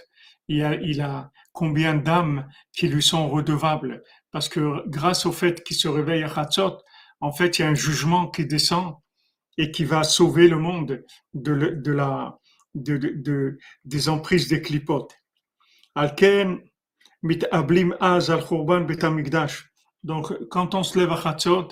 il 0.47 0.63
a, 0.63 0.75
il 0.75 1.01
a 1.01 1.31
combien 1.54 1.93
d'âmes 1.95 2.47
qui 2.74 2.88
lui 2.88 3.01
sont 3.01 3.30
redevables. 3.30 4.04
Parce 4.32 4.49
que 4.49 4.88
grâce 4.89 5.26
au 5.26 5.32
fait 5.32 5.64
qu'il 5.64 5.78
se 5.78 5.88
réveille 5.88 6.24
à 6.24 6.39
Hatzot, 6.39 6.80
en 7.22 7.32
fait, 7.32 7.58
il 7.58 7.62
y 7.62 7.66
a 7.66 7.70
un 7.70 7.76
jugement 7.76 8.28
qui 8.28 8.45
descend 8.45 8.95
et 9.58 9.72
qui 9.72 9.86
va 9.86 10.04
sauver 10.04 10.47
le 10.49 10.58
monde 10.58 11.06
de, 11.34 11.80
de 11.82 11.91
la, 11.91 12.38
de, 12.76 12.97
de, 12.97 13.58
des 13.86 14.10
emprises 14.10 14.47
des 14.49 14.62
clipotes. 14.62 15.16
Alken, 15.95 16.60
mit 17.22 17.45
ablim 17.51 17.95
az 17.99 18.30
al. 18.30 18.43
Donc, 20.04 20.34
quand 20.49 20.76
on 20.76 20.84
se 20.84 20.99
lève 20.99 21.12
à 21.12 21.22
Chatzot, 21.22 21.70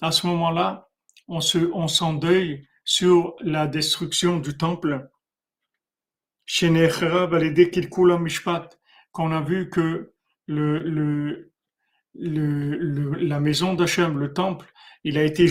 à 0.00 0.12
ce 0.12 0.26
moment-là, 0.26 0.88
on 1.26 1.40
se, 1.40 1.58
on 1.72 1.88
s'endeuille 1.88 2.68
sur 2.84 3.34
la 3.40 3.66
destruction 3.66 4.38
du 4.38 4.56
temple. 4.56 5.08
Qu'on 9.16 9.32
a 9.32 9.40
vu 9.40 9.70
que 9.70 10.12
le, 10.46 10.78
le, 10.80 11.50
le, 12.12 13.14
la 13.14 13.40
maison 13.40 13.72
d'Hachem, 13.72 14.18
le 14.18 14.34
temple, 14.34 14.70
il 15.04 15.16
a 15.16 15.24
été 15.24 15.46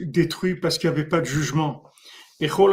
détruit 0.00 0.54
parce 0.54 0.78
qu'il 0.78 0.88
n'y 0.90 0.94
avait 0.96 1.08
pas 1.08 1.20
de 1.20 1.26
jugement. 1.26 1.82
Et 2.38 2.46
comme 2.46 2.70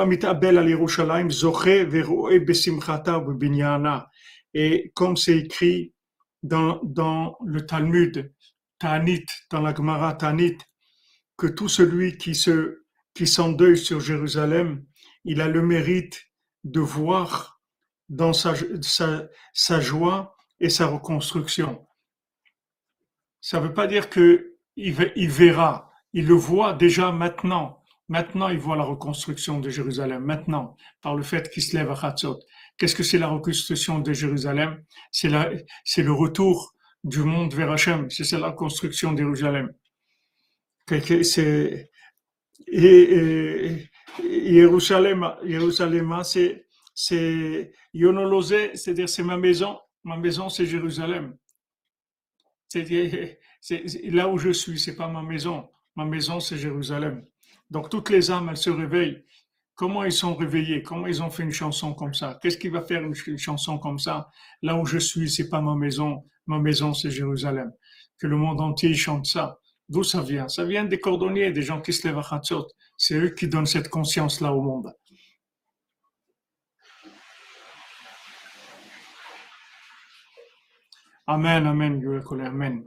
c'est 5.17 5.37
écrit 5.39 5.93
dans, 6.43 6.79
dans 6.83 7.37
le 7.43 7.65
Talmud, 7.65 8.31
Tanit, 8.77 9.25
dans 9.49 9.61
la 9.61 9.73
Gemara 9.73 10.13
Tanit, 10.13 10.59
que 11.35 11.47
tout 11.47 11.67
celui 11.67 12.15
qui 12.19 12.35
se 12.35 12.83
qui 13.15 13.25
s'endeuille 13.25 13.75
sur 13.75 14.01
Jérusalem, 14.01 14.85
il 15.25 15.41
a 15.41 15.47
le 15.47 15.63
mérite 15.63 16.27
de 16.63 16.79
voir 16.79 17.56
dans 18.09 18.33
sa, 18.33 18.53
joie 19.79 20.35
et 20.59 20.69
sa 20.69 20.87
reconstruction. 20.87 21.85
Ça 23.41 23.59
ne 23.59 23.67
veut 23.67 23.73
pas 23.73 23.87
dire 23.87 24.09
que 24.09 24.55
il, 24.75 24.95
il 25.15 25.29
verra, 25.29 25.91
il 26.13 26.27
le 26.27 26.35
voit 26.35 26.73
déjà 26.73 27.11
maintenant. 27.11 27.83
Maintenant, 28.09 28.47
il 28.47 28.59
voit 28.59 28.77
la 28.77 28.83
reconstruction 28.83 29.59
de 29.59 29.69
Jérusalem. 29.69 30.23
Maintenant, 30.23 30.77
par 31.01 31.15
le 31.15 31.23
fait 31.23 31.49
qu'il 31.49 31.61
se 31.61 31.75
lève 31.75 31.91
à 31.91 32.07
Hatzot. 32.07 32.39
Qu'est-ce 32.77 32.95
que 32.95 33.03
c'est 33.03 33.17
la 33.17 33.27
reconstruction 33.27 33.99
de 33.99 34.13
Jérusalem? 34.13 34.83
C'est 35.11 35.29
le 35.29 36.11
retour 36.11 36.73
du 37.03 37.19
monde 37.19 37.53
vers 37.53 37.71
Hachem. 37.71 38.09
C'est 38.09 38.31
la 38.39 38.51
construction 38.51 39.11
de 39.11 39.17
Jérusalem. 39.17 39.73
Et, 42.67 43.89
Jérusalem, 44.23 45.35
Jérusalem, 45.43 46.21
c'est 46.23 46.66
c'est 46.99 47.73
Yonolozé, 47.93 48.71
c'est-à-dire 48.75 49.07
c'est 49.07 49.21
ma 49.21 49.37
maison. 49.37 49.79
Ma 50.03 50.17
maison, 50.17 50.49
c'est 50.49 50.65
Jérusalem. 50.65 51.37
C'est 52.69 53.39
là 54.05 54.27
où 54.27 54.39
je 54.39 54.49
suis, 54.49 54.79
c'est 54.79 54.95
pas 54.95 55.07
ma 55.07 55.21
maison. 55.21 55.69
Ma 55.95 56.05
maison, 56.05 56.39
c'est 56.39 56.57
Jérusalem. 56.57 57.23
Donc 57.69 57.91
toutes 57.91 58.09
les 58.09 58.31
âmes, 58.31 58.49
elles 58.49 58.57
se 58.57 58.71
réveillent. 58.71 59.23
Comment 59.75 60.05
ils 60.05 60.11
sont 60.11 60.33
réveillés? 60.35 60.81
Comment 60.81 61.05
ils 61.05 61.21
ont 61.21 61.29
fait 61.29 61.43
une 61.43 61.51
chanson 61.51 61.93
comme 61.93 62.15
ça? 62.15 62.39
Qu'est-ce 62.41 62.57
qui 62.57 62.69
va 62.69 62.81
faire 62.81 63.03
une, 63.03 63.37
chanson 63.37 63.77
comme 63.77 63.99
ça? 63.99 64.31
Là 64.63 64.75
où 64.75 64.83
je 64.87 64.97
suis, 64.97 65.29
c'est 65.29 65.49
pas 65.49 65.61
ma 65.61 65.75
maison. 65.75 66.25
Ma 66.47 66.57
maison, 66.57 66.95
c'est 66.95 67.11
Jérusalem. 67.11 67.71
Que 68.17 68.25
le 68.25 68.37
monde 68.37 68.59
entier 68.59 68.95
chante 68.95 69.27
ça. 69.27 69.59
D'où 69.87 70.01
ça 70.01 70.23
vient? 70.23 70.47
Ça 70.47 70.65
vient 70.65 70.83
des 70.83 70.99
cordonniers, 70.99 71.51
des 71.51 71.61
gens 71.61 71.79
qui 71.79 71.93
se 71.93 72.07
lèvent 72.07 72.17
à 72.17 72.23
Chatzot. 72.23 72.65
C'est 72.97 73.19
eux 73.19 73.29
qui 73.29 73.47
donnent 73.47 73.67
cette 73.67 73.89
conscience-là 73.89 74.51
au 74.51 74.63
monde. 74.63 74.91
Amen, 81.29 81.67
Amen, 81.67 82.01
Amen. 82.45 82.85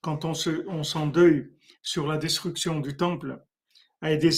quand 0.00 0.24
on 0.24 0.32
se, 0.32 0.64
on 0.68 0.84
s'endeuille 0.84 1.50
sur 1.82 2.06
la 2.06 2.18
destruction 2.18 2.78
du 2.78 2.96
temple, 2.96 3.44
avec 4.00 4.32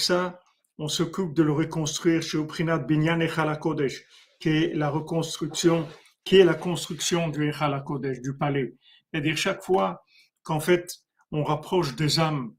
ça, 0.00 0.40
on 0.78 0.86
s'occupe 0.86 1.34
de 1.34 1.42
le 1.42 1.50
reconstruire 1.50 2.22
chez 2.22 2.38
Uprinat 2.38 2.78
Binyan 2.78 3.18
Echal 3.18 3.58
Kodesh, 3.58 4.04
qui 4.38 4.50
est 4.50 4.72
la 4.76 4.88
reconstruction, 4.88 5.88
qui 6.22 6.36
est 6.36 6.44
la 6.44 6.54
construction 6.54 7.26
du 7.26 7.48
Echal 7.48 7.82
Kodesh, 7.82 8.20
du 8.20 8.36
palais. 8.36 8.76
C'est-à-dire 9.10 9.36
chaque 9.36 9.64
fois 9.64 10.04
qu'en 10.44 10.60
fait 10.60 11.00
on 11.32 11.42
rapproche 11.42 11.96
des 11.96 12.20
âmes 12.20 12.54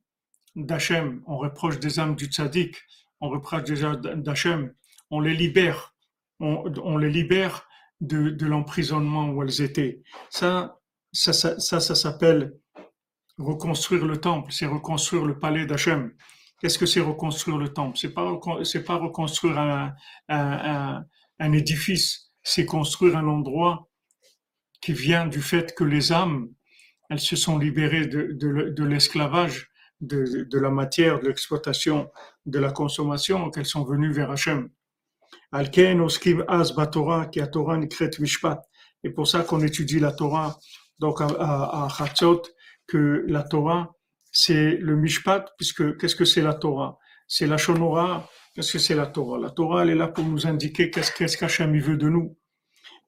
on 1.27 1.37
reproche 1.37 1.79
des 1.79 1.99
âmes 1.99 2.15
du 2.15 2.25
tzaddik, 2.25 2.75
on 3.21 3.29
reproche 3.29 3.63
des 3.63 3.83
âmes 3.83 4.01
d'Hachem, 4.23 4.73
on 5.11 5.19
les 5.19 5.33
libère, 5.33 5.95
on, 6.39 6.97
les 6.97 7.09
libère 7.09 7.67
de, 8.01 8.45
l'emprisonnement 8.45 9.29
où 9.29 9.43
elles 9.43 9.61
étaient. 9.61 10.01
Ça, 10.29 10.79
ça, 11.11 11.33
ça, 11.33 11.59
ça, 11.59 11.95
s'appelle 11.95 12.53
reconstruire 13.37 14.05
le 14.05 14.17
temple, 14.17 14.51
c'est 14.51 14.65
reconstruire 14.65 15.25
le 15.25 15.37
palais 15.39 15.65
d'Hachem. 15.65 16.13
Qu'est-ce 16.59 16.77
que 16.77 16.85
c'est 16.85 16.99
reconstruire 16.99 17.57
le 17.57 17.69
temple? 17.69 17.97
C'est 17.97 18.13
pas 18.13 18.39
c'est 18.63 18.83
pas 18.83 18.95
reconstruire 18.95 19.57
un, 19.57 19.93
un, 20.27 21.53
édifice, 21.53 22.31
c'est 22.43 22.65
construire 22.65 23.15
un 23.17 23.27
endroit 23.27 23.89
qui 24.81 24.93
vient 24.93 25.25
du 25.25 25.41
fait 25.41 25.73
que 25.73 25.83
les 25.83 26.11
âmes, 26.11 26.49
elles 27.09 27.19
se 27.19 27.35
sont 27.35 27.57
libérées 27.57 28.07
de, 28.07 28.33
de 28.33 28.83
l'esclavage 28.83 29.68
de, 30.01 30.57
la 30.57 30.69
matière, 30.69 31.19
de 31.19 31.27
l'exploitation, 31.27 32.09
de 32.45 32.59
la 32.59 32.71
consommation, 32.71 33.49
qu'elles 33.49 33.65
sont 33.65 33.83
venues 33.83 34.11
vers 34.11 34.31
Hachem. 34.31 34.69
Et 39.03 39.09
pour 39.09 39.27
ça 39.27 39.41
qu'on 39.41 39.61
étudie 39.61 39.99
la 39.99 40.11
Torah, 40.11 40.57
donc 40.99 41.21
à, 41.21 41.27
à, 41.27 41.87
que 42.87 43.25
la 43.27 43.43
Torah, 43.43 43.95
c'est 44.31 44.77
le 44.77 44.95
Mishpat, 44.95 45.45
puisque 45.57 45.97
qu'est-ce 45.97 46.15
que 46.15 46.25
c'est 46.25 46.41
la 46.41 46.53
Torah? 46.53 46.97
C'est 47.27 47.47
la 47.47 47.57
Shonora, 47.57 48.27
qu'est-ce 48.53 48.73
que 48.73 48.79
c'est 48.79 48.95
la 48.95 49.07
Torah? 49.07 49.39
La 49.39 49.51
Torah, 49.51 49.83
elle 49.83 49.91
est 49.91 49.95
là 49.95 50.07
pour 50.07 50.25
nous 50.25 50.47
indiquer 50.47 50.89
qu'est-ce 50.89 51.11
qu'est-ce 51.11 51.37
qu'Hachem 51.37 51.77
veut 51.79 51.97
de 51.97 52.09
nous. 52.09 52.37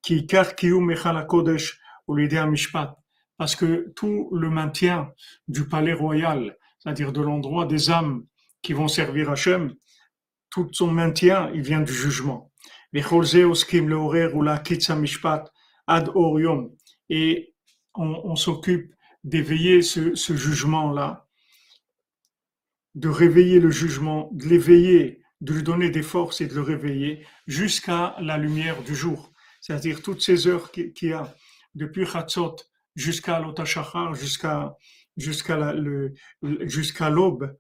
Qui 0.02 0.28
Kodesh 0.28 1.80
ou 2.08 2.16
l'idée 2.16 2.44
Mishpat. 2.46 2.96
Parce 3.38 3.56
que 3.56 3.92
tout 3.96 4.30
le 4.34 4.50
maintien 4.50 5.12
du 5.48 5.68
palais 5.68 5.94
royal, 5.94 6.56
c'est-à-dire 6.82 7.12
de 7.12 7.22
l'endroit 7.22 7.66
des 7.66 7.92
âmes 7.92 8.26
qui 8.62 8.74
vont 8.74 8.88
servir 8.88 9.30
Hachem, 9.30 9.76
tout 10.50 10.70
son 10.74 10.88
maintien, 10.88 11.52
il 11.54 11.62
vient 11.62 11.82
du 11.82 11.94
jugement. 11.94 12.52
Et 12.94 13.04
on, 17.96 18.36
s'occupe 18.36 18.94
d'éveiller 19.24 19.82
ce, 19.82 20.36
jugement-là, 20.36 21.28
de 22.96 23.08
réveiller 23.08 23.60
le 23.60 23.72
jugement, 23.72 24.30
de 24.34 24.46
l'éveiller, 24.46 25.22
de 25.40 25.54
lui 25.54 25.64
donner 25.64 25.90
des 25.90 26.02
forces 26.02 26.42
et 26.42 26.48
de 26.48 26.54
le 26.54 26.62
réveiller 26.62 27.26
jusqu'à 27.48 28.16
la 28.20 28.38
lumière 28.38 28.84
du 28.84 28.96
jour. 28.96 29.32
C'est-à-dire 29.62 30.02
toutes 30.02 30.22
ces 30.22 30.48
heures 30.48 30.72
qu'il 30.72 30.92
y 31.02 31.14
a 31.14 31.34
depuis 31.76 32.06
Chatzot 32.06 32.58
jusqu'à 32.96 33.40
l'Otashachar, 33.40 34.16
jusqu'à 34.16 34.76
jusqu'à 35.18 37.10
l'aube, 37.10 37.58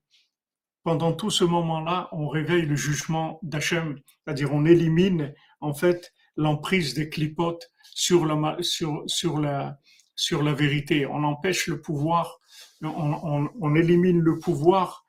pendant 0.83 1.13
tout 1.13 1.29
ce 1.29 1.43
moment-là, 1.43 2.09
on 2.11 2.27
réveille 2.27 2.65
le 2.65 2.75
jugement 2.75 3.39
d'Hachem, 3.43 3.99
c'est-à-dire 4.25 4.53
on 4.53 4.65
élimine 4.65 5.33
en 5.59 5.73
fait 5.73 6.11
l'emprise 6.37 6.93
des 6.93 7.09
clipotes 7.09 7.69
sur 7.93 8.25
la, 8.25 8.57
sur, 8.61 9.03
sur, 9.05 9.39
la, 9.39 9.79
sur 10.15 10.41
la 10.41 10.53
vérité. 10.53 11.05
On 11.05 11.23
empêche 11.23 11.67
le 11.67 11.81
pouvoir, 11.81 12.39
on, 12.81 12.87
on, 12.87 13.49
on 13.59 13.75
élimine 13.75 14.19
le 14.19 14.39
pouvoir 14.39 15.05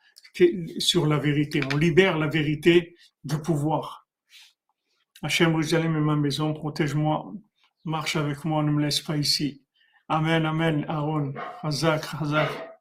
sur 0.79 1.07
la 1.07 1.19
vérité. 1.19 1.61
On 1.73 1.77
libère 1.77 2.19
la 2.19 2.27
vérité 2.27 2.97
du 3.25 3.39
pouvoir. 3.39 4.07
Hachem, 5.23 5.53
Jérusalem 5.53 5.97
est 5.97 6.01
ma 6.01 6.17
maison, 6.17 6.53
protège-moi, 6.53 7.33
marche 7.85 8.17
avec 8.17 8.45
moi, 8.45 8.63
ne 8.63 8.73
me 8.73 8.83
laisse 8.83 9.01
pas 9.01 9.17
ici. 9.17 9.62
Amen, 10.09 10.47
Amen, 10.47 10.85
Aaron, 10.89 11.35
Hazak, 11.63 12.03
Hazak. 12.05 12.73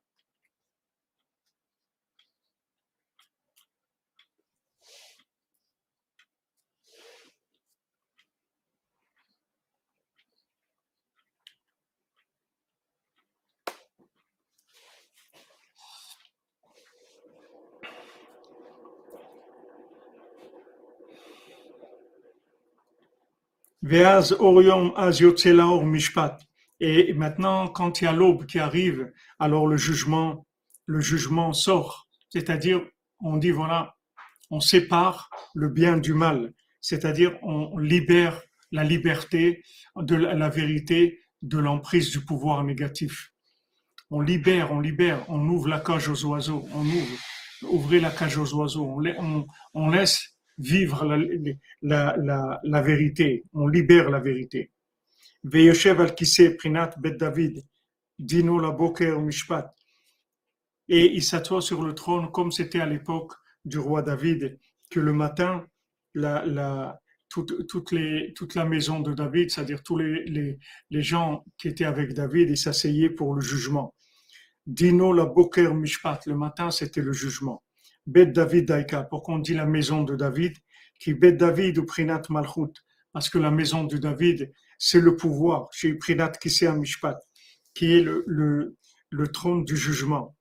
Et 26.83 27.13
maintenant, 27.13 27.67
quand 27.67 28.01
il 28.01 28.05
y 28.05 28.07
a 28.07 28.11
l'aube 28.11 28.47
qui 28.47 28.57
arrive, 28.57 29.11
alors 29.37 29.67
le 29.67 29.77
jugement, 29.77 30.47
le 30.87 30.99
jugement 30.99 31.53
sort. 31.53 32.09
C'est-à-dire, 32.29 32.81
on 33.19 33.37
dit 33.37 33.51
voilà, 33.51 33.95
on 34.49 34.59
sépare 34.59 35.29
le 35.53 35.69
bien 35.69 35.97
du 35.97 36.15
mal. 36.15 36.53
C'est-à-dire, 36.81 37.37
on 37.43 37.77
libère 37.77 38.41
la 38.71 38.83
liberté 38.83 39.63
de 39.95 40.15
la 40.15 40.49
vérité 40.49 41.19
de 41.43 41.59
l'emprise 41.59 42.09
du 42.09 42.25
pouvoir 42.25 42.63
négatif. 42.63 43.31
on 44.09 44.21
libère, 44.21 44.71
on 44.71 44.79
libère, 44.79 45.23
on 45.29 45.47
ouvre 45.47 45.67
la 45.69 45.79
cage 45.79 46.09
aux 46.09 46.25
oiseaux, 46.25 46.67
on 46.73 46.85
ouvre, 46.85 47.17
ouvrez 47.69 47.99
la 47.99 48.09
cage 48.09 48.37
aux 48.37 48.53
oiseaux, 48.55 48.99
on, 49.73 49.89
laisse 49.89 50.35
vivre 50.57 51.05
la, 51.83 52.81
vérité, 52.81 53.43
on 53.53 53.67
libère 53.67 54.09
la 54.09 54.19
vérité. 54.19 54.70
La 58.59 58.71
boker 58.71 59.21
mishpat. 59.21 59.73
Et 60.87 61.13
il 61.13 61.23
s'assoit 61.23 61.61
sur 61.61 61.83
le 61.83 61.95
trône 61.95 62.31
comme 62.31 62.51
c'était 62.51 62.81
à 62.81 62.85
l'époque 62.85 63.33
du 63.63 63.79
roi 63.79 64.01
David, 64.01 64.59
que 64.89 64.99
le 64.99 65.13
matin, 65.13 65.65
la, 66.13 66.45
la, 66.45 66.99
toute, 67.29 67.91
les, 67.91 68.33
toute 68.33 68.55
la 68.55 68.65
maison 68.65 68.99
de 68.99 69.13
David, 69.13 69.51
c'est-à-dire 69.51 69.81
tous 69.83 69.97
les, 69.97 70.25
les, 70.25 70.59
les, 70.89 71.01
gens 71.01 71.45
qui 71.57 71.69
étaient 71.69 71.85
avec 71.85 72.13
David, 72.13 72.49
ils 72.49 72.57
s'asseyaient 72.57 73.09
pour 73.09 73.33
le 73.33 73.41
jugement. 73.41 73.93
Dino 74.65 75.13
la 75.13 75.25
boker 75.25 75.73
mishpat, 75.73 76.25
le 76.25 76.35
matin 76.35 76.71
c'était 76.71 77.01
le 77.01 77.13
jugement. 77.13 77.63
Bet 78.05 78.27
David 78.27 78.65
daika, 78.65 79.03
pourquoi 79.03 79.35
on 79.35 79.39
dit 79.39 79.53
la 79.53 79.65
maison 79.65 80.03
de 80.03 80.15
David, 80.15 80.57
qui 80.99 81.13
Bet 81.13 81.33
David 81.33 81.77
ou 81.77 81.85
Prinat 81.85 82.23
Malchut, 82.29 82.73
parce 83.13 83.29
que 83.29 83.37
la 83.37 83.51
maison 83.51 83.85
de 83.85 83.97
David, 83.97 84.51
c'est 84.83 84.99
le 84.99 85.15
pouvoir, 85.15 85.69
chez 85.71 85.93
Prinat 85.93 86.31
Kisea 86.31 86.73
Mishpat, 86.73 87.19
qui 87.75 87.93
est 87.93 88.01
le, 88.01 88.75
trône 89.31 89.63
du 89.63 89.77
jugement. 89.77 90.35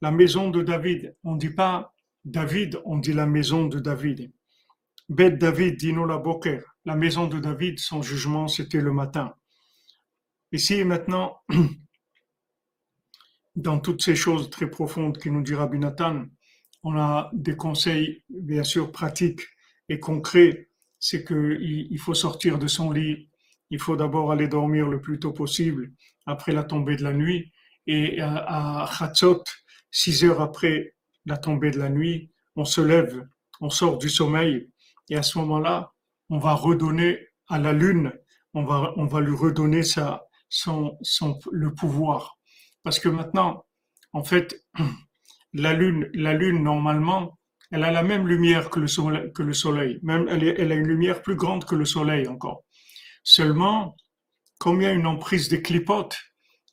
La 0.00 0.10
maison 0.10 0.48
de 0.48 0.62
David, 0.62 1.14
on 1.24 1.34
ne 1.34 1.38
dit 1.38 1.50
pas 1.50 1.92
David, 2.24 2.80
on 2.86 2.96
dit 2.96 3.12
la 3.12 3.26
maison 3.26 3.66
de 3.66 3.78
David. 3.78 4.32
Bet 5.10 5.32
David, 5.32 5.76
Dino 5.76 6.06
la 6.06 6.16
Boker, 6.16 6.62
la 6.86 6.96
maison 6.96 7.26
de 7.26 7.38
David, 7.38 7.78
son 7.78 8.00
jugement, 8.00 8.48
c'était 8.48 8.80
le 8.80 8.94
matin. 8.94 9.34
Ici, 10.52 10.82
maintenant, 10.82 11.36
dans 13.56 13.78
toutes 13.78 14.02
ces 14.02 14.16
choses 14.16 14.48
très 14.48 14.70
profondes 14.70 15.18
qui 15.18 15.30
nous 15.30 15.42
dit 15.42 15.54
Rabbi 15.54 15.78
Nathan, 15.78 16.24
on 16.82 16.96
a 16.96 17.28
des 17.34 17.56
conseils, 17.56 18.24
bien 18.30 18.64
sûr, 18.64 18.90
pratiques 18.90 19.42
et 19.90 20.00
concrets. 20.00 20.70
C'est 20.98 21.26
qu'il 21.26 21.98
faut 21.98 22.14
sortir 22.14 22.58
de 22.58 22.68
son 22.68 22.90
lit, 22.90 23.28
il 23.70 23.80
faut 23.80 23.96
d'abord 23.96 24.32
aller 24.32 24.48
dormir 24.48 24.88
le 24.88 25.00
plus 25.00 25.18
tôt 25.18 25.32
possible 25.32 25.92
après 26.26 26.52
la 26.52 26.64
tombée 26.64 26.96
de 26.96 27.04
la 27.04 27.12
nuit. 27.12 27.52
Et 27.86 28.20
à, 28.20 28.88
Chatzot, 28.98 29.44
six 29.90 30.24
heures 30.24 30.40
après 30.40 30.94
la 31.24 31.36
tombée 31.36 31.70
de 31.70 31.78
la 31.78 31.88
nuit, 31.88 32.30
on 32.56 32.64
se 32.64 32.80
lève, 32.80 33.26
on 33.60 33.70
sort 33.70 33.98
du 33.98 34.08
sommeil 34.08 34.68
et 35.08 35.16
à 35.16 35.22
ce 35.22 35.38
moment-là, 35.38 35.92
on 36.30 36.38
va 36.38 36.54
redonner 36.54 37.28
à 37.48 37.58
la 37.58 37.72
lune, 37.72 38.12
on 38.54 38.64
va, 38.64 38.92
on 38.96 39.06
va 39.06 39.20
lui 39.20 39.36
redonner 39.36 39.82
sa, 39.82 40.26
son, 40.48 40.96
son, 41.02 41.38
le 41.52 41.72
pouvoir. 41.72 42.38
Parce 42.82 42.98
que 42.98 43.08
maintenant, 43.08 43.64
en 44.12 44.24
fait, 44.24 44.64
la 45.52 45.72
lune, 45.74 46.10
la 46.14 46.34
lune, 46.34 46.62
normalement, 46.62 47.38
elle 47.70 47.84
a 47.84 47.90
la 47.90 48.02
même 48.02 48.26
lumière 48.26 48.70
que 48.70 48.80
le 48.80 48.86
soleil, 48.86 49.32
que 49.32 49.42
le 49.42 49.52
soleil. 49.52 49.98
Même, 50.02 50.28
elle, 50.28 50.44
elle 50.44 50.72
a 50.72 50.74
une 50.74 50.86
lumière 50.86 51.22
plus 51.22 51.36
grande 51.36 51.64
que 51.64 51.74
le 51.74 51.84
soleil 51.84 52.26
encore. 52.28 52.64
Seulement, 53.28 53.96
comme 54.60 54.80
il 54.80 54.84
y 54.84 54.86
a 54.86 54.92
une 54.92 55.08
emprise 55.08 55.48
des 55.48 55.60
clipotes, 55.60 56.16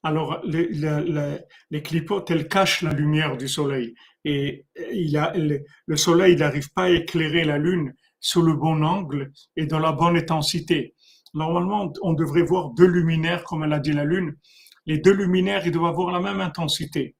alors 0.03 0.39
les, 0.45 1.81
clipotes, 1.81 2.29
elles 2.29 2.47
cachent 2.47 2.83
la 2.83 2.93
lumière 2.93 3.37
du 3.37 3.47
soleil. 3.47 3.95
Et 4.23 4.67
le 4.75 5.95
soleil 5.95 6.35
n'arrive 6.35 6.71
pas 6.73 6.83
à 6.83 6.89
éclairer 6.91 7.43
la 7.43 7.57
lune 7.57 7.95
sous 8.19 8.43
le 8.43 8.53
bon 8.53 8.83
angle 8.83 9.31
et 9.55 9.65
dans 9.65 9.79
la 9.79 9.93
bonne 9.93 10.15
intensité. 10.15 10.93
Normalement, 11.33 11.91
on 12.03 12.13
devrait 12.13 12.43
voir 12.43 12.69
deux 12.69 12.85
luminaires, 12.85 13.43
comme 13.45 13.63
elle 13.63 13.73
a 13.73 13.79
dit 13.79 13.91
la 13.91 14.05
Lune. 14.05 14.37
Les 14.85 14.99
deux 14.99 15.13
luminaires, 15.13 15.65
ils 15.65 15.71
doivent 15.71 15.89
avoir 15.89 16.11
la 16.11 16.19
même 16.19 16.39
intensité. 16.39 17.15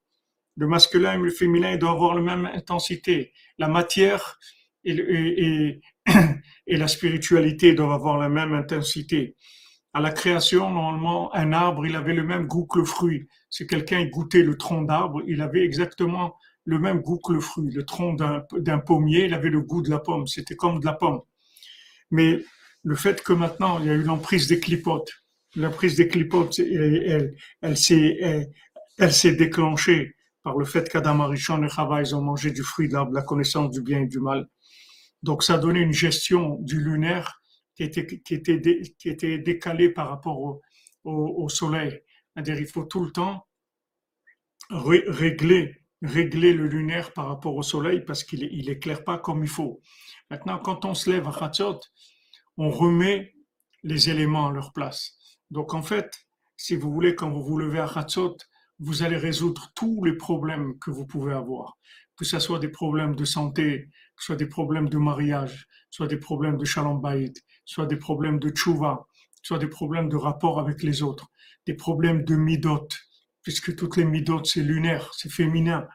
Le 0.57 0.67
masculin 0.67 1.15
et 1.15 1.17
le 1.17 1.31
féminin, 1.31 1.71
ils 1.71 1.79
doivent 1.79 1.95
avoir 1.95 2.13
la 2.13 2.21
même 2.21 2.45
intensité. 2.45 3.33
La 3.57 3.67
matière 3.67 4.37
et, 4.83 4.93
et, 4.93 5.81
et 6.67 6.77
la 6.77 6.87
spiritualité 6.87 7.73
doivent 7.73 7.91
avoir 7.91 8.17
la 8.17 8.29
même 8.29 8.53
intensité. 8.53 9.35
À 9.93 10.01
la 10.01 10.11
création, 10.11 10.71
normalement, 10.71 11.33
un 11.35 11.53
arbre, 11.53 11.85
il 11.85 11.95
avait 11.95 12.15
le 12.15 12.23
même 12.23 12.47
goût 12.47 12.65
que 12.65 12.79
le 12.79 12.85
fruit. 12.85 13.27
Si 13.49 13.67
quelqu'un 13.67 14.05
goûtait 14.05 14.41
le 14.41 14.57
tronc 14.57 14.83
d'arbre, 14.83 15.21
il 15.27 15.41
avait 15.41 15.63
exactement 15.63 16.35
le 16.65 16.79
même 16.79 17.01
goût 17.01 17.19
que 17.19 17.33
le 17.33 17.39
fruit. 17.39 17.71
Le 17.71 17.85
tronc 17.85 18.15
d'un 18.15 18.79
pommier, 18.79 19.25
il 19.25 19.33
avait 19.33 19.49
le 19.49 19.61
goût 19.61 19.81
de 19.81 19.91
la 19.91 19.99
pomme. 19.99 20.25
C'était 20.25 20.55
comme 20.55 20.79
de 20.79 20.85
la 20.85 20.93
pomme. 20.93 21.21
Mais 22.09 22.39
le 22.83 22.95
fait 22.95 23.21
que 23.21 23.33
maintenant, 23.33 23.79
il 23.79 23.85
y 23.85 23.89
a 23.89 23.93
eu 23.93 24.03
l'emprise 24.03 24.47
des 24.47 24.59
clipotes, 24.59 25.11
l'emprise 25.55 25.95
des 25.95 26.07
clipotes, 26.07 26.59
elle, 26.59 27.77
s'est 27.77 29.35
déclenchée 29.35 30.15
par 30.43 30.57
le 30.57 30.65
fait 30.65 30.89
qu'Adam 30.89 31.21
Arishon 31.21 31.63
et 31.63 31.69
Chava, 31.69 32.01
ils 32.01 32.15
ont 32.15 32.21
mangé 32.21 32.51
du 32.51 32.63
fruit 32.63 32.89
de 32.89 32.97
la 33.13 33.21
connaissance 33.21 33.71
du 33.71 33.81
bien 33.81 34.01
et 34.01 34.07
du 34.07 34.19
mal. 34.19 34.47
Donc, 35.23 35.43
ça 35.43 35.57
donné 35.57 35.79
une 35.79 35.93
gestion 35.93 36.57
du 36.59 36.79
lunaire 36.79 37.41
qui 37.75 37.83
était, 37.83 38.05
qui 38.05 38.33
était, 38.35 38.81
qui 38.99 39.09
était 39.09 39.39
décalée 39.39 39.89
par 39.89 40.09
rapport 40.09 40.39
au, 40.39 40.61
au, 41.03 41.49
soleil. 41.49 42.01
C'est-à-dire, 42.33 42.59
il 42.59 42.67
faut 42.67 42.83
tout 42.83 43.03
le 43.03 43.11
temps 43.11 43.47
régler 44.69 45.83
régler 46.03 46.53
le 46.53 46.67
lunaire 46.67 47.13
par 47.13 47.27
rapport 47.27 47.55
au 47.55 47.63
soleil 47.63 48.01
parce 48.01 48.23
qu'il 48.23 48.43
il 48.43 48.69
éclaire 48.69 49.03
pas 49.03 49.17
comme 49.17 49.41
il 49.43 49.49
faut. 49.49 49.81
Maintenant, 50.29 50.59
quand 50.59 50.85
on 50.85 50.93
se 50.93 51.09
lève 51.09 51.27
à 51.27 51.31
Khatzot, 51.31 51.79
on 52.57 52.69
remet 52.69 53.33
les 53.83 54.09
éléments 54.09 54.47
à 54.47 54.51
leur 54.51 54.73
place. 54.73 55.17
Donc, 55.49 55.73
en 55.73 55.81
fait, 55.81 56.13
si 56.57 56.75
vous 56.75 56.91
voulez, 56.91 57.15
quand 57.15 57.29
vous 57.29 57.41
vous 57.41 57.57
levez 57.57 57.79
à 57.79 57.87
Khatzot, 57.87 58.37
vous 58.79 59.03
allez 59.03 59.17
résoudre 59.17 59.71
tous 59.75 60.03
les 60.03 60.13
problèmes 60.13 60.77
que 60.79 60.91
vous 60.91 61.05
pouvez 61.05 61.33
avoir. 61.33 61.77
Que 62.17 62.25
ce 62.25 62.37
soit 62.39 62.59
des 62.59 62.69
problèmes 62.69 63.15
de 63.15 63.25
santé, 63.25 63.89
soit 64.23 64.37
des 64.37 64.47
problèmes 64.47 64.87
de 64.87 64.97
mariage, 64.97 65.67
soit 65.89 66.07
des 66.07 66.17
problèmes 66.17 66.57
de 66.57 66.63
shalom 66.63 67.01
bayit, 67.01 67.33
soit 67.65 67.85
des 67.85 67.97
problèmes 67.97 68.39
de 68.39 68.49
tchouva, 68.49 69.05
soit 69.41 69.59
des 69.59 69.67
problèmes 69.67 70.07
de 70.07 70.15
rapport 70.15 70.59
avec 70.59 70.81
les 70.81 71.03
autres, 71.03 71.27
des 71.65 71.73
problèmes 71.73 72.23
de 72.23 72.35
midot, 72.35 72.87
puisque 73.41 73.75
toutes 73.75 73.97
les 73.97 74.05
midotes, 74.05 74.45
c'est 74.45 74.63
lunaire, 74.63 75.11
c'est 75.13 75.31
féminin. 75.31 75.85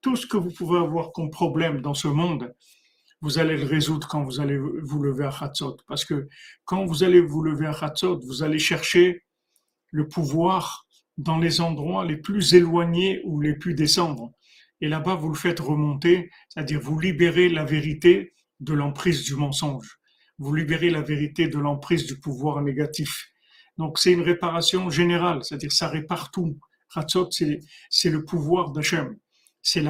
Tout 0.00 0.16
ce 0.16 0.26
que 0.26 0.36
vous 0.36 0.50
pouvez 0.50 0.78
avoir 0.78 1.12
comme 1.12 1.30
problème 1.30 1.80
dans 1.80 1.94
ce 1.94 2.08
monde, 2.08 2.52
vous 3.20 3.38
allez 3.38 3.56
le 3.56 3.66
résoudre 3.66 4.08
quand 4.08 4.24
vous 4.24 4.40
allez 4.40 4.58
vous 4.58 5.02
lever 5.02 5.24
à 5.24 5.30
Khatzot. 5.30 5.76
Parce 5.86 6.04
que 6.04 6.28
quand 6.64 6.84
vous 6.84 7.04
allez 7.04 7.20
vous 7.20 7.42
lever 7.42 7.66
à 7.66 7.74
Khatzot, 7.74 8.18
vous 8.26 8.42
allez 8.42 8.58
chercher 8.58 9.22
le 9.92 10.08
pouvoir 10.08 10.86
dans 11.16 11.38
les 11.38 11.60
endroits 11.60 12.04
les 12.04 12.16
plus 12.16 12.54
éloignés 12.54 13.22
ou 13.24 13.40
les 13.40 13.54
plus 13.54 13.74
descendants. 13.74 14.35
Et 14.80 14.88
là-bas, 14.88 15.14
vous 15.14 15.28
le 15.28 15.34
faites 15.34 15.60
remonter, 15.60 16.30
c'est-à-dire 16.48 16.80
vous 16.80 16.98
libérez 16.98 17.48
la 17.48 17.64
vérité 17.64 18.34
de 18.60 18.72
l'emprise 18.72 19.24
du 19.24 19.34
mensonge. 19.34 19.98
Vous 20.38 20.54
libérez 20.54 20.90
la 20.90 21.00
vérité 21.00 21.48
de 21.48 21.58
l'emprise 21.58 22.06
du 22.06 22.20
pouvoir 22.20 22.60
négatif. 22.62 23.28
Donc 23.78 23.98
c'est 23.98 24.12
une 24.12 24.22
réparation 24.22 24.90
générale, 24.90 25.42
c'est-à-dire 25.42 25.72
ça 25.72 25.88
répare 25.88 26.30
tout. 26.30 26.58
Chatzot, 26.92 27.30
c'est 27.30 28.10
le 28.10 28.24
pouvoir 28.24 28.70
d'Hachem. 28.70 29.16
C'est 29.62 29.82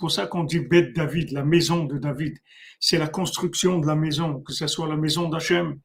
pour 0.00 0.10
ça 0.10 0.26
qu'on 0.26 0.44
dit 0.44 0.60
Beth 0.60 0.94
David, 0.94 1.30
la 1.30 1.44
maison 1.44 1.84
de 1.84 1.98
David. 1.98 2.36
C'est 2.80 2.98
la 2.98 3.08
construction 3.08 3.78
de 3.78 3.86
la 3.86 3.94
maison, 3.94 4.40
que 4.40 4.52
ce 4.52 4.66
soit 4.66 4.88
la 4.88 4.96
maison 4.96 5.28
d'Hachem, 5.28 5.78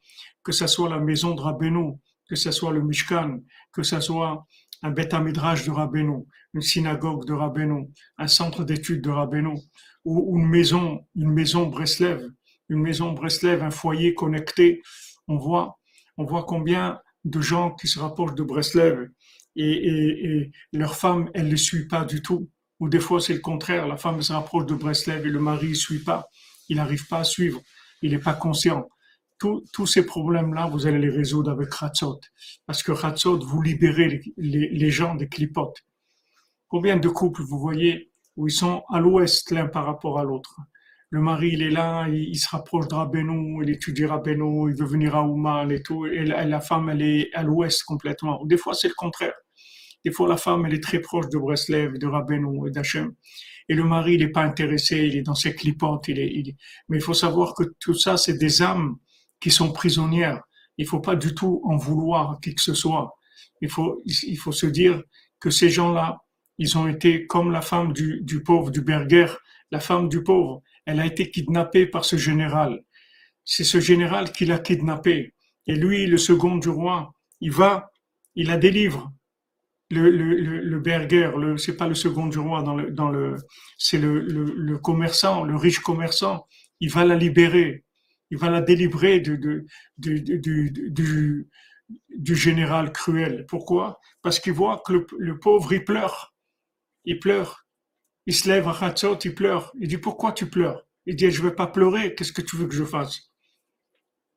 que 0.44 0.52
ce 0.52 0.66
soit 0.66 0.90
la 0.90 1.00
maison 1.00 1.36
de 1.36 1.42
Rabbeinu, 1.42 1.94
que 2.28 2.36
ce 2.36 2.52
soit 2.52 2.72
le 2.72 2.82
Mishkan, 2.82 3.40
que 3.72 3.84
ce 3.84 4.00
soit 4.00 4.46
un 4.82 5.22
Midrash 5.22 5.66
de 5.66 5.72
Rabbeinu, 5.72 6.26
une 6.54 6.62
synagogue 6.62 7.26
de 7.26 7.34
Rabbeinu, 7.34 7.90
un 8.18 8.28
centre 8.28 8.64
d'études 8.64 9.02
de 9.02 9.10
Rabbeinu, 9.10 9.56
ou 10.06 10.38
une 10.38 10.48
maison, 10.48 11.06
une 11.16 11.32
maison 11.32 11.68
Breslev, 11.68 12.28
une 12.70 12.82
maison 12.82 13.12
Breslev, 13.12 13.62
un 13.62 13.72
foyer 13.72 14.14
connecté. 14.14 14.82
On 15.28 15.38
voit, 15.38 15.78
on 16.18 16.26
voit 16.26 16.46
combien 16.46 17.00
de 17.24 17.42
gens 17.42 17.72
qui 17.72 17.88
se 17.88 18.00
rapprochent 18.00 18.36
de 18.36 18.44
Breslev 18.44 19.10
et, 19.56 20.52
leur 20.72 20.96
femme, 20.96 21.30
elle 21.34 21.46
ne 21.46 21.52
les 21.52 21.58
suit 21.58 21.88
pas 21.88 22.06
du 22.06 22.22
tout. 22.22 22.50
Ou 22.80 22.90
des 22.90 23.00
fois, 23.00 23.20
c'est 23.20 23.34
le 23.34 23.40
contraire. 23.40 23.88
La 23.88 23.98
femme 23.98 24.22
se 24.22 24.34
rapproche 24.34 24.66
de 24.66 24.74
Breslev 24.74 25.26
et 25.26 25.30
le 25.30 25.40
mari 25.40 25.70
ne 25.70 25.74
suit 25.74 26.04
pas. 26.04 26.28
Il 26.70 26.78
n'arrive 26.78 27.06
pas 27.08 27.20
à 27.20 27.24
suivre. 27.24 27.62
Il 28.02 28.12
n'est 28.12 28.20
pas 28.20 28.34
conscient. 28.34 28.88
Tous 29.74 29.88
ces 29.88 30.06
problèmes-là, 30.06 30.68
vous 30.68 30.88
allez 30.88 31.00
les 31.00 31.10
résoudre 31.10 31.52
avec 31.52 31.74
Ratzot. 31.74 32.20
Parce 32.66 32.84
que 32.84 32.92
Ratzot, 32.92 33.40
vous 33.40 33.62
libérez 33.62 34.22
les, 34.38 34.92
gens 34.92 35.16
des 35.16 35.28
clipotes. 35.28 35.78
Combien 36.68 36.98
de 36.98 37.10
couples, 37.10 37.42
vous 37.42 37.60
voyez, 37.60 38.12
où 38.38 38.48
ils 38.48 38.54
sont 38.54 38.84
à 38.90 39.00
l'ouest 39.00 39.52
l'un 39.52 39.68
par 39.68 39.86
rapport 39.86 40.20
à 40.20 40.24
l'autre? 40.24 40.56
Le 41.10 41.20
mari, 41.20 41.50
il 41.54 41.62
est 41.62 41.72
là, 41.72 42.08
il, 42.08 42.38
se 42.38 42.48
rapproche 42.50 42.88
de 42.88 42.96
Rabbeinu, 42.96 43.64
il 43.64 43.70
étudie 43.70 44.06
Rabbeinu, 44.06 44.72
il 44.72 44.78
veut 44.78 44.86
venir 44.86 45.16
à 45.16 45.24
Oumal 45.24 45.74
et 45.74 45.84
tout, 45.84 46.06
et 46.06 46.24
la, 46.24 46.62
femme, 46.62 46.90
elle 46.90 47.02
est 47.02 47.34
à 47.34 47.44
l'ouest 47.44 47.84
complètement. 47.84 48.46
Des 48.46 48.58
fois, 48.58 48.74
c'est 48.74 48.88
le 48.88 48.94
contraire. 48.94 49.34
Des 50.06 50.12
fois, 50.12 50.30
la 50.30 50.38
femme, 50.38 50.66
elle 50.66 50.74
est 50.74 50.84
très 50.84 51.00
proche 51.00 51.28
de 51.30 51.38
Breslev, 51.38 51.98
de 51.98 52.08
Rabbeinu 52.08 52.68
et 52.68 52.72
d'Hachem. 52.72 53.14
Et 53.68 53.76
le 53.76 53.84
mari, 53.84 54.14
il 54.14 54.22
n'est 54.22 54.32
pas 54.32 54.44
intéressé, 54.44 55.00
il 55.00 55.18
est 55.18 55.22
dans 55.22 55.36
ses 55.36 55.54
clipotes. 55.54 56.08
Il 56.08 56.20
est, 56.20 56.56
Mais 56.90 56.98
il 56.98 57.04
faut 57.04 57.14
savoir 57.14 57.54
que 57.54 57.64
tout 57.80 57.94
ça, 57.94 58.18
c'est 58.18 58.38
des 58.38 58.62
âmes 58.62 58.96
qui 59.42 59.52
sont 59.52 59.74
prisonnières. 59.74 60.42
Il 60.78 60.88
faut 60.88 61.02
pas 61.02 61.16
du 61.16 61.36
tout 61.36 61.62
en 61.66 61.76
vouloir 61.76 62.40
qui 62.42 62.56
que 62.56 62.62
ce 62.62 62.74
soit. 62.74 63.14
Il 63.62 63.70
faut, 63.70 64.02
il 64.06 64.38
faut 64.38 64.54
se 64.54 64.66
dire 64.66 65.04
que 65.40 65.50
ces 65.50 65.70
gens-là, 65.70 66.20
ils 66.58 66.78
ont 66.78 66.88
été 66.88 67.28
comme 67.28 67.52
la 67.52 67.62
femme 67.62 67.92
du, 67.92 68.22
du 68.22 68.44
pauvre, 68.44 68.72
du 68.72 68.82
berger, 68.82 69.28
la 69.72 69.80
femme 69.80 70.08
du 70.10 70.24
pauvre, 70.24 70.62
elle 70.86 71.00
a 71.00 71.06
été 71.06 71.30
kidnappée 71.30 71.86
par 71.86 72.06
ce 72.06 72.18
général. 72.18 72.82
C'est 73.44 73.64
ce 73.64 73.80
général 73.80 74.32
qui 74.32 74.46
l'a 74.46 74.60
kidnappée. 74.60 75.34
Et 75.68 75.76
lui, 75.76 76.06
le 76.06 76.18
second 76.18 76.58
du 76.58 76.70
roi, 76.70 77.14
il 77.40 77.52
va, 77.52 77.92
il 78.36 78.48
la 78.48 78.58
délivre. 78.58 79.12
Le, 79.90 80.10
le, 80.10 80.36
le, 80.36 80.62
le 80.62 80.80
berger, 80.80 81.32
le, 81.38 81.58
c'est 81.58 81.76
pas 81.76 81.88
le 81.88 81.96
second 81.96 82.28
du 82.28 82.40
roi 82.40 82.64
dans 82.64 82.76
le, 82.76 82.92
dans 82.92 83.10
le, 83.10 83.36
c'est 83.78 83.98
le, 84.00 84.22
le, 84.22 84.46
le 84.56 84.78
commerçant, 84.78 85.44
le 85.44 85.56
riche 85.56 85.80
commerçant. 85.80 86.48
Il 86.80 86.90
va 86.90 87.04
la 87.04 87.16
libérer. 87.16 87.84
Il 88.32 88.38
va 88.38 88.50
la 88.50 88.62
délivrer 88.62 89.20
du, 89.20 89.68
général 92.36 92.92
cruel. 92.92 93.46
Pourquoi? 93.48 94.00
Parce 94.22 94.40
qu'il 94.40 94.54
voit 94.54 94.82
que 94.86 95.06
le, 95.18 95.40
pauvre, 95.40 95.74
il 95.74 95.84
pleure. 95.84 96.34
Il 97.06 97.20
pleure. 97.20 97.68
Il 98.26 98.34
se 98.34 98.48
lève 98.48 98.68
à 98.68 98.76
Khatsot, 98.78 99.20
il 99.26 99.36
pleure. 99.36 99.72
Il 99.80 99.88
dit, 99.88 99.98
pourquoi 99.98 100.32
tu 100.32 100.48
pleures? 100.48 100.88
Il 101.06 101.16
dit, 101.16 101.30
je 101.30 101.42
ne 101.42 101.50
veux 101.50 101.56
pas 101.56 101.68
pleurer, 101.68 102.16
qu'est-ce 102.16 102.32
que 102.32 102.42
tu 102.42 102.56
veux 102.56 102.68
que 102.68 102.76
je 102.76 102.84
fasse? 102.84 103.32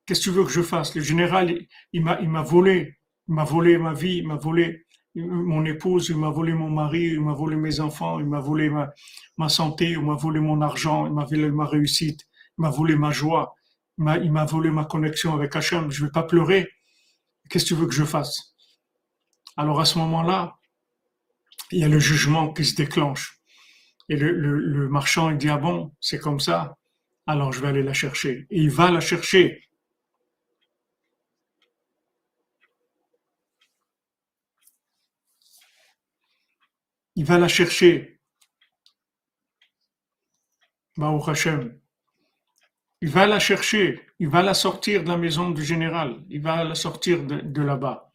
Qu'est-ce 0.05 0.19
que 0.19 0.25
tu 0.25 0.31
veux 0.31 0.43
que 0.43 0.51
je 0.51 0.61
fasse? 0.61 0.93
Le 0.95 1.01
général, 1.01 1.57
il 1.93 2.03
m'a, 2.03 2.41
volé. 2.43 2.97
Il 3.27 3.33
m'a 3.33 3.43
volé 3.43 3.77
ma 3.77 3.93
vie, 3.93 4.17
il 4.17 4.27
m'a 4.27 4.35
volé 4.35 4.85
mon 5.15 5.63
épouse, 5.65 6.09
il 6.09 6.17
m'a 6.17 6.29
volé 6.29 6.53
mon 6.53 6.69
mari, 6.69 7.03
il 7.03 7.21
m'a 7.21 7.33
volé 7.33 7.55
mes 7.55 7.79
enfants, 7.79 8.19
il 8.19 8.25
m'a 8.25 8.39
volé 8.39 8.69
ma, 8.69 9.49
santé, 9.49 9.91
il 9.91 10.01
m'a 10.01 10.15
volé 10.15 10.39
mon 10.39 10.61
argent, 10.61 11.07
il 11.07 11.13
m'a 11.13 11.25
volé 11.25 11.49
ma 11.51 11.65
réussite, 11.65 12.21
il 12.57 12.61
m'a 12.61 12.69
volé 12.69 12.95
ma 12.95 13.11
joie, 13.11 13.55
il 13.97 14.31
m'a 14.31 14.45
volé 14.45 14.69
ma 14.69 14.85
connexion 14.85 15.33
avec 15.33 15.55
Hachem. 15.55 15.91
Je 15.91 16.01
ne 16.01 16.07
vais 16.07 16.11
pas 16.11 16.23
pleurer. 16.23 16.69
Qu'est-ce 17.49 17.65
que 17.65 17.69
tu 17.69 17.75
veux 17.75 17.87
que 17.87 17.93
je 17.93 18.03
fasse? 18.03 18.55
Alors 19.57 19.79
à 19.79 19.85
ce 19.85 19.97
moment-là, 19.99 20.57
il 21.71 21.79
y 21.79 21.83
a 21.83 21.87
le 21.87 21.99
jugement 21.99 22.53
qui 22.53 22.65
se 22.65 22.75
déclenche. 22.75 23.39
Et 24.09 24.17
le, 24.17 24.87
marchand, 24.89 25.31
il 25.31 25.37
dit, 25.37 25.49
ah 25.49 25.57
bon, 25.57 25.95
c'est 25.99 26.19
comme 26.19 26.39
ça, 26.39 26.77
alors 27.25 27.51
je 27.51 27.59
vais 27.61 27.69
aller 27.69 27.83
la 27.83 27.93
chercher. 27.93 28.45
Et 28.51 28.61
il 28.61 28.69
va 28.69 28.91
la 28.91 28.99
chercher. 28.99 29.63
Il 37.15 37.25
va 37.25 37.39
la 37.39 37.47
chercher. 37.47 38.19
Baruch 40.97 41.27
Hashem. 41.29 41.79
Il 43.01 43.09
va 43.09 43.27
la 43.27 43.39
chercher, 43.39 44.01
il 44.19 44.29
va 44.29 44.41
la 44.41 44.53
sortir 44.53 45.03
de 45.03 45.09
la 45.09 45.17
maison 45.17 45.51
du 45.51 45.63
général, 45.63 46.23
il 46.29 46.41
va 46.41 46.63
la 46.63 46.75
sortir 46.75 47.23
de, 47.23 47.61
là-bas. 47.61 48.11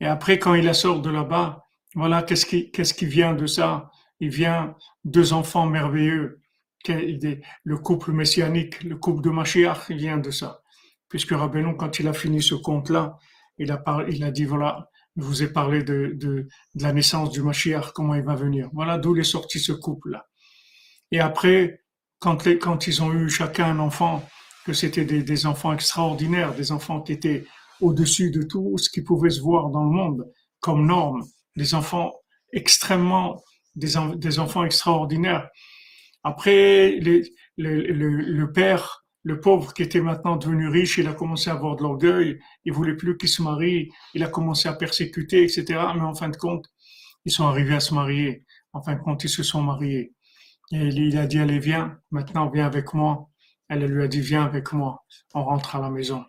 Et 0.00 0.06
après, 0.06 0.38
quand 0.38 0.54
il 0.54 0.64
la 0.64 0.74
sort 0.74 1.00
de 1.00 1.10
là-bas, 1.10 1.64
voilà, 1.94 2.22
qu'est-ce 2.22 2.46
qui, 2.46 2.70
qui 2.70 3.06
vient 3.06 3.34
de 3.34 3.46
ça? 3.46 3.90
Il 4.20 4.30
vient 4.30 4.76
deux 5.04 5.32
enfants 5.32 5.66
merveilleux, 5.66 6.40
le 6.88 7.76
couple 7.76 8.12
messianique, 8.12 8.82
le 8.82 8.96
couple 8.96 9.22
de 9.22 9.30
Mashiach, 9.30 9.86
il 9.90 9.96
vient 9.96 10.18
de 10.18 10.30
ça. 10.30 10.60
Puisque 11.08 11.32
Rabbeinu, 11.32 11.76
quand 11.76 11.98
il 11.98 12.08
a 12.08 12.12
fini 12.12 12.42
ce 12.42 12.54
conte-là, 12.54 13.18
il 13.58 13.70
a, 13.70 13.82
il 14.08 14.24
a 14.24 14.30
dit, 14.30 14.44
voilà, 14.44 14.88
je 15.16 15.22
vous 15.22 15.42
ai 15.42 15.52
parlé 15.52 15.82
de, 15.82 16.12
de, 16.14 16.48
de 16.74 16.82
la 16.82 16.92
naissance 16.92 17.30
du 17.30 17.42
Mashiach, 17.42 17.92
comment 17.92 18.14
il 18.14 18.22
va 18.22 18.34
venir. 18.34 18.68
Voilà 18.72 18.98
d'où 18.98 19.16
est 19.16 19.22
sorti 19.22 19.58
ce 19.58 19.72
couple-là. 19.72 20.26
Et 21.10 21.20
après, 21.20 21.83
quand, 22.24 22.86
ils 22.86 23.02
ont 23.02 23.12
eu 23.12 23.28
chacun 23.28 23.66
un 23.66 23.78
enfant, 23.78 24.26
que 24.64 24.72
c'était 24.72 25.04
des, 25.04 25.46
enfants 25.46 25.74
extraordinaires, 25.74 26.54
des 26.54 26.72
enfants 26.72 27.02
qui 27.02 27.12
étaient 27.12 27.44
au-dessus 27.80 28.30
de 28.30 28.42
tout 28.42 28.78
ce 28.78 28.88
qui 28.88 29.02
pouvait 29.02 29.30
se 29.30 29.40
voir 29.40 29.68
dans 29.68 29.84
le 29.84 29.90
monde 29.90 30.24
comme 30.60 30.86
norme, 30.86 31.22
des 31.54 31.74
enfants 31.74 32.12
extrêmement, 32.52 33.42
des, 33.74 34.38
enfants 34.38 34.64
extraordinaires. 34.64 35.48
Après, 36.22 36.98
le, 36.98 38.52
père, 38.52 39.04
le 39.22 39.40
pauvre 39.40 39.74
qui 39.74 39.82
était 39.82 40.00
maintenant 40.00 40.36
devenu 40.36 40.68
riche, 40.68 40.96
il 40.96 41.08
a 41.08 41.12
commencé 41.12 41.50
à 41.50 41.52
avoir 41.52 41.76
de 41.76 41.82
l'orgueil, 41.82 42.38
il 42.64 42.72
voulait 42.72 42.96
plus 42.96 43.18
qu'il 43.18 43.28
se 43.28 43.42
marie, 43.42 43.90
il 44.14 44.22
a 44.22 44.28
commencé 44.28 44.66
à 44.66 44.72
persécuter, 44.72 45.42
etc. 45.42 45.64
Mais 45.94 46.00
en 46.00 46.14
fin 46.14 46.30
de 46.30 46.36
compte, 46.36 46.64
ils 47.26 47.32
sont 47.32 47.44
arrivés 47.44 47.74
à 47.74 47.80
se 47.80 47.92
marier. 47.92 48.44
En 48.72 48.82
fin 48.82 48.94
de 48.94 49.00
compte, 49.00 49.24
ils 49.24 49.28
se 49.28 49.42
sont 49.42 49.60
mariés. 49.60 50.14
Et 50.72 50.78
il 50.78 51.18
a 51.18 51.26
dit, 51.26 51.38
allez, 51.38 51.58
viens, 51.58 52.00
maintenant 52.10 52.48
viens 52.48 52.66
avec 52.66 52.94
moi. 52.94 53.28
Elle 53.68 53.84
lui 53.86 54.02
a 54.02 54.08
dit, 54.08 54.20
viens 54.20 54.44
avec 54.44 54.72
moi, 54.72 55.04
on 55.34 55.44
rentre 55.44 55.76
à 55.76 55.80
la 55.80 55.90
maison. 55.90 56.24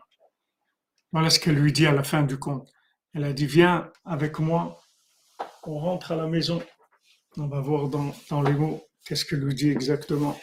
Voilà 1.11 1.29
ce 1.29 1.39
qu'elle 1.39 1.55
lui 1.55 1.71
dit 1.71 1.87
à 1.87 1.91
la 1.91 2.03
fin 2.03 2.23
du 2.23 2.37
conte. 2.37 2.69
Elle 3.13 3.23
a 3.23 3.33
dit, 3.33 3.45
viens 3.45 3.91
avec 4.03 4.39
moi, 4.39 4.81
on 5.63 5.79
rentre 5.79 6.11
à 6.11 6.15
la 6.15 6.27
maison. 6.27 6.61
On 7.37 7.47
va 7.47 7.59
voir 7.59 7.87
dans, 7.87 8.13
dans 8.29 8.41
les 8.41 8.53
mots 8.53 8.83
qu'est-ce 9.05 9.25
qu'elle 9.25 9.39
lui 9.39 9.55
dit 9.55 9.69
exactement. 9.69 10.37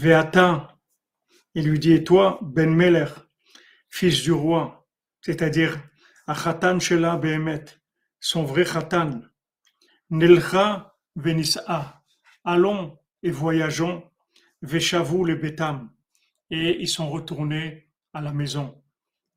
Veata, 0.00 0.78
il 1.54 1.68
lui 1.68 1.78
dit, 1.78 1.92
et 1.92 2.02
toi, 2.02 2.38
Ben 2.40 2.74
Meler, 2.74 3.08
fils 3.90 4.22
du 4.22 4.32
roi, 4.32 4.88
c'est-à-dire 5.20 5.78
Achatan 6.26 6.80
Shela 6.80 7.18
Behemet, 7.18 7.66
son 8.18 8.44
vrai 8.44 8.64
Khatan, 8.64 9.20
Nelcha 10.08 10.96
Venis'a, 11.16 12.02
allons 12.44 12.98
et 13.22 13.30
voyageons, 13.30 14.02
Veshavu 14.62 15.22
le 15.26 15.34
Betam, 15.34 15.90
et 16.48 16.80
ils 16.80 16.88
sont 16.88 17.10
retournés 17.10 17.90
à 18.14 18.22
la 18.22 18.32
maison. 18.32 18.82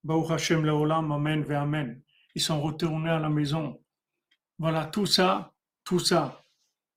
Baruch 0.01 0.31
Hashem 0.31 0.65
Leolam, 0.65 1.11
Amen, 1.11 1.43
Amen. 1.51 2.01
Ils 2.35 2.41
sont 2.41 2.61
retournés 2.61 3.09
à 3.09 3.19
la 3.19 3.29
maison. 3.29 3.81
Voilà, 4.57 4.85
tout 4.85 5.07
ça, 5.07 5.51
tout 5.83 5.99
ça, 5.99 6.45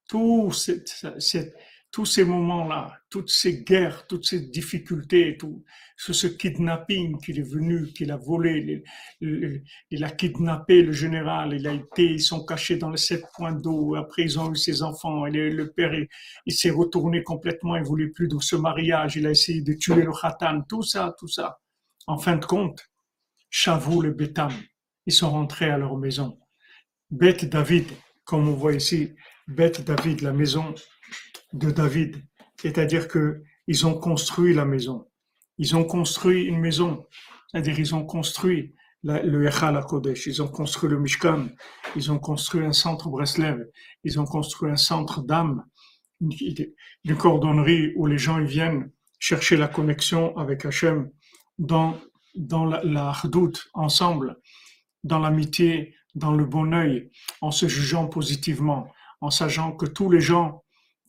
tout 0.08 0.52
cette, 0.52 0.88
cette, 1.18 1.56
tous 1.96 2.04
ces 2.04 2.26
moments-là, 2.26 3.00
toutes 3.08 3.30
ces 3.30 3.62
guerres, 3.62 4.06
toutes 4.06 4.26
ces 4.26 4.50
difficultés, 4.50 5.38
tout 5.38 5.64
ce, 5.96 6.26
kidnapping 6.26 7.18
qu'il 7.22 7.38
est 7.38 7.50
venu, 7.50 7.90
qu'il 7.94 8.12
a 8.12 8.18
volé, 8.18 8.84
il 9.22 10.04
a 10.04 10.10
kidnappé 10.10 10.82
le 10.82 10.92
général, 10.92 11.54
il 11.54 11.86
ils 11.96 12.20
sont 12.20 12.44
cachés 12.44 12.76
dans 12.76 12.90
les 12.90 12.98
sept 12.98 13.24
points 13.34 13.54
d'eau, 13.54 13.94
après 13.94 14.24
ils 14.24 14.38
ont 14.38 14.52
eu 14.52 14.56
ses 14.56 14.82
enfants, 14.82 15.24
le, 15.24 15.72
père, 15.72 15.94
il, 16.44 16.52
s'est 16.52 16.68
retourné 16.68 17.22
complètement, 17.22 17.76
il 17.76 17.82
voulait 17.82 18.08
plus 18.08 18.28
de 18.28 18.38
ce 18.40 18.56
mariage, 18.56 19.16
il 19.16 19.26
a 19.26 19.30
essayé 19.30 19.62
de 19.62 19.72
tuer 19.72 20.02
le 20.02 20.12
khatan, 20.12 20.64
tout 20.68 20.82
ça, 20.82 21.16
tout 21.18 21.28
ça. 21.28 21.60
En 22.06 22.18
fin 22.18 22.36
de 22.36 22.44
compte, 22.44 22.90
Chavou 23.48 24.02
le 24.02 24.10
Bétam, 24.10 24.52
ils 25.06 25.14
sont 25.14 25.30
rentrés 25.30 25.70
à 25.70 25.78
leur 25.78 25.96
maison. 25.96 26.38
Bête 27.10 27.46
David, 27.46 27.86
comme 28.24 28.46
on 28.48 28.54
voit 28.54 28.74
ici, 28.74 29.14
Bête 29.48 29.82
David, 29.82 30.20
la 30.20 30.34
maison 30.34 30.74
de 31.52 31.70
David, 31.70 32.22
c'est-à-dire 32.60 33.08
que 33.08 33.42
ils 33.66 33.86
ont 33.86 33.94
construit 33.98 34.54
la 34.54 34.64
maison. 34.64 35.08
Ils 35.58 35.74
ont 35.76 35.84
construit 35.84 36.44
une 36.44 36.60
maison, 36.60 37.06
c'est-à-dire 37.50 37.78
ils 37.78 37.94
ont 37.94 38.04
construit 38.04 38.74
le 39.02 39.46
Echal 39.46 39.80
Kodesh, 39.84 40.26
ils 40.26 40.42
ont 40.42 40.48
construit 40.48 40.90
le 40.90 40.98
Mishkan, 40.98 41.48
ils 41.94 42.10
ont 42.10 42.18
construit 42.18 42.64
un 42.64 42.72
centre 42.72 43.08
Breslev, 43.08 43.66
ils 44.04 44.18
ont 44.20 44.24
construit 44.24 44.70
un 44.70 44.76
centre 44.76 45.22
d'âme, 45.22 45.64
une, 46.20 47.16
cordonnerie 47.16 47.92
où 47.96 48.06
les 48.06 48.18
gens 48.18 48.38
ils 48.38 48.46
viennent 48.46 48.90
chercher 49.18 49.56
la 49.56 49.68
connexion 49.68 50.36
avec 50.36 50.64
Hachem 50.64 51.10
dans, 51.58 51.96
dans 52.34 52.64
la, 52.64 52.82
la 52.84 53.12
ensemble, 53.74 54.36
dans 55.04 55.18
l'amitié, 55.18 55.94
dans 56.14 56.32
le 56.32 56.44
bon 56.44 56.72
œil, 56.72 57.10
en 57.40 57.50
se 57.50 57.68
jugeant 57.68 58.08
positivement, 58.08 58.88
en 59.20 59.30
sachant 59.30 59.72
que 59.72 59.86
tous 59.86 60.10
les 60.10 60.20
gens 60.20 60.64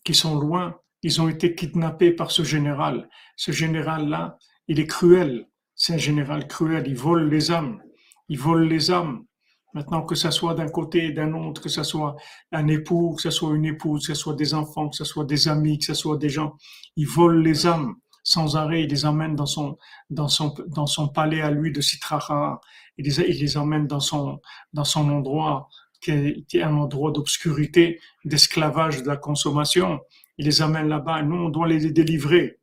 qui 0.08 0.14
sont 0.14 0.40
loin, 0.40 0.80
ils 1.04 1.22
ont 1.22 1.28
été 1.28 1.54
kidnappés 1.54 2.12
par 2.12 2.32
ce 2.32 2.42
général. 2.42 3.10
Ce 3.36 3.52
général-là, 3.52 4.38
il 4.70 4.80
est 4.80 4.88
cruel. 4.88 5.50
C'est 5.76 5.96
un 5.96 5.98
général 5.98 6.48
cruel. 6.48 6.86
Il 6.88 6.96
vole 6.96 7.30
les 7.30 7.52
âmes. 7.52 7.84
Il 8.30 8.40
vole 8.40 8.70
les 8.70 8.90
âmes. 8.90 9.26
Maintenant, 9.74 10.04
que 10.04 10.16
ce 10.16 10.32
soit 10.32 10.54
d'un 10.54 10.70
côté, 10.70 11.12
d'un 11.12 11.34
autre, 11.34 11.62
que 11.62 11.68
ce 11.68 11.84
soit 11.84 12.16
un 12.54 12.70
époux, 12.70 13.16
que 13.16 13.22
ce 13.22 13.32
soit 13.32 13.54
une 13.54 13.66
épouse, 13.66 14.08
que 14.08 14.14
ce 14.14 14.22
soit 14.22 14.36
des 14.36 14.54
enfants, 14.54 14.88
que 14.88 14.96
ce 14.96 15.04
soit 15.04 15.26
des 15.26 15.50
amis, 15.50 15.78
que 15.78 15.84
ce 15.84 15.94
soit 15.94 16.16
des 16.16 16.30
gens, 16.30 16.56
il 16.96 17.06
vole 17.06 17.42
les 17.44 17.68
âmes 17.68 17.96
sans 18.24 18.56
arrêt. 18.56 18.84
Il 18.84 18.90
les 18.90 19.06
emmène 19.06 19.36
dans 19.36 19.46
son, 19.46 19.78
dans 20.10 20.30
son, 20.30 20.56
dans 20.70 20.88
son 20.88 21.10
palais 21.10 21.42
à 21.42 21.52
lui 21.52 21.74
de 21.74 21.82
Citraha. 21.82 22.62
Il 22.98 23.04
les, 23.08 23.20
il 23.30 23.42
les 23.42 23.58
emmène 23.58 23.88
dans 23.88 24.00
son, 24.00 24.40
dans 24.72 24.86
son 24.86 25.10
endroit 25.10 25.68
qui 26.02 26.12
est, 26.12 26.62
un 26.62 26.76
endroit 26.76 27.12
d'obscurité, 27.12 28.00
d'esclavage, 28.26 29.02
de 29.02 29.08
la 29.08 29.18
consommation. 29.18 30.00
Il 30.38 30.46
les 30.46 30.62
amène 30.62 30.88
là-bas. 30.88 31.24
Nous, 31.24 31.36
on 31.36 31.50
doit 31.50 31.68
les 31.68 31.92
délivrer. 31.92 32.60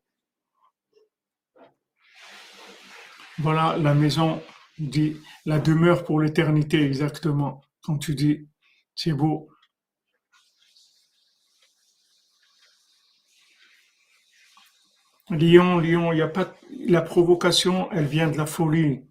Voilà 3.38 3.76
la 3.76 3.94
maison, 3.94 4.40
dit 4.78 5.16
la 5.44 5.58
demeure 5.58 6.04
pour 6.04 6.20
l'éternité, 6.20 6.82
exactement. 6.82 7.62
Quand 7.82 7.98
tu 7.98 8.14
dis, 8.14 8.48
c'est 8.94 9.12
beau. 9.12 9.48
Lion, 15.30 15.78
Lion, 15.78 16.12
il 16.12 16.18
y 16.18 16.22
a 16.22 16.28
pas 16.28 16.54
la 16.86 17.02
provocation, 17.02 17.90
elle 17.92 18.06
vient 18.06 18.30
de 18.30 18.36
la 18.36 18.46
folie. 18.46 19.02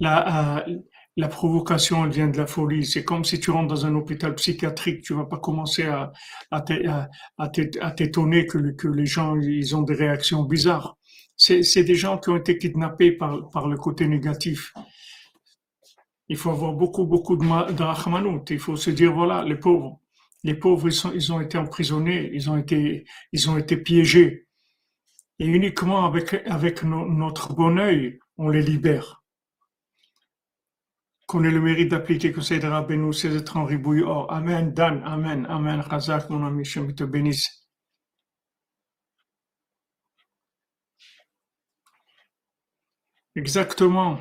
La, 0.00 0.58
euh, 0.58 0.78
la 1.18 1.26
provocation, 1.26 2.04
elle 2.04 2.12
vient 2.12 2.28
de 2.28 2.38
la 2.38 2.46
folie. 2.46 2.86
C'est 2.86 3.02
comme 3.02 3.24
si 3.24 3.40
tu 3.40 3.50
rentres 3.50 3.74
dans 3.74 3.84
un 3.84 3.94
hôpital 3.96 4.36
psychiatrique, 4.36 5.02
tu 5.02 5.14
vas 5.14 5.24
pas 5.24 5.38
commencer 5.38 5.84
à, 5.84 6.12
t'étonner 7.96 8.46
que, 8.46 8.86
les 8.86 9.06
gens 9.06 9.36
ils 9.36 9.76
ont 9.76 9.82
des 9.82 9.94
réactions 9.94 10.44
bizarres. 10.44 10.96
C'est 11.36 11.82
des 11.82 11.96
gens 11.96 12.18
qui 12.18 12.30
ont 12.30 12.36
été 12.36 12.56
kidnappés 12.56 13.10
par, 13.10 13.66
le 13.66 13.76
côté 13.76 14.06
négatif. 14.06 14.72
Il 16.28 16.36
faut 16.36 16.50
avoir 16.50 16.72
beaucoup, 16.74 17.04
beaucoup 17.04 17.36
de, 17.36 17.42
de 17.72 18.52
Il 18.52 18.58
faut 18.60 18.76
se 18.76 18.90
dire, 18.90 19.12
voilà, 19.12 19.42
les 19.42 19.56
pauvres, 19.56 19.98
les 20.44 20.54
pauvres, 20.54 20.88
ils, 21.14 21.32
ont 21.32 21.40
été 21.40 21.58
emprisonnés, 21.58 22.30
ils 22.32 22.48
ont 22.48 22.56
été, 22.58 23.76
piégés. 23.84 24.46
Et 25.40 25.46
uniquement 25.46 26.04
avec 26.04 26.84
notre 26.84 27.54
bon 27.54 27.76
œil, 27.76 28.20
on 28.36 28.50
les 28.50 28.62
libère. 28.62 29.17
Qu'on 31.28 31.44
ait 31.44 31.50
le 31.52 31.60
mérite 31.60 31.90
d'appliquer 31.90 32.32
que 32.32 32.40
c'est 32.40 32.58
de 32.58 32.66
Rabbeinu, 32.66 33.12
c'est 33.12 33.28
d'être 33.28 33.56
en 33.56 33.64
ribouille 33.64 34.02
Oh, 34.02 34.26
Amen, 34.30 34.72
Dan, 34.72 35.02
Amen, 35.04 35.46
Amen, 35.48 35.78
Razak, 35.80 36.28
mon 36.30 36.44
ami, 36.44 36.64
je 36.64 36.80
te 36.80 37.04
bénisse. 37.04 37.68
Exactement. 43.36 44.18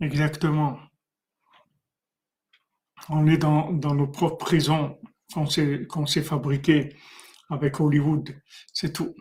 Exactement. 0.00 0.78
On 3.08 3.26
est 3.26 3.38
dans, 3.38 3.72
dans 3.72 3.94
nos 3.94 4.06
propres 4.08 4.44
prisons 4.44 4.98
qu'on 5.32 5.46
s'est, 5.46 5.86
qu'on 5.86 6.04
s'est 6.04 6.22
fabriquées 6.22 6.94
avec 7.48 7.80
Hollywood. 7.80 8.36
C'est 8.74 8.92
tout. 8.92 9.14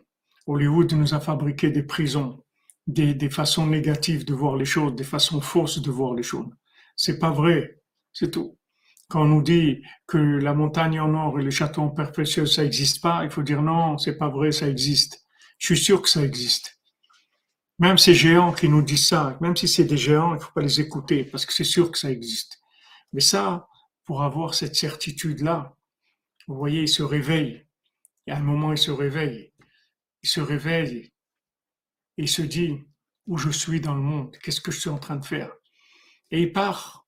Hollywood 0.45 0.91
nous 0.91 1.13
a 1.13 1.21
fabriqué 1.21 1.69
des 1.69 1.83
prisons, 1.83 2.42
des, 2.87 3.13
des 3.13 3.29
façons 3.29 3.67
négatives 3.67 4.25
de 4.25 4.33
voir 4.33 4.55
les 4.55 4.65
choses, 4.65 4.95
des 4.95 5.03
façons 5.03 5.41
fausses 5.41 5.81
de 5.81 5.91
voir 5.91 6.13
les 6.13 6.23
choses. 6.23 6.49
C'est 6.95 7.19
pas 7.19 7.31
vrai. 7.31 7.81
C'est 8.11 8.31
tout. 8.31 8.57
Quand 9.09 9.23
on 9.23 9.25
nous 9.25 9.41
dit 9.41 9.81
que 10.07 10.17
la 10.17 10.53
montagne 10.53 10.99
en 10.99 11.13
or 11.13 11.39
et 11.39 11.43
le 11.43 11.51
château 11.51 11.81
en 11.81 11.89
perpétuel 11.89 12.13
précieux, 12.13 12.45
ça 12.45 12.63
n'existe 12.63 13.01
pas, 13.01 13.23
il 13.23 13.29
faut 13.29 13.43
dire 13.43 13.61
non, 13.61 13.97
c'est 13.97 14.17
pas 14.17 14.29
vrai, 14.29 14.51
ça 14.51 14.67
existe. 14.67 15.25
Je 15.59 15.67
suis 15.67 15.77
sûr 15.77 16.01
que 16.01 16.09
ça 16.09 16.23
existe. 16.23 16.79
Même 17.79 17.97
ces 17.97 18.13
géants 18.13 18.53
qui 18.53 18.69
nous 18.69 18.81
disent 18.81 19.07
ça, 19.07 19.37
même 19.41 19.55
si 19.55 19.67
c'est 19.67 19.83
des 19.83 19.97
géants, 19.97 20.35
il 20.35 20.41
faut 20.41 20.51
pas 20.51 20.61
les 20.61 20.79
écouter 20.79 21.23
parce 21.23 21.45
que 21.45 21.53
c'est 21.53 21.63
sûr 21.63 21.91
que 21.91 21.97
ça 21.97 22.11
existe. 22.11 22.59
Mais 23.13 23.21
ça, 23.21 23.67
pour 24.05 24.23
avoir 24.23 24.55
cette 24.55 24.75
certitude-là, 24.75 25.75
vous 26.47 26.55
voyez, 26.55 26.81
il 26.81 26.87
se 26.87 27.03
réveille. 27.03 27.65
Et 28.27 28.31
à 28.31 28.37
un 28.37 28.41
moment, 28.41 28.71
il 28.71 28.77
se 28.77 28.91
réveille. 28.91 29.53
Il 30.23 30.29
se 30.29 30.41
réveille 30.41 31.12
il 32.17 32.27
se 32.27 32.41
dit 32.41 32.79
où 33.27 33.37
je 33.37 33.49
suis 33.49 33.79
dans 33.79 33.95
le 33.95 34.01
monde, 34.01 34.35
qu'est-ce 34.43 34.61
que 34.61 34.71
je 34.71 34.79
suis 34.79 34.89
en 34.89 34.99
train 34.99 35.15
de 35.15 35.25
faire? 35.25 35.51
Et 36.31 36.41
il 36.41 36.51
part, 36.51 37.07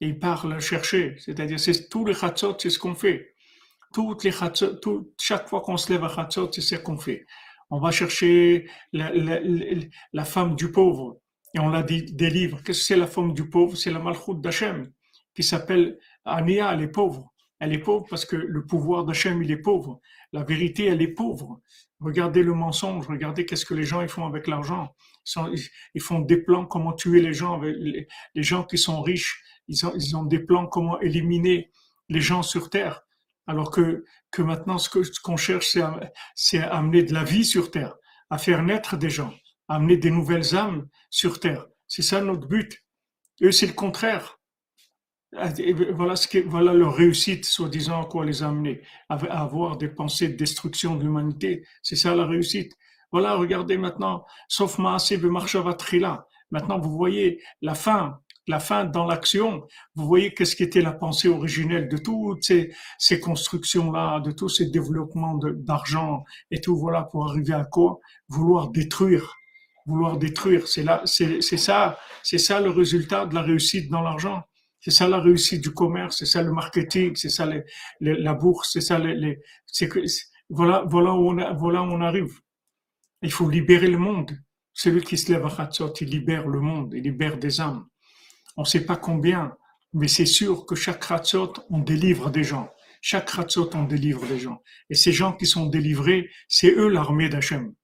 et 0.00 0.08
il 0.08 0.18
part 0.18 0.46
le 0.46 0.60
chercher. 0.60 1.16
C'est-à-dire, 1.18 1.58
c'est 1.58 1.88
tous 1.88 2.04
les 2.04 2.14
chatzot, 2.14 2.56
c'est 2.58 2.70
ce 2.70 2.78
qu'on 2.78 2.94
fait. 2.94 3.34
Toutes 3.92 4.24
les 4.24 4.32
tout, 4.82 5.12
chaque 5.20 5.48
fois 5.48 5.60
qu'on 5.60 5.76
se 5.76 5.92
lève 5.92 6.04
à 6.04 6.14
chatzot, 6.14 6.50
c'est 6.52 6.60
ce 6.60 6.76
qu'on 6.76 6.98
fait. 6.98 7.26
On 7.70 7.80
va 7.80 7.90
chercher 7.90 8.68
la, 8.92 10.24
femme 10.24 10.54
du 10.54 10.70
pauvre 10.70 11.20
et 11.54 11.58
on 11.58 11.68
la 11.68 11.82
délivre. 11.82 12.62
Qu'est-ce 12.62 12.80
que 12.80 12.84
c'est 12.84 12.96
la 12.96 13.06
femme 13.06 13.34
du 13.34 13.48
pauvre? 13.48 13.76
C'est 13.76 13.90
la 13.90 13.98
malchoute 13.98 14.40
d'Hachem 14.40 14.92
qui 15.34 15.42
s'appelle 15.42 15.98
Ania, 16.24 16.72
elle 16.72 16.82
est 16.82 16.88
pauvre. 16.88 17.32
Elle 17.58 17.72
est 17.72 17.78
pauvre 17.78 18.06
parce 18.08 18.24
que 18.24 18.36
le 18.36 18.66
pouvoir 18.66 19.04
d'Hachem, 19.04 19.42
il 19.42 19.50
est 19.50 19.56
pauvre. 19.56 20.00
La 20.32 20.44
vérité, 20.44 20.86
elle 20.86 21.02
est 21.02 21.08
pauvre. 21.12 21.60
Regardez 22.00 22.42
le 22.42 22.52
mensonge, 22.52 23.06
regardez 23.06 23.46
qu'est-ce 23.46 23.64
que 23.64 23.74
les 23.74 23.84
gens 23.84 24.02
ils 24.02 24.08
font 24.08 24.26
avec 24.26 24.46
l'argent. 24.46 24.94
Ils, 25.94 26.02
font 26.02 26.20
des 26.20 26.36
plans 26.36 26.66
comment 26.66 26.92
tuer 26.92 27.20
les 27.20 27.32
gens, 27.32 27.58
les, 27.60 28.06
gens 28.42 28.64
qui 28.64 28.76
sont 28.76 29.02
riches. 29.02 29.42
Ils 29.68 30.16
ont, 30.16 30.24
des 30.24 30.38
plans 30.38 30.66
comment 30.66 31.00
éliminer 31.00 31.70
les 32.08 32.20
gens 32.20 32.42
sur 32.42 32.68
terre. 32.70 33.02
Alors 33.46 33.70
que, 33.70 34.04
que 34.30 34.42
maintenant, 34.42 34.78
ce 34.78 35.20
qu'on 35.20 35.36
cherche, 35.36 35.76
c'est 36.34 36.58
à, 36.58 36.68
amener 36.74 37.02
de 37.02 37.14
la 37.14 37.24
vie 37.24 37.44
sur 37.44 37.70
Terre, 37.70 37.94
à 38.28 38.38
faire 38.38 38.62
naître 38.62 38.96
des 38.96 39.10
gens, 39.10 39.32
à 39.68 39.76
amener 39.76 39.96
des 39.96 40.10
nouvelles 40.10 40.54
âmes 40.54 40.88
sur 41.10 41.40
Terre. 41.40 41.66
C'est 41.86 42.02
ça 42.02 42.20
notre 42.20 42.48
but. 42.48 42.84
Eux, 43.42 43.52
c'est 43.52 43.66
le 43.66 43.72
contraire. 43.72 44.35
Voilà, 45.94 46.16
ce 46.16 46.38
voilà 46.46 46.72
leur 46.72 46.94
réussite, 46.94 47.44
soi-disant, 47.44 48.02
à 48.02 48.06
quoi 48.06 48.24
les 48.24 48.42
amener, 48.42 48.80
à, 49.08 49.14
avoir 49.14 49.76
des 49.76 49.88
pensées 49.88 50.28
de 50.28 50.36
destruction 50.36 50.96
de 50.96 51.04
l'humanité. 51.04 51.64
C'est 51.82 51.96
ça 51.96 52.14
la 52.14 52.26
réussite. 52.26 52.72
Voilà, 53.12 53.34
regardez 53.34 53.78
maintenant, 53.78 54.24
sauf 54.48 54.78
Maasé 54.78 55.18
là. 56.00 56.26
Maintenant, 56.50 56.78
vous 56.78 56.92
voyez 56.96 57.42
la 57.60 57.74
fin, 57.74 58.20
la 58.46 58.60
fin 58.60 58.84
dans 58.84 59.04
l'action, 59.04 59.66
vous 59.94 60.06
voyez 60.06 60.32
qu'est-ce 60.32 60.54
qui 60.54 60.62
était 60.62 60.80
la 60.80 60.92
pensée 60.92 61.28
originelle 61.28 61.88
de 61.88 61.96
toutes 61.96 62.44
ces, 62.44 62.72
ces 62.98 63.18
constructions-là, 63.18 64.20
de 64.20 64.30
tous 64.30 64.48
ces 64.48 64.66
développements 64.66 65.38
d'argent 65.38 66.24
et 66.50 66.60
tout, 66.60 66.76
voilà, 66.76 67.02
pour 67.02 67.28
arriver 67.28 67.54
à 67.54 67.64
quoi? 67.64 67.98
Vouloir 68.28 68.68
détruire, 68.68 69.34
vouloir 69.86 70.18
détruire. 70.18 70.68
C'est 70.68 70.84
là, 70.84 71.02
c'est 71.04 71.40
ça, 71.40 71.98
c'est 72.22 72.38
ça 72.38 72.60
le 72.60 72.70
résultat 72.70 73.26
de 73.26 73.34
la 73.34 73.42
réussite 73.42 73.90
dans 73.90 74.02
l'argent. 74.02 74.42
C'est 74.86 74.92
ça 74.92 75.08
la 75.08 75.18
réussite 75.18 75.64
du 75.64 75.72
commerce, 75.74 76.18
c'est 76.18 76.26
ça 76.26 76.44
le 76.44 76.52
marketing, 76.52 77.16
c'est 77.16 77.28
ça 77.28 77.44
la 78.00 78.34
bourse, 78.34 78.70
c'est 78.72 78.80
ça 78.80 79.00
les, 79.00 79.40
voilà, 80.48 80.84
où 80.86 81.28
on, 81.28 82.00
arrive. 82.02 82.38
Il 83.20 83.32
faut 83.32 83.50
libérer 83.50 83.88
le 83.88 83.98
monde. 83.98 84.30
Celui 84.72 85.02
qui 85.02 85.18
se 85.18 85.32
lève 85.32 85.44
à 85.44 85.50
Khatsot, 85.50 85.92
il 86.02 86.10
libère 86.10 86.46
le 86.46 86.60
monde, 86.60 86.94
il 86.94 87.02
libère 87.02 87.36
des 87.36 87.60
âmes. 87.60 87.88
On 88.56 88.60
ne 88.60 88.66
sait 88.66 88.86
pas 88.86 88.94
combien, 88.94 89.56
mais 89.92 90.06
c'est 90.06 90.24
sûr 90.24 90.64
que 90.66 90.76
chaque 90.76 91.02
ratzot, 91.02 91.54
on 91.68 91.80
délivre 91.80 92.30
des 92.30 92.44
gens. 92.44 92.70
Chaque 93.00 93.30
ratzot, 93.30 93.70
on 93.74 93.82
délivre 93.86 94.24
des 94.28 94.38
gens. 94.38 94.62
Et 94.88 94.94
ces 94.94 95.10
gens 95.10 95.32
qui 95.32 95.46
sont 95.46 95.66
délivrés, 95.66 96.30
c'est 96.46 96.70
eux 96.70 96.86
l'armée 96.86 97.28
d'Hachem. 97.28 97.74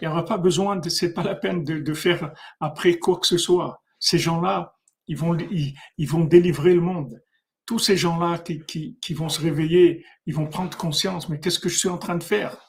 Il 0.00 0.08
n'y 0.08 0.08
aura 0.08 0.24
pas 0.24 0.38
besoin, 0.38 0.74
de, 0.74 0.88
c'est 0.88 1.14
pas 1.14 1.22
la 1.22 1.36
peine 1.36 1.62
de, 1.62 1.94
faire 1.94 2.32
après 2.58 2.98
quoi 2.98 3.20
que 3.20 3.28
ce 3.28 3.38
soit. 3.38 3.80
Ces 4.00 4.18
gens-là, 4.18 4.75
ils 5.08 5.16
vont, 5.16 6.24
délivrer 6.24 6.74
le 6.74 6.80
monde. 6.80 7.22
Tous 7.66 7.78
ces 7.78 7.96
gens-là 7.96 8.38
qui, 8.38 8.98
qui 9.00 9.14
vont 9.14 9.28
se 9.28 9.40
réveiller, 9.40 10.04
ils 10.26 10.34
vont 10.34 10.46
prendre 10.46 10.76
conscience, 10.76 11.28
mais 11.28 11.40
qu'est-ce 11.40 11.58
que 11.58 11.68
je 11.68 11.78
suis 11.78 11.88
en 11.88 11.98
train 11.98 12.16
de 12.16 12.22
faire? 12.22 12.66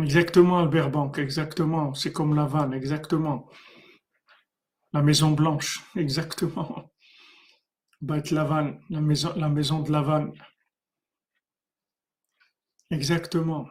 Exactement, 0.00 0.60
Albert 0.60 0.90
Banque, 0.90 1.18
exactement. 1.18 1.92
C'est 1.92 2.12
comme 2.12 2.34
la 2.36 2.46
vanne, 2.46 2.72
exactement. 2.72 3.48
La 4.92 5.02
Maison 5.02 5.32
Blanche, 5.32 5.82
exactement. 5.96 6.92
Bête 8.00 8.30
Lavanne, 8.30 8.80
la 8.90 9.00
maison, 9.00 9.32
la 9.36 9.48
maison 9.48 9.80
de 9.80 9.90
Lavanne. 9.90 10.32
Exactement. 12.90 13.66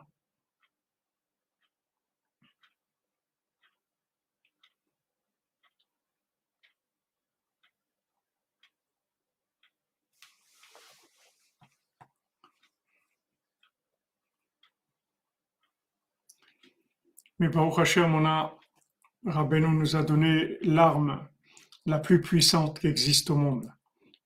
Mais 17.39 17.49
Baruch 17.49 17.79
Hashem, 17.79 18.15
on 18.15 18.25
a, 18.25 18.57
Rabbeinu 19.25 19.67
nous 19.67 19.95
a 19.95 20.03
donné 20.03 20.57
l'arme 20.61 21.27
la 21.85 21.99
plus 21.99 22.21
puissante 22.21 22.79
qui 22.79 22.87
existe 22.87 23.29
au 23.29 23.35
monde. 23.35 23.71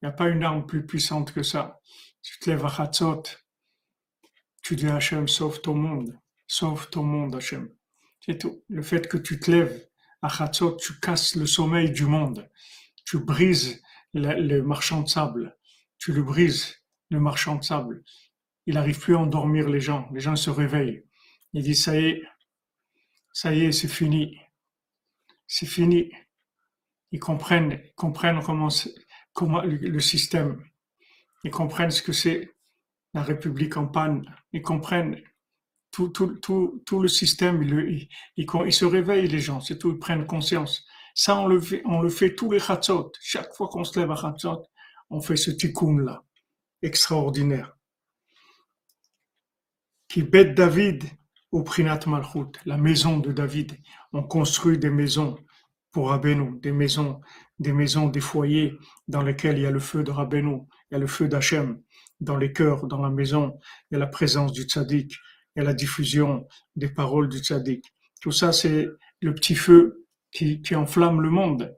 Il 0.01 0.05
n'y 0.05 0.09
a 0.09 0.13
pas 0.13 0.29
une 0.29 0.43
arme 0.43 0.65
plus 0.65 0.85
puissante 0.85 1.33
que 1.33 1.43
ça. 1.43 1.79
Tu 2.21 2.39
te 2.39 2.49
lèves 2.49 2.65
à 2.65 2.69
Chatzot, 2.69 3.23
tu 4.63 4.75
dis 4.75 4.87
Hachem, 4.87 5.27
sauve 5.27 5.61
ton 5.61 5.75
monde, 5.75 6.17
sauve 6.47 6.89
ton 6.89 7.03
monde, 7.03 7.35
Hachem. 7.35 7.69
C'est 8.19 8.37
tout. 8.37 8.63
Le 8.69 8.81
fait 8.81 9.07
que 9.07 9.17
tu 9.17 9.39
te 9.39 9.51
lèves 9.51 9.87
à 10.21 10.29
Chatzot, 10.29 10.77
tu 10.77 10.99
casses 10.99 11.35
le 11.35 11.45
sommeil 11.45 11.91
du 11.91 12.05
monde. 12.05 12.49
Tu 13.05 13.19
brises 13.19 13.81
le, 14.13 14.61
marchand 14.61 15.01
de 15.01 15.09
sable. 15.09 15.57
Tu 15.97 16.13
le 16.13 16.23
brises, 16.23 16.75
le 17.09 17.19
marchand 17.19 17.55
de 17.55 17.63
sable. 17.63 18.03
Il 18.67 18.75
n'arrive 18.75 18.99
plus 18.99 19.15
à 19.15 19.19
endormir 19.19 19.69
les 19.69 19.81
gens. 19.81 20.07
Les 20.13 20.19
gens 20.19 20.35
se 20.35 20.49
réveillent. 20.49 21.03
Il 21.53 21.63
dit, 21.63 21.75
ça 21.75 21.99
y 21.99 22.05
est, 22.05 22.23
ça 23.33 23.53
y 23.53 23.65
est, 23.65 23.71
c'est 23.71 23.87
fini. 23.87 24.39
C'est 25.47 25.65
fini. 25.65 26.11
Ils 27.11 27.19
comprennent, 27.19 27.81
comprennent 27.95 28.41
comment, 28.43 28.69
le 29.63 29.99
système. 29.99 30.63
Ils 31.43 31.51
comprennent 31.51 31.91
ce 31.91 32.01
que 32.01 32.13
c'est. 32.13 32.53
la 33.13 33.23
République 33.23 33.75
en 33.77 33.87
panne, 33.87 34.23
ils 34.53 34.61
comprennent 34.61 35.21
tout, 35.91 36.13
le 37.01 37.07
système, 37.07 37.61
il, 37.63 38.07
il, 38.37 38.47
il, 38.65 38.73
se 38.73 38.85
réveille 38.85 39.27
les 39.27 39.39
gens, 39.39 39.59
c'est 39.59 39.77
tout, 39.77 39.91
ils 39.91 39.99
prennent 39.99 40.25
conscience. 40.25 40.85
Ça, 41.13 41.37
on 41.37 41.47
le 41.47 42.09
fait, 42.09 42.35
tous 42.35 42.51
les 42.51 42.59
chatzot. 42.59 43.11
Chaque 43.19 43.53
fois 43.53 43.67
qu'on 43.67 43.83
se 43.83 43.99
lève 43.99 44.11
à 44.11 44.15
chatzot, 44.15 44.63
on 45.09 45.19
fait 45.19 45.35
ce 45.35 45.51
tikkun 45.51 45.99
là, 45.99 46.23
extraordinaire. 46.81 47.75
Qui 50.07 50.23
bête 50.23 50.55
David 50.55 51.03
au 51.51 51.63
Prinat 51.63 51.99
Malchut, 52.07 52.51
la 52.65 52.77
maison 52.77 53.19
de 53.19 53.31
David. 53.31 53.77
On 54.13 54.23
construit 54.23 54.77
des 54.77 54.89
maisons 54.89 55.37
pour 55.91 56.09
Rabbeinu, 56.09 56.59
des 56.59 56.71
maisons, 56.71 57.19
des 57.59 57.73
maisons, 57.73 58.07
des 58.07 58.21
foyers 58.21 58.77
dans 59.07 59.21
lesquels 59.21 59.57
il 59.57 59.63
y 59.63 59.65
a 59.65 59.71
le 59.71 59.79
feu 59.79 60.03
de 60.03 60.11
Rabbeinu, 60.11 60.61
il 60.89 60.93
y 60.93 60.95
a 60.95 60.99
le 60.99 61.07
feu 61.07 61.27
d'Hachem, 61.27 61.81
dans 62.21 62.37
les 62.37 62.53
cœurs, 62.53 62.87
dans 62.87 63.01
la 63.01 63.09
maison, 63.09 63.59
il 63.89 63.95
y 63.95 63.97
a 63.97 63.99
la 63.99 64.07
présence 64.07 64.53
du 64.53 64.63
tzaddik, 64.63 65.17
il 65.55 65.59
y 65.59 65.61
a 65.61 65.65
la 65.65 65.73
diffusion 65.73 66.47
des 66.75 66.89
paroles 66.89 67.27
du 67.27 67.39
tzaddik. 67.39 67.83
Tout 68.21 68.31
ça, 68.31 68.53
c'est 68.53 68.87
le 69.19 69.33
petit 69.33 69.55
feu 69.55 70.05
qui, 70.31 70.61
qui, 70.61 70.75
enflamme 70.75 71.19
le 71.21 71.29
monde. 71.29 71.75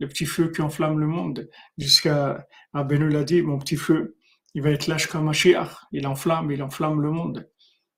Le 0.00 0.08
petit 0.08 0.26
feu 0.26 0.50
qui 0.50 0.60
enflamme 0.60 0.98
le 0.98 1.06
monde. 1.06 1.48
Jusqu'à 1.78 2.46
Rabbeinu 2.74 3.08
l'a 3.08 3.24
dit, 3.24 3.40
mon 3.42 3.58
petit 3.58 3.76
feu, 3.76 4.16
il 4.54 4.62
va 4.62 4.70
être 4.70 4.86
lâche 4.86 5.06
comme 5.06 5.28
un 5.28 5.32
Il 5.92 6.06
enflamme, 6.06 6.50
il 6.50 6.62
enflamme 6.62 7.00
le 7.00 7.10
monde. 7.10 7.48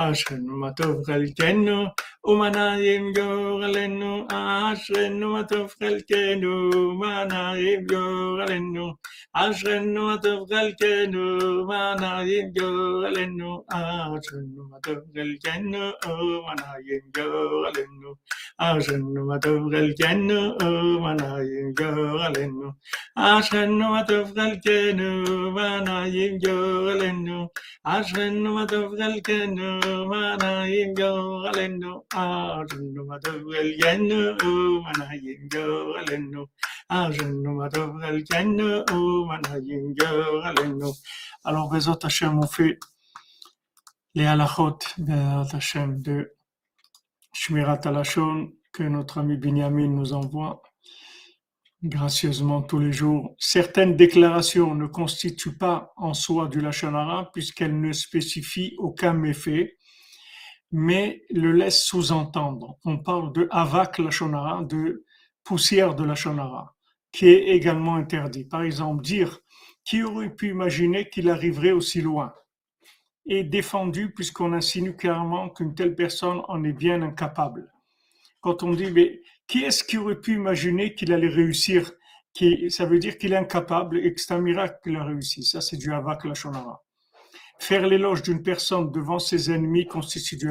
Ah, 0.00 0.06
Ausgenomen. 0.10 0.56
ma 0.58 0.72
tu 0.72 0.82
overige 0.84 1.24
il 1.26 1.32
Venlo 1.34 1.92
ומנעים 2.27 3.13
גורלנו. 3.13 4.27
אשרנו 4.31 5.33
מה 5.33 5.43
טוב 5.43 5.73
חלקנו, 5.79 6.69
ומנעים 6.73 7.85
גורלנו. 7.85 8.93
אשרנו 9.33 10.05
מה 10.07 10.17
טוב 10.17 10.47
חלקנו, 10.53 11.37
ומנעים 11.41 12.45
גורלנו. 12.59 13.63
אשרנו 13.69 14.69
מה 14.71 14.77
טוב 14.83 14.97
חלקנו, 15.13 15.79
ומנעים 16.03 17.01
גורלנו. 17.15 18.13
אשרנו 18.59 19.25
מה 19.25 19.39
טוב 19.39 19.69
חלקנו, 19.71 20.53
ומנעים 20.59 21.73
גורלנו. 21.79 22.71
אשרנו 23.15 23.89
מה 23.89 24.03
טוב 24.07 24.31
חלקנו, 24.35 25.23
ומנעים 25.29 26.37
גורלנו. 26.37 27.47
אשרנו 27.83 28.53
מה 28.55 28.65
טוב 28.67 28.95
חלקנו, 28.97 29.79
ומנעים 29.85 30.93
גורלנו. 30.93 32.01
Alors, 41.44 41.70
Bezot 41.70 41.98
Hashem, 42.02 42.38
on 42.38 42.46
fait 42.46 42.78
les 44.14 44.26
halachot, 44.26 44.78
Hashem 45.52 46.02
de 46.02 46.34
Shmirat 47.32 47.80
Alashon, 47.84 48.52
que 48.72 48.82
notre 48.82 49.18
ami 49.18 49.36
Binyamin 49.36 49.88
nous 49.88 50.12
envoie 50.12 50.62
gracieusement 51.84 52.62
tous 52.62 52.80
les 52.80 52.92
jours. 52.92 53.36
Certaines 53.38 53.96
déclarations 53.96 54.74
ne 54.74 54.86
constituent 54.86 55.56
pas 55.56 55.92
en 55.96 56.14
soi 56.14 56.48
du 56.48 56.60
Lachanara 56.60 57.30
puisqu'elles 57.32 57.80
ne 57.80 57.92
spécifient 57.92 58.74
aucun 58.78 59.12
méfait 59.12 59.77
mais 60.70 61.22
le 61.30 61.52
laissent 61.52 61.84
sous-entendre. 61.84 62.78
On 62.84 62.98
parle 62.98 63.32
de 63.32 63.48
avak 63.50 63.98
Lachonara, 63.98 64.62
de 64.64 65.04
poussière 65.44 65.94
de 65.94 66.04
Lachonara, 66.04 66.74
qui 67.12 67.26
est 67.26 67.48
également 67.48 67.96
interdit. 67.96 68.44
Par 68.44 68.62
exemple, 68.62 69.02
dire 69.02 69.40
qui 69.84 70.02
aurait 70.02 70.34
pu 70.34 70.50
imaginer 70.50 71.08
qu'il 71.08 71.30
arriverait 71.30 71.72
aussi 71.72 72.02
loin 72.02 72.34
est 73.28 73.44
défendu 73.44 74.10
puisqu'on 74.12 74.52
insinue 74.52 74.96
clairement 74.96 75.50
qu'une 75.50 75.74
telle 75.74 75.94
personne 75.94 76.42
en 76.48 76.64
est 76.64 76.72
bien 76.72 77.02
incapable. 77.02 77.72
Quand 78.40 78.62
on 78.62 78.72
dit, 78.72 78.90
mais 78.90 79.20
qui 79.46 79.64
est-ce 79.64 79.84
qui 79.84 79.98
aurait 79.98 80.20
pu 80.20 80.34
imaginer 80.34 80.94
qu'il 80.94 81.12
allait 81.12 81.28
réussir 81.28 81.92
Ça 82.68 82.86
veut 82.86 82.98
dire 82.98 83.18
qu'il 83.18 83.32
est 83.32 83.36
incapable 83.36 83.98
et 83.98 84.14
que 84.14 84.20
c'est 84.20 84.32
un 84.32 84.40
miracle 84.40 84.78
qu'il 84.82 84.96
a 84.96 85.04
réussi. 85.04 85.42
Ça, 85.42 85.60
c'est 85.60 85.76
du 85.76 85.92
Havak 85.92 86.24
Lachonara. 86.24 86.82
Faire 87.58 87.86
l'éloge 87.86 88.22
d'une 88.22 88.42
personne 88.42 88.90
devant 88.92 89.18
ses 89.18 89.50
ennemis 89.50 89.86
constitue 89.86 90.36
du, 90.36 90.48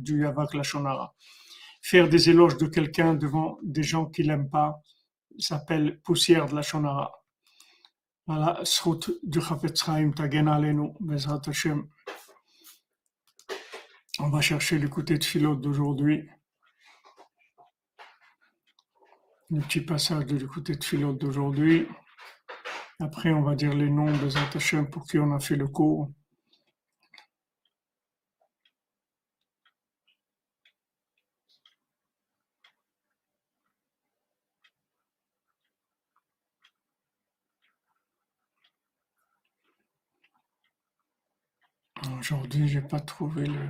du 0.00 0.26
Havak 0.26 0.54
Lachonara. 0.54 1.14
Faire 1.82 2.08
des 2.08 2.30
éloges 2.30 2.56
de 2.56 2.66
quelqu'un 2.66 3.14
devant 3.14 3.58
des 3.62 3.82
gens 3.82 4.06
qu'il 4.06 4.28
n'aime 4.28 4.48
pas 4.48 4.80
s'appelle 5.38 6.00
poussière 6.02 6.46
de 6.46 6.54
Lachonara. 6.54 7.12
Voilà, 8.26 8.62
route 8.82 9.10
du 9.22 9.40
Chafetz 9.40 9.84
Tagen 10.16 10.48
Alenu, 10.48 10.92
Bezrat 11.00 11.42
Hashem. 11.46 11.86
On 14.18 14.30
va 14.30 14.40
chercher 14.40 14.78
l'écouté 14.78 15.18
de 15.18 15.24
Philot 15.24 15.56
d'aujourd'hui. 15.56 16.28
Le 19.50 19.60
petit 19.60 19.82
passage 19.82 20.24
de 20.26 20.36
l'écouté 20.36 20.74
de 20.74 20.82
Philot 20.82 21.12
d'aujourd'hui. 21.12 21.86
Après, 23.00 23.32
on 23.32 23.42
va 23.42 23.54
dire 23.54 23.74
les 23.74 23.90
noms 23.90 24.10
des 24.18 24.36
attachés 24.36 24.82
pour 24.84 25.04
qui 25.06 25.18
on 25.18 25.32
a 25.32 25.40
fait 25.40 25.56
le 25.56 25.68
cours. 25.68 26.10
Aujourd'hui, 42.24 42.66
j'ai 42.66 42.80
pas 42.80 43.00
trouvé 43.00 43.44
le, 43.44 43.68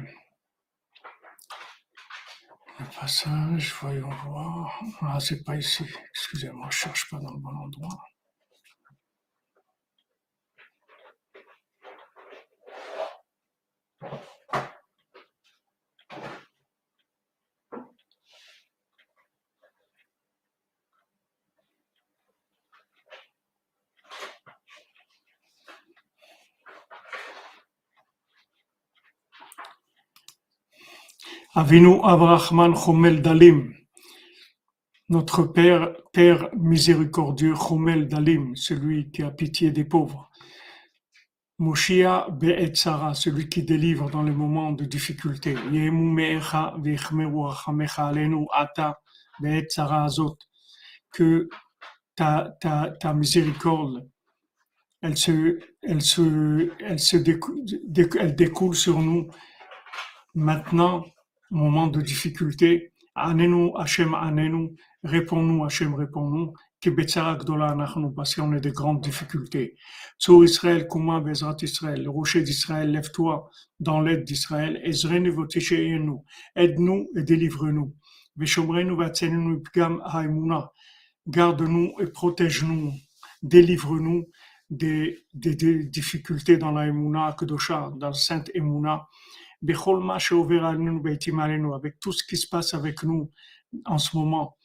passage, 3.00 3.74
voyons 3.80 4.08
voir. 4.08 4.80
Ah, 5.00 5.18
c'est 5.18 5.42
pas 5.42 5.56
ici. 5.56 5.84
Excusez-moi, 6.10 6.68
je 6.70 6.76
cherche 6.76 7.10
pas 7.10 7.18
dans 7.18 7.32
le 7.32 7.40
bon 7.40 7.56
endroit. 7.56 8.04
Avinu 31.56 32.00
Avrahman 32.02 32.74
Chomel 32.74 33.22
Dalim, 33.22 33.72
notre 35.08 35.44
Père, 35.44 35.94
Père 36.12 36.48
miséricordieux 36.56 37.54
Chomel 37.54 38.08
Dalim, 38.08 38.56
celui 38.56 39.12
qui 39.12 39.22
a 39.22 39.30
pitié 39.30 39.70
des 39.70 39.84
pauvres. 39.84 40.28
Moshia 41.58 42.26
Be'etzara, 42.32 43.14
celui 43.14 43.48
qui 43.48 43.62
délivre 43.62 44.10
dans 44.10 44.24
les 44.24 44.32
moments 44.32 44.72
de 44.72 44.84
difficulté. 44.84 45.54
Ata 48.52 49.00
Azot, 49.78 50.38
que 51.12 51.48
ta, 52.16 52.56
ta, 52.60 52.90
ta 52.98 53.14
miséricorde, 53.14 54.08
elle 55.02 55.16
se, 55.16 55.60
elle 55.84 56.02
se, 56.02 56.68
elle 56.80 56.98
se 56.98 57.16
elle 58.18 58.34
découle 58.34 58.74
sur 58.74 58.98
nous 58.98 59.28
maintenant 60.34 61.04
moment 61.54 61.86
de 61.86 62.00
difficulté, 62.00 62.92
Anenu 63.14 63.70
Hashem 63.76 64.14
Anenu, 64.14 64.70
réponds-nous 65.04 65.64
Hashem, 65.64 65.94
réponds-nous, 65.94 66.52
parce 68.14 68.34
qu'on 68.34 68.52
est 68.52 68.60
des 68.60 68.72
grandes 68.72 69.00
difficultés. 69.00 69.76
Sur 70.18 70.44
Israël, 70.44 70.86
comment 70.88 71.20
Bezrat 71.20 71.56
Israël, 71.62 72.06
rocher 72.08 72.42
d'Israël, 72.42 72.90
lève-toi 72.90 73.48
dans 73.80 74.00
l'aide 74.00 74.24
d'Israël, 74.24 74.82
aide-nous 76.56 77.08
et 77.16 77.22
délivre-nous. 77.22 77.94
Garde-nous 81.26 81.92
et 82.00 82.06
protège-nous, 82.06 82.92
délivre-nous 83.42 84.28
des, 84.68 85.24
des, 85.32 85.54
des, 85.54 85.84
difficultés 85.84 86.58
dans 86.58 86.72
la 86.72 86.86
Emouna, 86.88 87.34
Kedosha, 87.38 87.92
dans 87.96 88.12
Sainte 88.12 88.50
Emouna, 88.54 89.06
avec 91.74 92.00
tout 92.00 92.12
ce 92.12 92.24
qui 92.24 92.36
se 92.36 92.48
passe 92.48 92.74
avec 92.74 93.02
nous 93.02 93.30
en 93.84 93.98
ce 93.98 94.16
moment, 94.16 94.56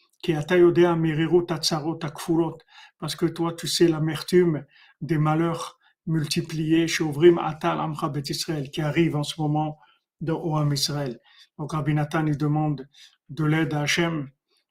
parce 2.99 3.15
que 3.15 3.25
toi 3.25 3.53
tu 3.53 3.67
sais 3.67 3.87
l'amertume 3.87 4.65
des 5.01 5.17
malheurs 5.17 5.79
multipliés, 6.05 6.87
qui 6.87 8.81
arrivent 8.81 9.15
en 9.15 9.23
ce 9.23 9.41
moment 9.41 9.79
dans 10.21 10.41
Oam 10.43 10.73
Israël. 10.73 11.19
Donc 11.57 11.71
Rabbi 11.71 11.93
Nathan 11.93 12.25
il 12.25 12.37
demande 12.37 12.87
de 13.29 13.45
l'aide 13.45 13.73
à 13.73 13.81
Hachem 13.81 14.29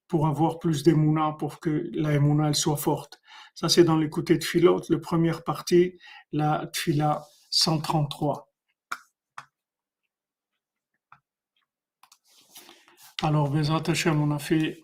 pour 0.08 0.26
avoir 0.26 0.58
plus 0.58 0.82
d'émouna, 0.82 1.36
pour 1.38 1.60
que 1.60 1.88
la 1.92 2.14
émouna 2.14 2.48
elle 2.48 2.54
soit 2.54 2.76
forte. 2.76 3.20
Ça 3.54 3.68
c'est 3.68 3.84
dans 3.84 3.96
l'écouté 3.96 4.36
de 4.36 4.44
Philot, 4.44 4.82
la 4.90 4.98
première 4.98 5.44
partie, 5.44 5.98
la 6.32 6.68
Tfila 6.72 7.24
133. 7.50 8.47
Alors, 13.20 13.50
Bezrat 13.50 13.82
Hashem, 13.88 14.20
on 14.20 14.30
a 14.30 14.38
fait 14.38 14.80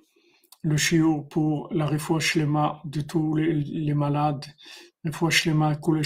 le 0.62 0.76
chiot 0.76 1.22
pour 1.22 1.72
la 1.72 1.86
refoua 1.86 2.18
shlema 2.18 2.82
de 2.84 3.00
tous 3.00 3.36
les, 3.36 3.52
les 3.52 3.94
malades, 3.94 4.44
refoua 5.04 5.30
shlema 5.30 5.78
les 5.94 6.02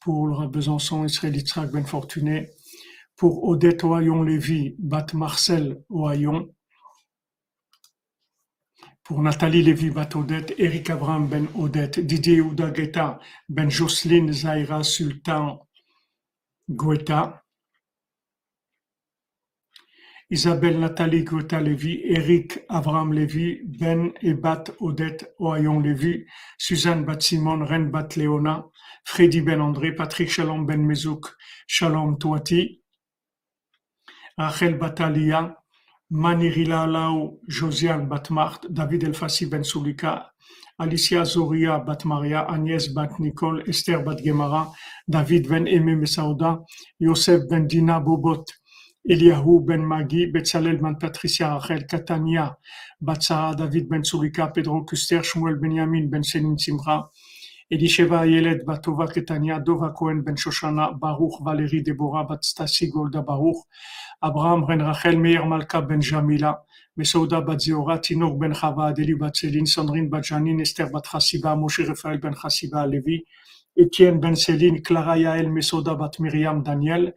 pour 0.00 0.48
Besançon, 0.48 1.04
Israël 1.04 1.36
Yitzhak 1.36 1.70
Ben 1.72 1.84
Fortuné, 1.84 2.48
pour 3.16 3.44
Odette 3.44 3.84
Ohayon 3.84 4.22
Lévy, 4.22 4.76
Bat 4.78 5.08
Marcel 5.12 5.82
Ohayon, 5.90 6.48
pour 9.02 9.20
Nathalie 9.20 9.62
Lévy 9.62 9.90
Bat 9.90 10.16
Odette, 10.16 10.54
Eric 10.56 10.88
Abraham 10.88 11.28
Ben 11.28 11.48
Odette, 11.54 12.00
Didier 12.00 12.40
Ouda 12.40 12.70
Guetta, 12.70 13.20
Ben 13.50 13.68
Jocelyne 13.68 14.32
Zaira 14.32 14.82
Sultan 14.82 15.60
Guetta, 16.70 17.42
Isabelle 20.28 20.80
Nathalie 20.80 21.22
Guetta 21.22 21.60
Lévy, 21.60 22.00
Eric 22.04 22.64
Abraham 22.68 23.12
Lévy, 23.12 23.60
Ben 23.64 24.10
et 24.22 24.34
Bat 24.34 24.72
Odette 24.80 25.32
Ohayon 25.38 25.78
Lévy, 25.78 26.26
Suzanne 26.58 27.04
Bat 27.04 27.22
Simon, 27.22 27.64
Ren 27.64 27.90
Bat 27.90 28.16
Léona, 28.16 28.66
Freddy 29.04 29.40
Ben 29.40 29.60
André, 29.60 29.92
Patrick 29.92 30.28
Shalom 30.28 30.66
Ben 30.66 30.84
Mezouk, 30.84 31.36
Shalom 31.68 32.18
Touati, 32.18 32.82
Rachel 34.36 34.76
Batalia, 34.76 35.56
Manirila 36.10 36.88
Lao, 36.88 37.38
Josiane 37.46 38.08
Batmart, 38.08 38.66
David 38.68 39.04
Elfassi 39.04 39.46
Ben 39.46 39.62
Sulika, 39.62 40.32
Alicia 40.80 41.24
Zoria 41.24 41.78
Bat 41.78 42.04
Maria, 42.04 42.46
Agnès 42.50 42.92
Bat 42.92 43.20
Nicole, 43.20 43.62
Esther 43.68 44.02
Bat 44.02 44.20
Gemara, 44.24 44.72
David 45.06 45.48
Ben 45.48 45.66
Aimé 45.68 45.94
Messaouda, 45.94 46.64
Yosef 46.98 47.48
Ben 47.48 47.68
Eliahu 49.08 49.60
Ben 49.60 49.84
Magi, 49.84 50.26
Betzalel 50.26 50.82
Ben 50.82 50.98
Patricia 50.98 51.54
Rachel, 51.54 51.86
Catania, 51.86 52.56
Batsara, 53.00 53.54
David 53.54 53.88
Ben 53.88 54.02
Sulika, 54.02 54.52
Pedro 54.52 54.84
Kuster, 54.84 55.22
Shmuel 55.22 55.60
Benjamin 55.60 56.10
Ben 56.10 56.22
Senin 56.24 56.56
Simra, 56.56 57.08
Elisheva 57.70 58.20
Ayelet 58.22 58.64
Batova 58.64 59.06
Ketania, 59.06 59.60
Dova 59.60 59.92
Cohen 59.94 60.22
Ben 60.22 60.34
Shoshana, 60.34 60.98
Baruch 60.98 61.40
Valérie 61.40 61.84
Deborah 61.84 62.24
Bat 62.24 62.42
Stasi 62.42 62.90
Golda 62.90 63.22
Baruch, 63.22 63.64
Abraham 64.24 64.66
Ben 64.66 64.80
Rachel 64.80 65.16
Meir 65.16 65.46
Malka 65.46 65.82
Ben 65.82 66.00
Jamila, 66.00 66.58
Mesouda 66.98 67.46
Bat 67.46 67.60
Zeora, 67.60 68.00
Tinor 68.00 68.36
Ben 68.40 68.54
Chava, 68.54 68.92
Adeli 68.92 69.16
Bat 69.16 69.36
Selin, 69.36 69.66
Sandrine 69.66 70.10
Bat 70.10 70.24
Janin, 70.24 70.58
Esther 70.58 70.90
Bat 70.90 71.04
Chassiba, 71.04 71.54
Moshe 71.54 71.86
Raphaël 71.86 72.18
Ben 72.18 72.34
Chassiba 72.34 72.84
Levi, 72.84 73.24
Etienne 73.78 74.18
Ben 74.18 74.34
Céline, 74.34 74.82
Clara 74.82 75.16
Yael, 75.16 75.48
Mesouda 75.48 75.94
Bat 75.94 76.18
Miriam 76.18 76.60
Daniel, 76.64 77.14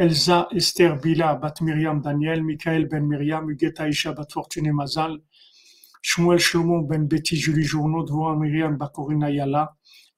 Elsa 0.00 0.46
Esther 0.52 0.94
Bila 1.02 1.34
Bat 1.34 1.60
Miriam 1.60 2.00
Daniel, 2.00 2.40
Michael 2.40 2.86
Ben 2.86 3.08
Miriam, 3.08 3.48
Huguette 3.48 3.80
Isha 3.80 4.12
Bat 4.12 4.30
Fortune 4.32 4.72
Mazal, 4.72 5.20
Shmuel 6.04 6.38
Shlomo 6.38 6.88
Ben 6.88 7.08
Betty 7.08 7.34
Julie 7.34 7.64
Journaud, 7.64 8.06
Dvoa 8.06 8.38
Miriam 8.38 8.78
Bakorina 8.78 9.28
Yala, 9.28 9.66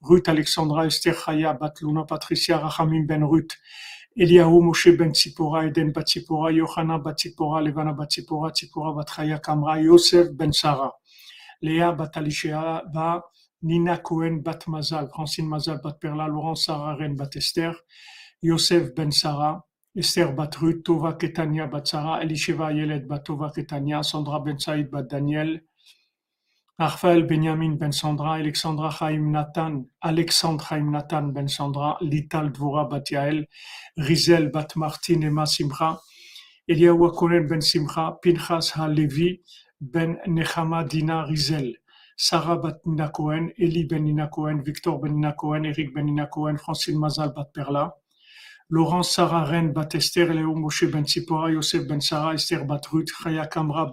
Ruth 0.03 0.29
Alexandra 0.29 0.85
Esther 0.85 1.15
Chaya 1.15 1.57
Bat 1.57 1.81
Luna 1.81 2.05
Patricia 2.05 2.59
Rachamim 2.59 3.07
Ben 3.07 3.23
Ruth, 3.23 3.57
Eliahu 4.15 4.61
Moshe 4.61 4.95
Ben 4.95 5.13
Tzipora 5.13 5.67
Eden 5.67 5.91
Bat 5.91 6.05
Tzipora 6.05 6.55
Yohana 6.55 7.03
Bat 7.03 7.17
Tzipora 7.17 7.63
Levana 7.65 7.97
Bat 7.97 8.09
Tzipora 8.11 8.51
Tzipora 8.51 8.95
Bat 8.95 9.07
Chaya 9.07 9.41
Kamra 9.41 9.83
Yosef 9.83 10.27
Ben 10.37 10.53
Sarah 10.53 10.91
Léa 11.63 11.97
Bat 11.97 12.17
Alishea 12.17 12.83
Ba 12.93 13.19
Nina 13.63 13.97
Cohen 13.97 14.41
Bat 14.43 14.65
Mazal 14.67 15.09
Francine 15.09 15.47
Mazal 15.47 15.81
Bat 15.81 15.99
Perla 15.99 16.27
Laurent 16.27 16.55
Sarah 16.55 16.95
Ren 16.99 17.15
Bat 17.15 17.35
Esther 17.37 17.73
Yosef 18.43 18.93
Ben 18.93 19.11
Sarah 19.11 19.63
Esther 19.93 20.31
Bat 20.31 20.55
Ruth 20.61 20.83
Tova 20.83 21.17
Ketania 21.17 21.67
Bat 21.67 21.85
Sarah 21.85 22.21
Elisheva 22.23 22.71
Yelet 22.71 23.05
Bat 23.07 23.25
Tova 23.25 23.51
Ketania 23.51 24.01
Sandra 24.01 24.39
Ben 24.39 24.57
Saïd 24.57 24.89
Bat 24.89 25.09
Daniel 25.09 25.61
Raphaël 26.79 27.27
Benjamin 27.27 27.71
Ben 27.75 27.91
Sandra, 27.91 28.35
Alexandra 28.35 28.89
Chaim 28.89 29.31
Nathan, 29.31 29.83
Alexandre 29.99 30.63
Chaim 30.63 30.89
Nathan 30.89 31.33
Ben 31.33 31.47
Sandra, 31.49 31.97
Lital 31.99 32.51
Dvora 32.53 32.85
Bat 32.85 33.11
Yael, 33.11 33.47
Rizel 33.97 34.49
Bat 34.49 34.77
Martin 34.77 35.21
Emma 35.23 35.45
Simcha, 35.45 35.99
Eliyahu 36.69 37.07
Akonen 37.07 37.47
Ben 37.47 37.61
Simcha, 37.61 38.17
Pinchas 38.21 38.71
HaLevi 38.71 39.41
Ben 39.81 40.19
Nechama 40.25 40.87
Dina 40.87 41.25
Rizel, 41.25 41.75
Sarah 42.15 42.57
Bat 42.57 42.85
Nina 42.85 43.09
Cohen, 43.09 43.51
Eli 43.59 43.83
Ben 43.83 44.05
Nina 44.05 44.29
Cohen, 44.29 44.63
Victor 44.63 44.97
Ben 44.99 45.15
Nina 45.15 45.33
Cohen, 45.33 45.65
Eric 45.65 45.93
Ben 45.93 46.05
Nina 46.05 46.27
Cohen, 46.27 46.57
Francine 46.57 46.97
Mazal 46.97 47.35
Bat 47.35 47.53
Laurence 48.73 49.11
Sarah 49.11 49.43
Ren 49.43 49.73
Bat 49.73 49.95
Esther, 49.95 50.33
Léo 50.33 50.55
Moshe 50.55 50.89
Ben 50.89 51.03
Tzipora, 51.03 51.51
Yosef 51.51 51.85
Ben 51.89 51.99
Sarah, 51.99 52.35
Esther 52.35 52.63
Bat 52.63 52.87
Ruth, 52.93 53.11
Chaya 53.21 53.45
Kamra 53.45 53.91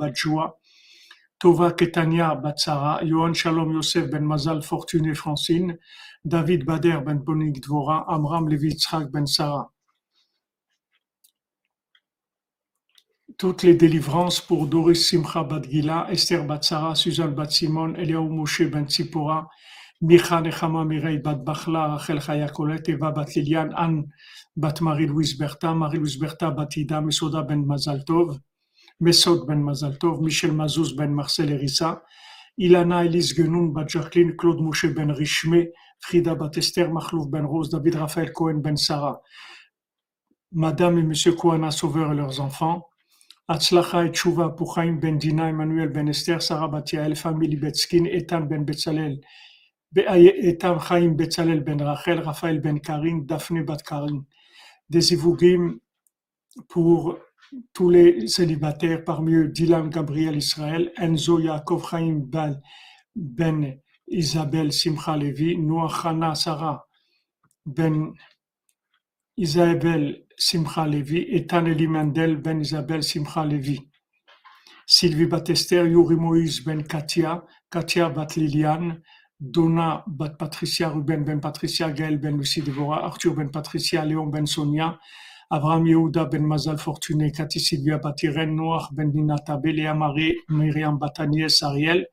Tova 1.41 1.73
Ketania 1.73 2.41
Batsara, 2.41 3.03
Yohan 3.03 3.35
Shalom 3.35 3.73
Yosef 3.73 4.09
Ben 4.09 4.25
Mazal 4.25 4.63
Fortuné 4.63 5.17
Francine, 5.17 5.79
David 6.25 6.65
Bader 6.65 7.01
Ben 7.01 7.19
Bonik 7.19 7.61
Dvora, 7.61 8.05
Amram 8.07 8.49
Levi 8.49 8.77
Ben 9.13 9.27
Sarah. 9.27 9.69
Toutes 13.37 13.65
les 13.65 13.75
délivrances 13.75 14.41
pour 14.41 14.69
Doris 14.69 15.09
Simcha 15.09 15.43
Badgila, 15.43 16.07
Esther 16.09 16.45
Batsara, 16.45 16.95
Suzanne 16.95 17.35
Batsimon, 17.35 17.95
Eliaou 17.97 18.29
Moshe 18.29 18.71
Ben 18.71 18.87
Tzipora, 18.87 19.49
Micha 20.01 20.41
Nechama 20.41 20.85
Mirei 20.85 21.19
Bat 21.19 21.45
Bachla, 21.45 21.97
Rachel 21.97 22.21
Chayakolet, 22.21 22.89
Eva 22.89 23.11
Bat 23.11 23.35
Lilian, 23.35 23.73
Anne 23.77 24.05
Bat 24.59 24.81
Marie-Louise 24.81 25.39
Bertha, 25.39 25.73
Marie-Louise 25.73 26.19
Bertha 26.19 26.51
Batida, 26.51 27.01
Mesoda 27.01 27.43
Ben 27.43 27.65
Mazal 27.65 28.05
Tov, 28.05 28.39
Mesod 29.01 29.47
ben 29.47 29.63
Mazaltov, 29.63 30.21
Michel 30.21 30.53
Mazouz 30.53 30.97
ben 30.97 31.13
Marcel 31.13 31.53
Erissa, 31.53 32.03
Ilana 32.59 33.05
Elise 33.05 33.33
Genoun 33.33 33.73
bat 33.73 33.89
Jacqueline, 33.89 34.35
Claude 34.37 34.61
Moshe 34.61 34.87
ben 34.93 35.11
Richmé, 35.13 35.71
Frida 36.01 36.35
Batester, 36.35 36.89
Mahlouf 36.89 37.29
ben 37.31 37.45
Rose, 37.45 37.71
David 37.71 37.95
Raphaël 37.95 38.33
Cohen 38.33 38.61
ben 38.61 38.77
Sarah, 38.77 39.23
Madame 40.51 40.99
et 40.99 41.03
Monsieur 41.03 41.33
Kouana 41.33 41.71
Sauveur 41.71 42.13
et 42.13 42.17
leurs 42.17 42.41
enfants, 42.41 42.89
Atzlacha 43.47 44.05
et 44.05 44.13
Chouva 44.13 44.49
pour 44.49 44.75
Chaim 44.75 44.99
ben 45.01 45.17
Dina, 45.17 45.49
Emmanuel 45.49 45.91
ben 45.91 46.09
Esther, 46.09 46.43
Sarah 46.43 46.67
Batiael, 46.67 47.15
famille 47.15 47.55
Betskin, 47.55 48.05
Etan 48.07 48.49
ben 48.49 48.65
Betzalel, 48.65 49.21
Etan 49.95 50.81
Chaim 50.81 51.11
Betzalel 51.11 51.61
ben 51.63 51.81
Rachel, 51.81 52.19
Raphaël 52.19 52.61
ben 52.61 52.81
Karin, 52.81 53.19
Daphne 53.19 53.63
bat 53.63 53.81
Karin. 53.81 54.25
Des 54.91 55.13
Ivougim 55.13 55.79
pour 56.69 57.19
tous 57.73 57.91
les 57.91 58.27
célibataires, 58.27 59.05
parmi 59.05 59.35
eux 59.35 59.49
Dylan 59.49 59.89
Gabriel 59.89 60.37
Israël, 60.37 60.93
Enzo 60.97 61.39
Yaakov 61.39 61.91
Ben, 61.93 62.61
ben 63.15 63.79
Isabelle 64.07 64.73
Simcha 64.73 65.17
Levi, 65.17 65.57
Noah 65.57 65.93
Hana 66.05 66.35
Sarah 66.35 66.87
Ben 67.67 68.13
Isabelle 69.37 70.25
Simcha 70.37 70.87
Levi, 70.87 71.27
Ethan 71.31 71.67
Eli 71.67 71.87
Mendel 71.87 72.37
Ben 72.37 72.61
Isabelle 72.61 73.03
Simcha 73.03 73.45
Levi. 73.45 73.81
Sylvie 74.87 75.27
Batester, 75.27 75.85
Yuri 75.87 76.17
Moïse 76.17 76.65
Ben 76.65 76.83
Katia, 76.83 77.45
Katia 77.71 78.09
Bat 78.09 78.37
Liliane, 78.37 79.03
Donna 79.41 80.05
Bat 80.07 80.37
Patricia, 80.37 80.89
Ruben 80.89 81.25
Ben 81.25 81.41
Patricia, 81.41 81.91
Gaël 81.91 82.19
Ben 82.19 82.37
Lucie 82.37 82.63
Devora, 82.63 83.05
Arthur 83.05 83.35
Ben 83.35 83.51
Patricia, 83.51 84.05
Léon 84.05 84.27
Ben 84.27 84.47
Sonia, 84.47 84.99
Abraham 85.51 85.87
Yehuda 85.87 86.27
ben 86.27 86.43
Mazal 86.43 86.77
Fortuné, 86.77 87.33
Cathy 87.33 87.59
Sylvia 87.59 87.99
Batiren, 87.99 88.55
Noach 88.55 88.93
ben 88.93 89.11
Ninata, 89.13 89.57
Béléa 89.57 89.95
Marie, 89.95 90.37
Myriam 90.51 90.99
Batanies, 90.99 91.63
Ariel, 91.63 92.07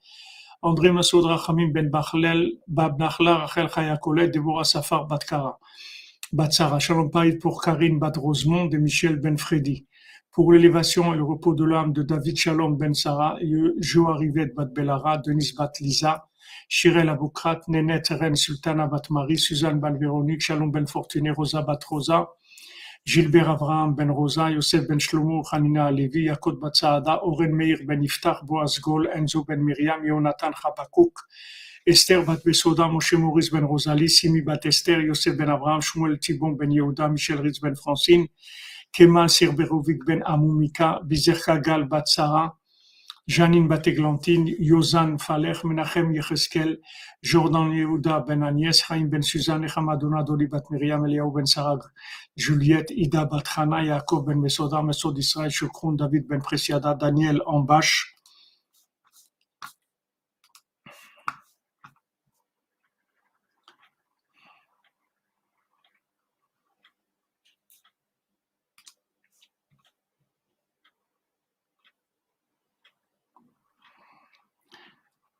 André 0.61 0.91
Masoud 0.91 1.25
Rachamim 1.25 1.73
ben 1.73 1.89
Bachlel, 1.89 2.59
Bab 2.67 2.97
Nachla, 2.97 3.39
Rachel 3.39 3.67
Chayakolet, 3.69 4.29
Deborah 4.29 4.63
Safar 4.63 5.05
Batkara, 5.05 5.59
Batsara, 6.31 6.79
Shalom 6.79 7.11
Païd 7.11 7.41
pour 7.41 7.61
Karine 7.61 7.99
Bat 7.99 8.13
Rosemont 8.17 8.69
et 8.69 8.77
Michel 8.77 9.17
Ben 9.17 9.37
Freddy. 9.37 9.85
Pour 10.31 10.53
l'élévation 10.53 11.13
et 11.13 11.17
le 11.17 11.23
repos 11.23 11.53
de 11.55 11.65
l'âme 11.65 11.91
de 11.91 12.03
David 12.03 12.37
Shalom 12.37 12.77
Ben 12.77 12.93
Sarah, 12.93 13.37
Jo 13.79 14.13
Rivet 14.13 14.53
Bat 14.55 14.67
Belara, 14.67 15.17
Denis 15.17 15.53
Bat 15.57 15.73
Lisa, 15.81 16.25
Shirel 16.67 17.09
Aboukrat, 17.09 17.67
Nenet 17.67 18.09
Ren 18.09 18.35
Sultana 18.35 18.87
Bat 18.87 19.09
Marie, 19.09 19.37
Suzanne 19.37 19.79
Ban 19.79 19.93
Véronique, 19.93 20.41
Shalom 20.41 20.71
Ben 20.71 20.87
Fortuné, 20.87 21.31
Rosa 21.31 21.61
Bat 21.61 21.83
Rosa, 21.91 22.27
Gilbert 23.05 23.47
Abraham 23.47 23.95
Ben 23.95 24.09
Rosa, 24.09 24.49
Yosef 24.49 24.87
Ben 24.87 24.99
Shlomo, 24.99 25.43
Hanina 25.51 25.87
Alevi, 25.87 26.25
Yakot 26.25 26.59
Batsaada, 26.59 27.21
Oren 27.23 27.55
Meir 27.55 27.85
Ben 27.85 28.01
Iftach, 28.01 28.43
Boaz 28.45 28.79
Gol, 28.79 29.07
Enzo 29.07 29.45
Ben 29.45 29.63
Miriam, 29.63 30.03
Yonatan 30.03 30.53
Chabakuk, 30.53 31.13
Esther 31.85 32.23
Bat 32.25 32.43
Besoda, 32.43 32.89
Moshe 32.89 33.15
Maurice 33.15 33.51
Ben 33.51 33.63
Rosalie, 33.63 34.07
Simi 34.07 34.41
Bat 34.41 34.65
Esther, 34.65 35.01
Yosef 35.01 35.37
Ben 35.37 35.49
Abraham, 35.49 35.81
Shmuel 35.81 36.17
Tibon 36.19 36.57
Ben 36.57 36.71
Yehuda, 36.71 37.11
Michel 37.11 37.43
Ritz 37.43 37.59
Ben 37.59 37.75
Francine, 37.75 38.27
Kemal 38.91 39.27
Sirberovic 39.27 40.03
Ben 40.03 40.23
Amumika, 40.23 40.99
Bizer 41.07 41.35
Kagal 41.35 41.87
Bat 41.87 42.07
Sarah, 42.07 42.53
Janine 43.27 43.67
Bateglantine, 43.67 44.55
Yozan 44.59 45.17
Falech, 45.17 45.63
Menachem 45.63 46.13
Yecheskel, 46.13 46.77
Jordan 47.23 47.71
Yehuda 47.71 48.23
Ben 48.27 48.41
Agnès, 48.41 48.83
Chaim 48.83 49.09
Ben 49.09 49.23
Suzanne, 49.23 49.67
Hamadona 49.67 50.23
Doli 50.23 50.47
Bat 50.47 50.69
Miriam, 50.69 51.03
Eliaou 51.03 51.33
Ben 51.33 51.45
Sarag, 51.45 51.81
Juliette 52.37 52.91
Ida 52.91 53.25
Bat 53.25 53.45
Chana, 53.45 53.83
Yaakov 53.83 54.27
Ben 54.27 54.39
Mesoda, 54.39 54.83
Mesod 54.83 55.17
Israël, 55.17 55.49
Shukron, 55.49 55.93
David 55.97 56.27
Ben 56.27 56.39
Presiada, 56.39 56.93
Daniel 56.93 57.41
Ambash, 57.47 58.14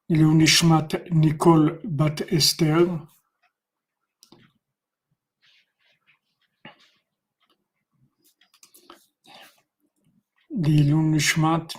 Leoneshmat 0.08 1.10
Nicole 1.10 1.80
bat 1.84 2.22
Esther 2.32 2.86
Leoneshmat 10.52 11.76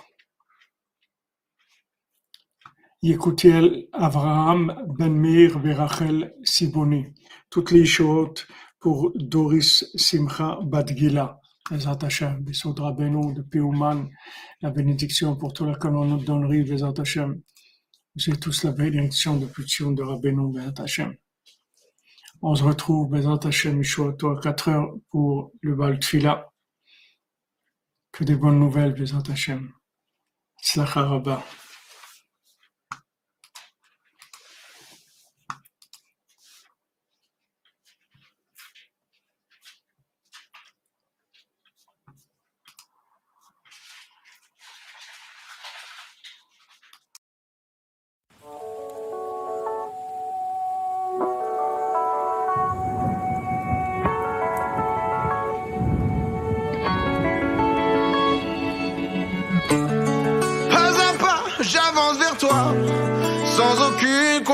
Yekutiel 3.00 3.86
Avraham 3.92 4.96
Ben 4.98 5.12
Meir 5.20 5.60
Verachel 5.60 6.34
Siboni. 6.42 7.14
Toutes 7.48 7.70
les 7.70 7.86
choses 7.86 8.44
pour 8.80 9.12
Doris 9.14 9.84
Simcha 9.94 10.58
Badgila. 10.62 11.40
Bezat 11.70 11.98
Hashem, 12.02 12.44
Besod 12.44 12.78
Rabbeinu 12.78 13.34
de 13.34 13.42
Péouman, 13.42 14.08
la 14.62 14.70
bénédiction 14.70 15.36
pour 15.36 15.52
tout 15.52 15.64
la 15.64 15.74
que 15.74 15.88
l'on 15.88 16.04
nous 16.04 16.24
donnerie, 16.24 16.64
j'ai 18.16 18.32
tous 18.32 18.64
la 18.64 18.72
bénédiction 18.72 19.36
de 19.36 19.44
Pution 19.44 19.90
de 19.92 20.02
Rabbeinu, 20.02 20.50
Bezat 20.50 20.82
Hashem. 20.82 21.14
On 22.40 22.54
se 22.54 22.62
retrouve, 22.62 23.10
Bezat 23.10 23.46
Hashem, 23.46 23.82
toi 24.18 24.38
à 24.38 24.40
4 24.40 24.68
heures 24.70 24.94
pour 25.10 25.52
le 25.60 25.74
Bal 25.74 25.98
Tfila. 26.00 26.50
Que 28.12 28.24
des 28.24 28.36
bonnes 28.36 28.58
nouvelles, 28.58 28.94
Bezat 28.94 29.30
Hashem. 29.30 29.70
Slacha. 30.62 31.44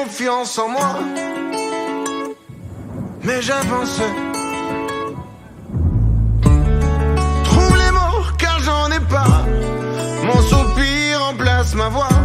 Confiance 0.05 0.59
en 0.59 0.69
moi. 0.69 0.99
Mais 3.25 3.41
j'avance. 3.41 4.01
Trouve 7.45 7.77
les 7.77 7.91
mots, 7.93 8.25
car 8.39 8.59
j'en 8.61 8.91
ai 8.91 9.01
pas. 9.01 9.45
Mon 10.25 10.41
soupir 10.43 11.21
remplace 11.21 11.75
ma 11.75 11.89
voix. 11.89 12.17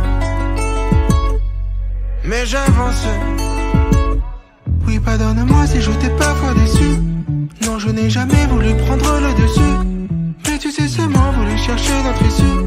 Mais 2.23 2.45
j'avance. 2.45 3.05
Oui, 4.87 4.99
pardonne-moi 4.99 5.67
si 5.67 5.81
je 5.81 5.91
t'ai 5.91 6.09
parfois 6.09 6.53
déçu. 6.53 6.91
Non, 7.65 7.77
je 7.79 7.89
n'ai 7.89 8.09
jamais 8.09 8.45
voulu 8.47 8.75
prendre 8.85 9.19
le 9.25 9.33
dessus. 9.41 9.77
Mais 10.47 10.57
tu 10.57 10.71
sais 10.71 10.87
seulement 10.87 11.31
voulu 11.31 11.57
chercher 11.57 11.97
notre 12.03 12.23
issue. 12.31 12.59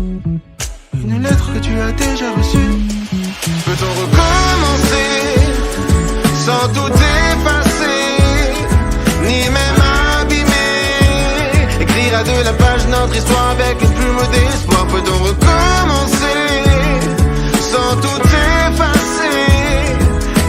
Une 1.03 1.23
lettre 1.23 1.53
que 1.53 1.59
tu 1.59 1.73
as 1.81 1.93
déjà 1.93 2.31
reçue. 2.32 2.90
Peut-on 3.65 3.93
recommencer 4.01 5.11
sans 6.45 6.69
tout 6.69 6.93
effacer, 6.93 8.55
ni 9.23 9.45
même 9.49 9.81
abîmer 10.21 11.81
Écrire 11.81 12.19
à 12.19 12.23
deux 12.25 12.43
la 12.45 12.53
page 12.53 12.87
notre 12.89 13.17
histoire 13.17 13.51
avec 13.51 13.83
une 13.83 13.93
plume 13.93 14.23
d'espoir. 14.33 14.87
Peut-on 14.87 15.19
recommencer 15.25 16.43
sans 17.61 17.97
tout 18.01 18.23
effacer, 18.23 19.95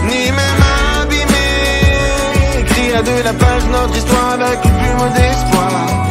ni 0.08 0.30
même 0.30 0.62
abîmer 1.02 2.60
Écrire 2.60 2.98
à 2.98 3.02
deux 3.02 3.22
la 3.22 3.32
page 3.32 3.64
notre 3.70 3.96
histoire 3.96 4.32
avec 4.32 4.64
une 4.64 4.78
plume 4.78 5.12
d'espoir. 5.14 6.01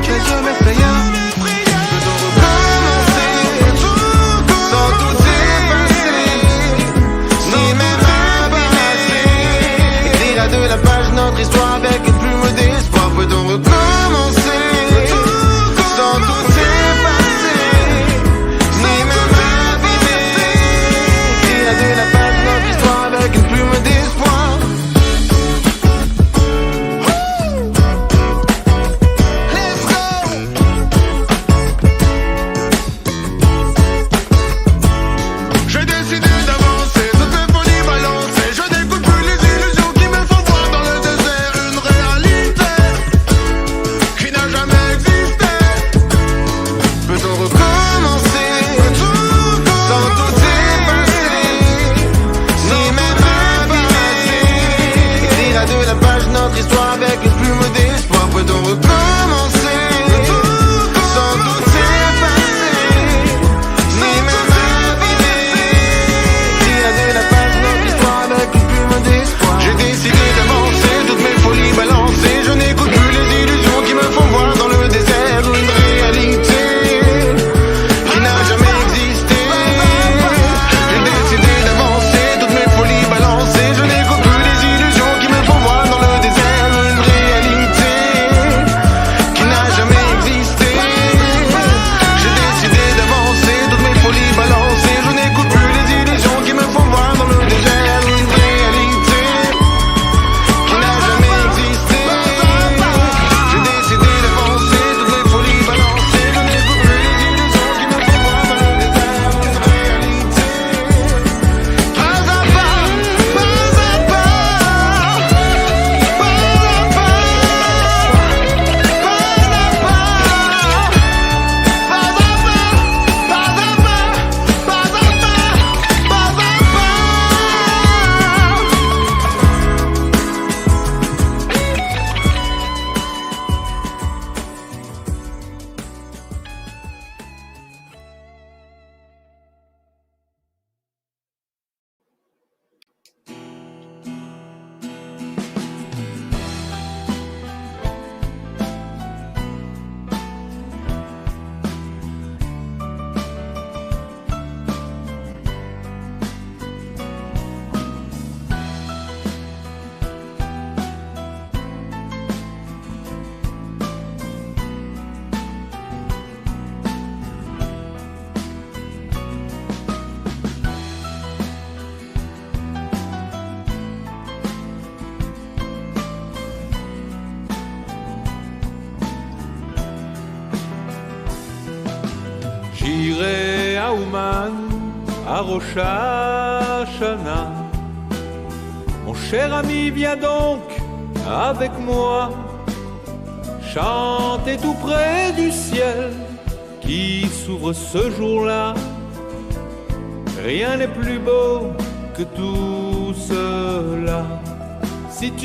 Que 0.00 0.06
toi 0.06 0.74
qui 0.74 0.82
as 0.82 0.97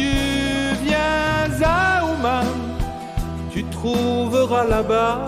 tu 0.03 0.85
viens 0.85 1.47
à 1.63 2.03
Ouman, 2.05 2.55
tu 3.53 3.63
trouveras 3.77 4.65
là-bas 4.75 5.19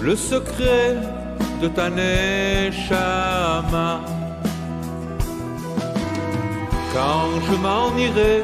le 0.00 0.14
secret 0.16 0.96
de 1.62 1.68
ta 1.76 1.86
neshama. 1.98 3.90
Quand 6.94 7.30
je 7.46 7.54
m'en 7.64 7.88
irai 8.06 8.36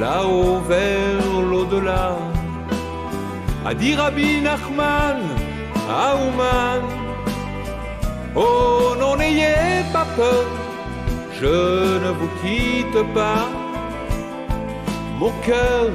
là-haut 0.00 0.60
vers 0.72 1.32
l'au-delà, 1.50 2.08
a 3.68 3.72
dit 3.74 3.94
Rabbi 3.94 4.30
Nachman 4.40 5.20
à 6.02 6.16
Ouman, 6.22 6.82
oh 8.34 8.94
non 8.98 9.14
n'ayez 9.16 9.84
pas 9.92 10.06
peur, 10.16 10.46
je 11.42 11.98
ne 12.04 12.10
vous 12.18 12.30
quitte 12.40 13.02
pas, 13.14 13.48
mon 15.18 15.32
cœur 15.46 15.90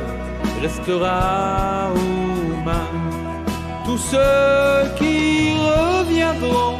restera 0.62 1.90
Ouman. 1.96 2.92
Tous 3.86 4.02
ceux 4.12 4.82
qui 5.00 5.54
reviendront, 5.72 6.80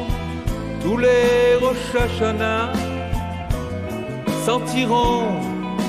tous 0.84 0.98
les 0.98 1.56
Rosh 1.62 1.96
Hashanah, 2.04 2.74
sentiront 4.46 5.24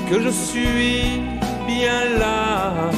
que 0.09 0.21
je 0.21 0.31
suis 0.31 1.23
bien 1.67 2.01
là. 2.21 2.91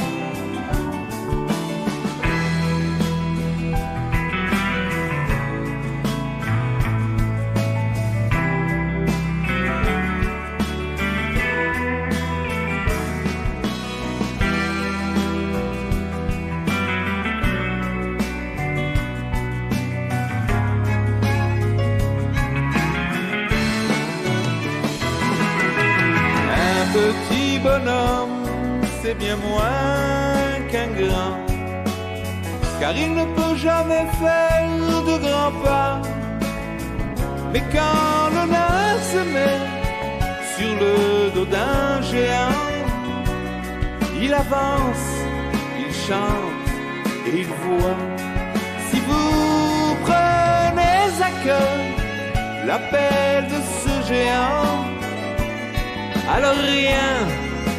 Il 32.95 33.13
ne 33.13 33.25
peut 33.35 33.55
jamais 33.55 34.05
faire 34.21 35.03
de 35.09 35.17
grands 35.25 35.55
pas. 35.63 36.01
Mais 37.53 37.63
quand 37.73 38.47
nain 38.47 38.97
se 39.11 39.21
met 39.35 39.59
sur 40.55 40.73
le 40.83 41.31
dos 41.35 41.45
d'un 41.45 42.01
géant, 42.01 42.65
il 44.21 44.33
avance, 44.33 45.07
il 45.79 45.93
chante 45.93 46.67
et 47.27 47.39
il 47.41 47.47
voit. 47.63 48.03
Si 48.89 48.99
vous 49.07 49.95
prenez 50.03 51.09
à 51.29 51.31
cœur 51.43 51.77
l'appel 52.65 53.47
de 53.53 53.59
ce 53.81 53.93
géant, 54.07 54.85
alors 56.33 56.55
rien 56.55 57.11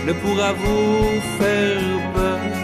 ne 0.06 0.12
pourra 0.12 0.52
vous 0.52 1.20
faire 1.38 2.12
peur. 2.14 2.61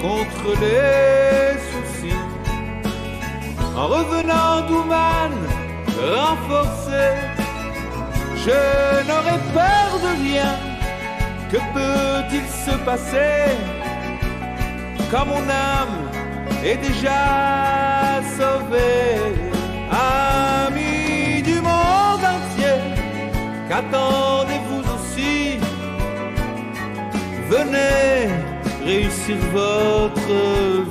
Contre 0.00 0.48
les 0.60 1.58
soucis, 1.70 2.22
en 3.76 3.86
revenant 3.86 4.66
d'Ouman 4.68 5.32
renforcé, 6.16 7.04
je 8.36 9.06
n'aurai 9.08 9.38
peur 9.52 9.88
de 10.04 10.10
rien. 10.22 10.52
Que 11.50 11.58
peut-il 11.72 12.46
se 12.48 12.76
passer 12.84 13.56
quand 15.10 15.26
mon 15.26 15.48
âme 15.48 16.10
est 16.64 16.76
déjà 16.76 18.20
sauvée? 18.38 19.34
Amis 19.90 21.42
du 21.42 21.60
monde 21.60 22.24
entier, 22.36 22.80
qu'attendez-vous 23.68 24.82
aussi? 24.94 25.58
Venez 27.48 28.53
réussir 28.84 29.36
votre 29.52 30.40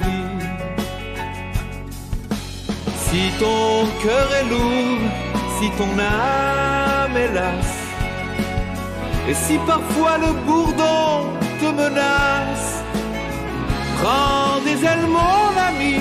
vie. 0.01 0.29
Si 3.05 3.31
ton 3.39 3.85
cœur 4.03 4.27
est 4.39 4.49
lourd, 4.49 5.03
si 5.59 5.69
ton 5.77 5.93
âme 5.99 7.15
est 7.15 7.33
lasse, 7.33 7.79
et 9.29 9.33
si 9.33 9.57
parfois 9.67 10.17
le 10.17 10.33
bourdon 10.45 11.29
te 11.61 11.69
menace, 11.81 12.83
prends 13.97 14.59
des 14.65 14.79
ailes 14.85 15.07
mon 15.07 15.47
ami, 15.69 15.97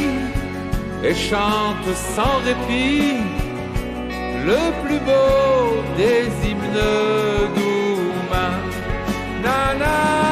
et 1.04 1.14
chante 1.14 1.88
sans 2.16 2.38
répit 2.44 3.18
le 4.46 4.60
plus 4.82 4.98
beau 4.98 5.82
des 5.96 6.24
hymnes 6.44 6.88
d'Ouman. 7.54 8.62
Nanach, 9.42 10.31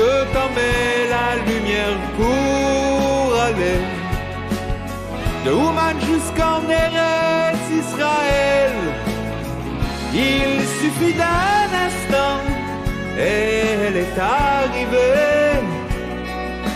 de 0.00 0.24
temps 0.32 0.50
met 0.54 1.08
la 1.08 1.28
lumière 1.46 1.98
pour 2.16 3.40
aller 3.40 3.80
de 5.44 5.50
Ouman 5.52 5.96
jusqu'en 6.00 6.62
Eretz 6.68 7.64
Israël? 7.70 8.72
Il 10.12 10.66
suffit 10.80 11.14
d'un 11.14 11.68
instant 11.86 12.40
et 13.18 13.86
elle 13.86 13.96
est 13.96 14.18
arrivée 14.18 15.60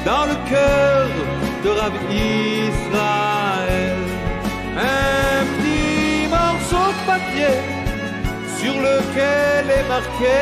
dans 0.04 0.26
le 0.26 0.36
cœur 0.48 1.33
de 1.64 1.70
Rabbi 1.70 2.24
Israël. 2.70 3.96
Un 4.76 5.44
petit 5.52 6.28
morceau 6.36 6.86
de 6.96 7.00
papier 7.12 7.56
sur 8.58 8.74
lequel 8.88 9.64
est 9.78 9.88
marqué 9.96 10.40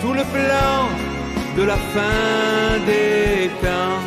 tout 0.00 0.14
le 0.20 0.24
plan 0.36 0.76
de 1.56 1.62
la 1.64 1.78
fin 1.94 2.78
des 2.86 3.50
temps. 3.64 4.00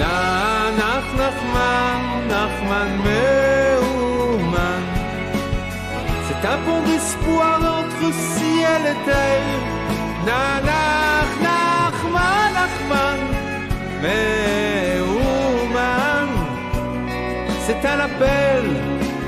Nanach 0.00 1.08
Nachman, 1.20 2.02
Nachman. 2.32 2.92
C'est 6.26 6.42
un 6.54 6.58
pont 6.64 6.82
d'espoir 6.88 7.58
entre 7.78 8.06
ciel 8.34 8.82
et 8.92 8.98
terre. 9.10 9.62
Nanach 10.26 10.97
C'est 17.68 17.86
un 17.86 18.00
appel 18.00 18.64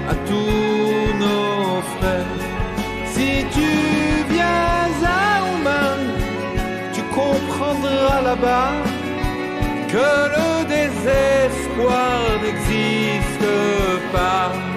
à 0.08 0.14
tous 0.26 1.18
nos 1.18 1.82
frères. 1.98 2.40
Si 3.12 3.44
tu 3.52 3.70
viens 4.32 4.88
à 5.04 5.42
Ouman, 5.52 6.00
tu 6.94 7.02
comprendras 7.14 8.22
là-bas 8.22 8.72
que 9.88 10.08
le 10.36 10.64
désespoir 10.64 12.18
n'existe 12.42 13.52
pas. 14.10 14.69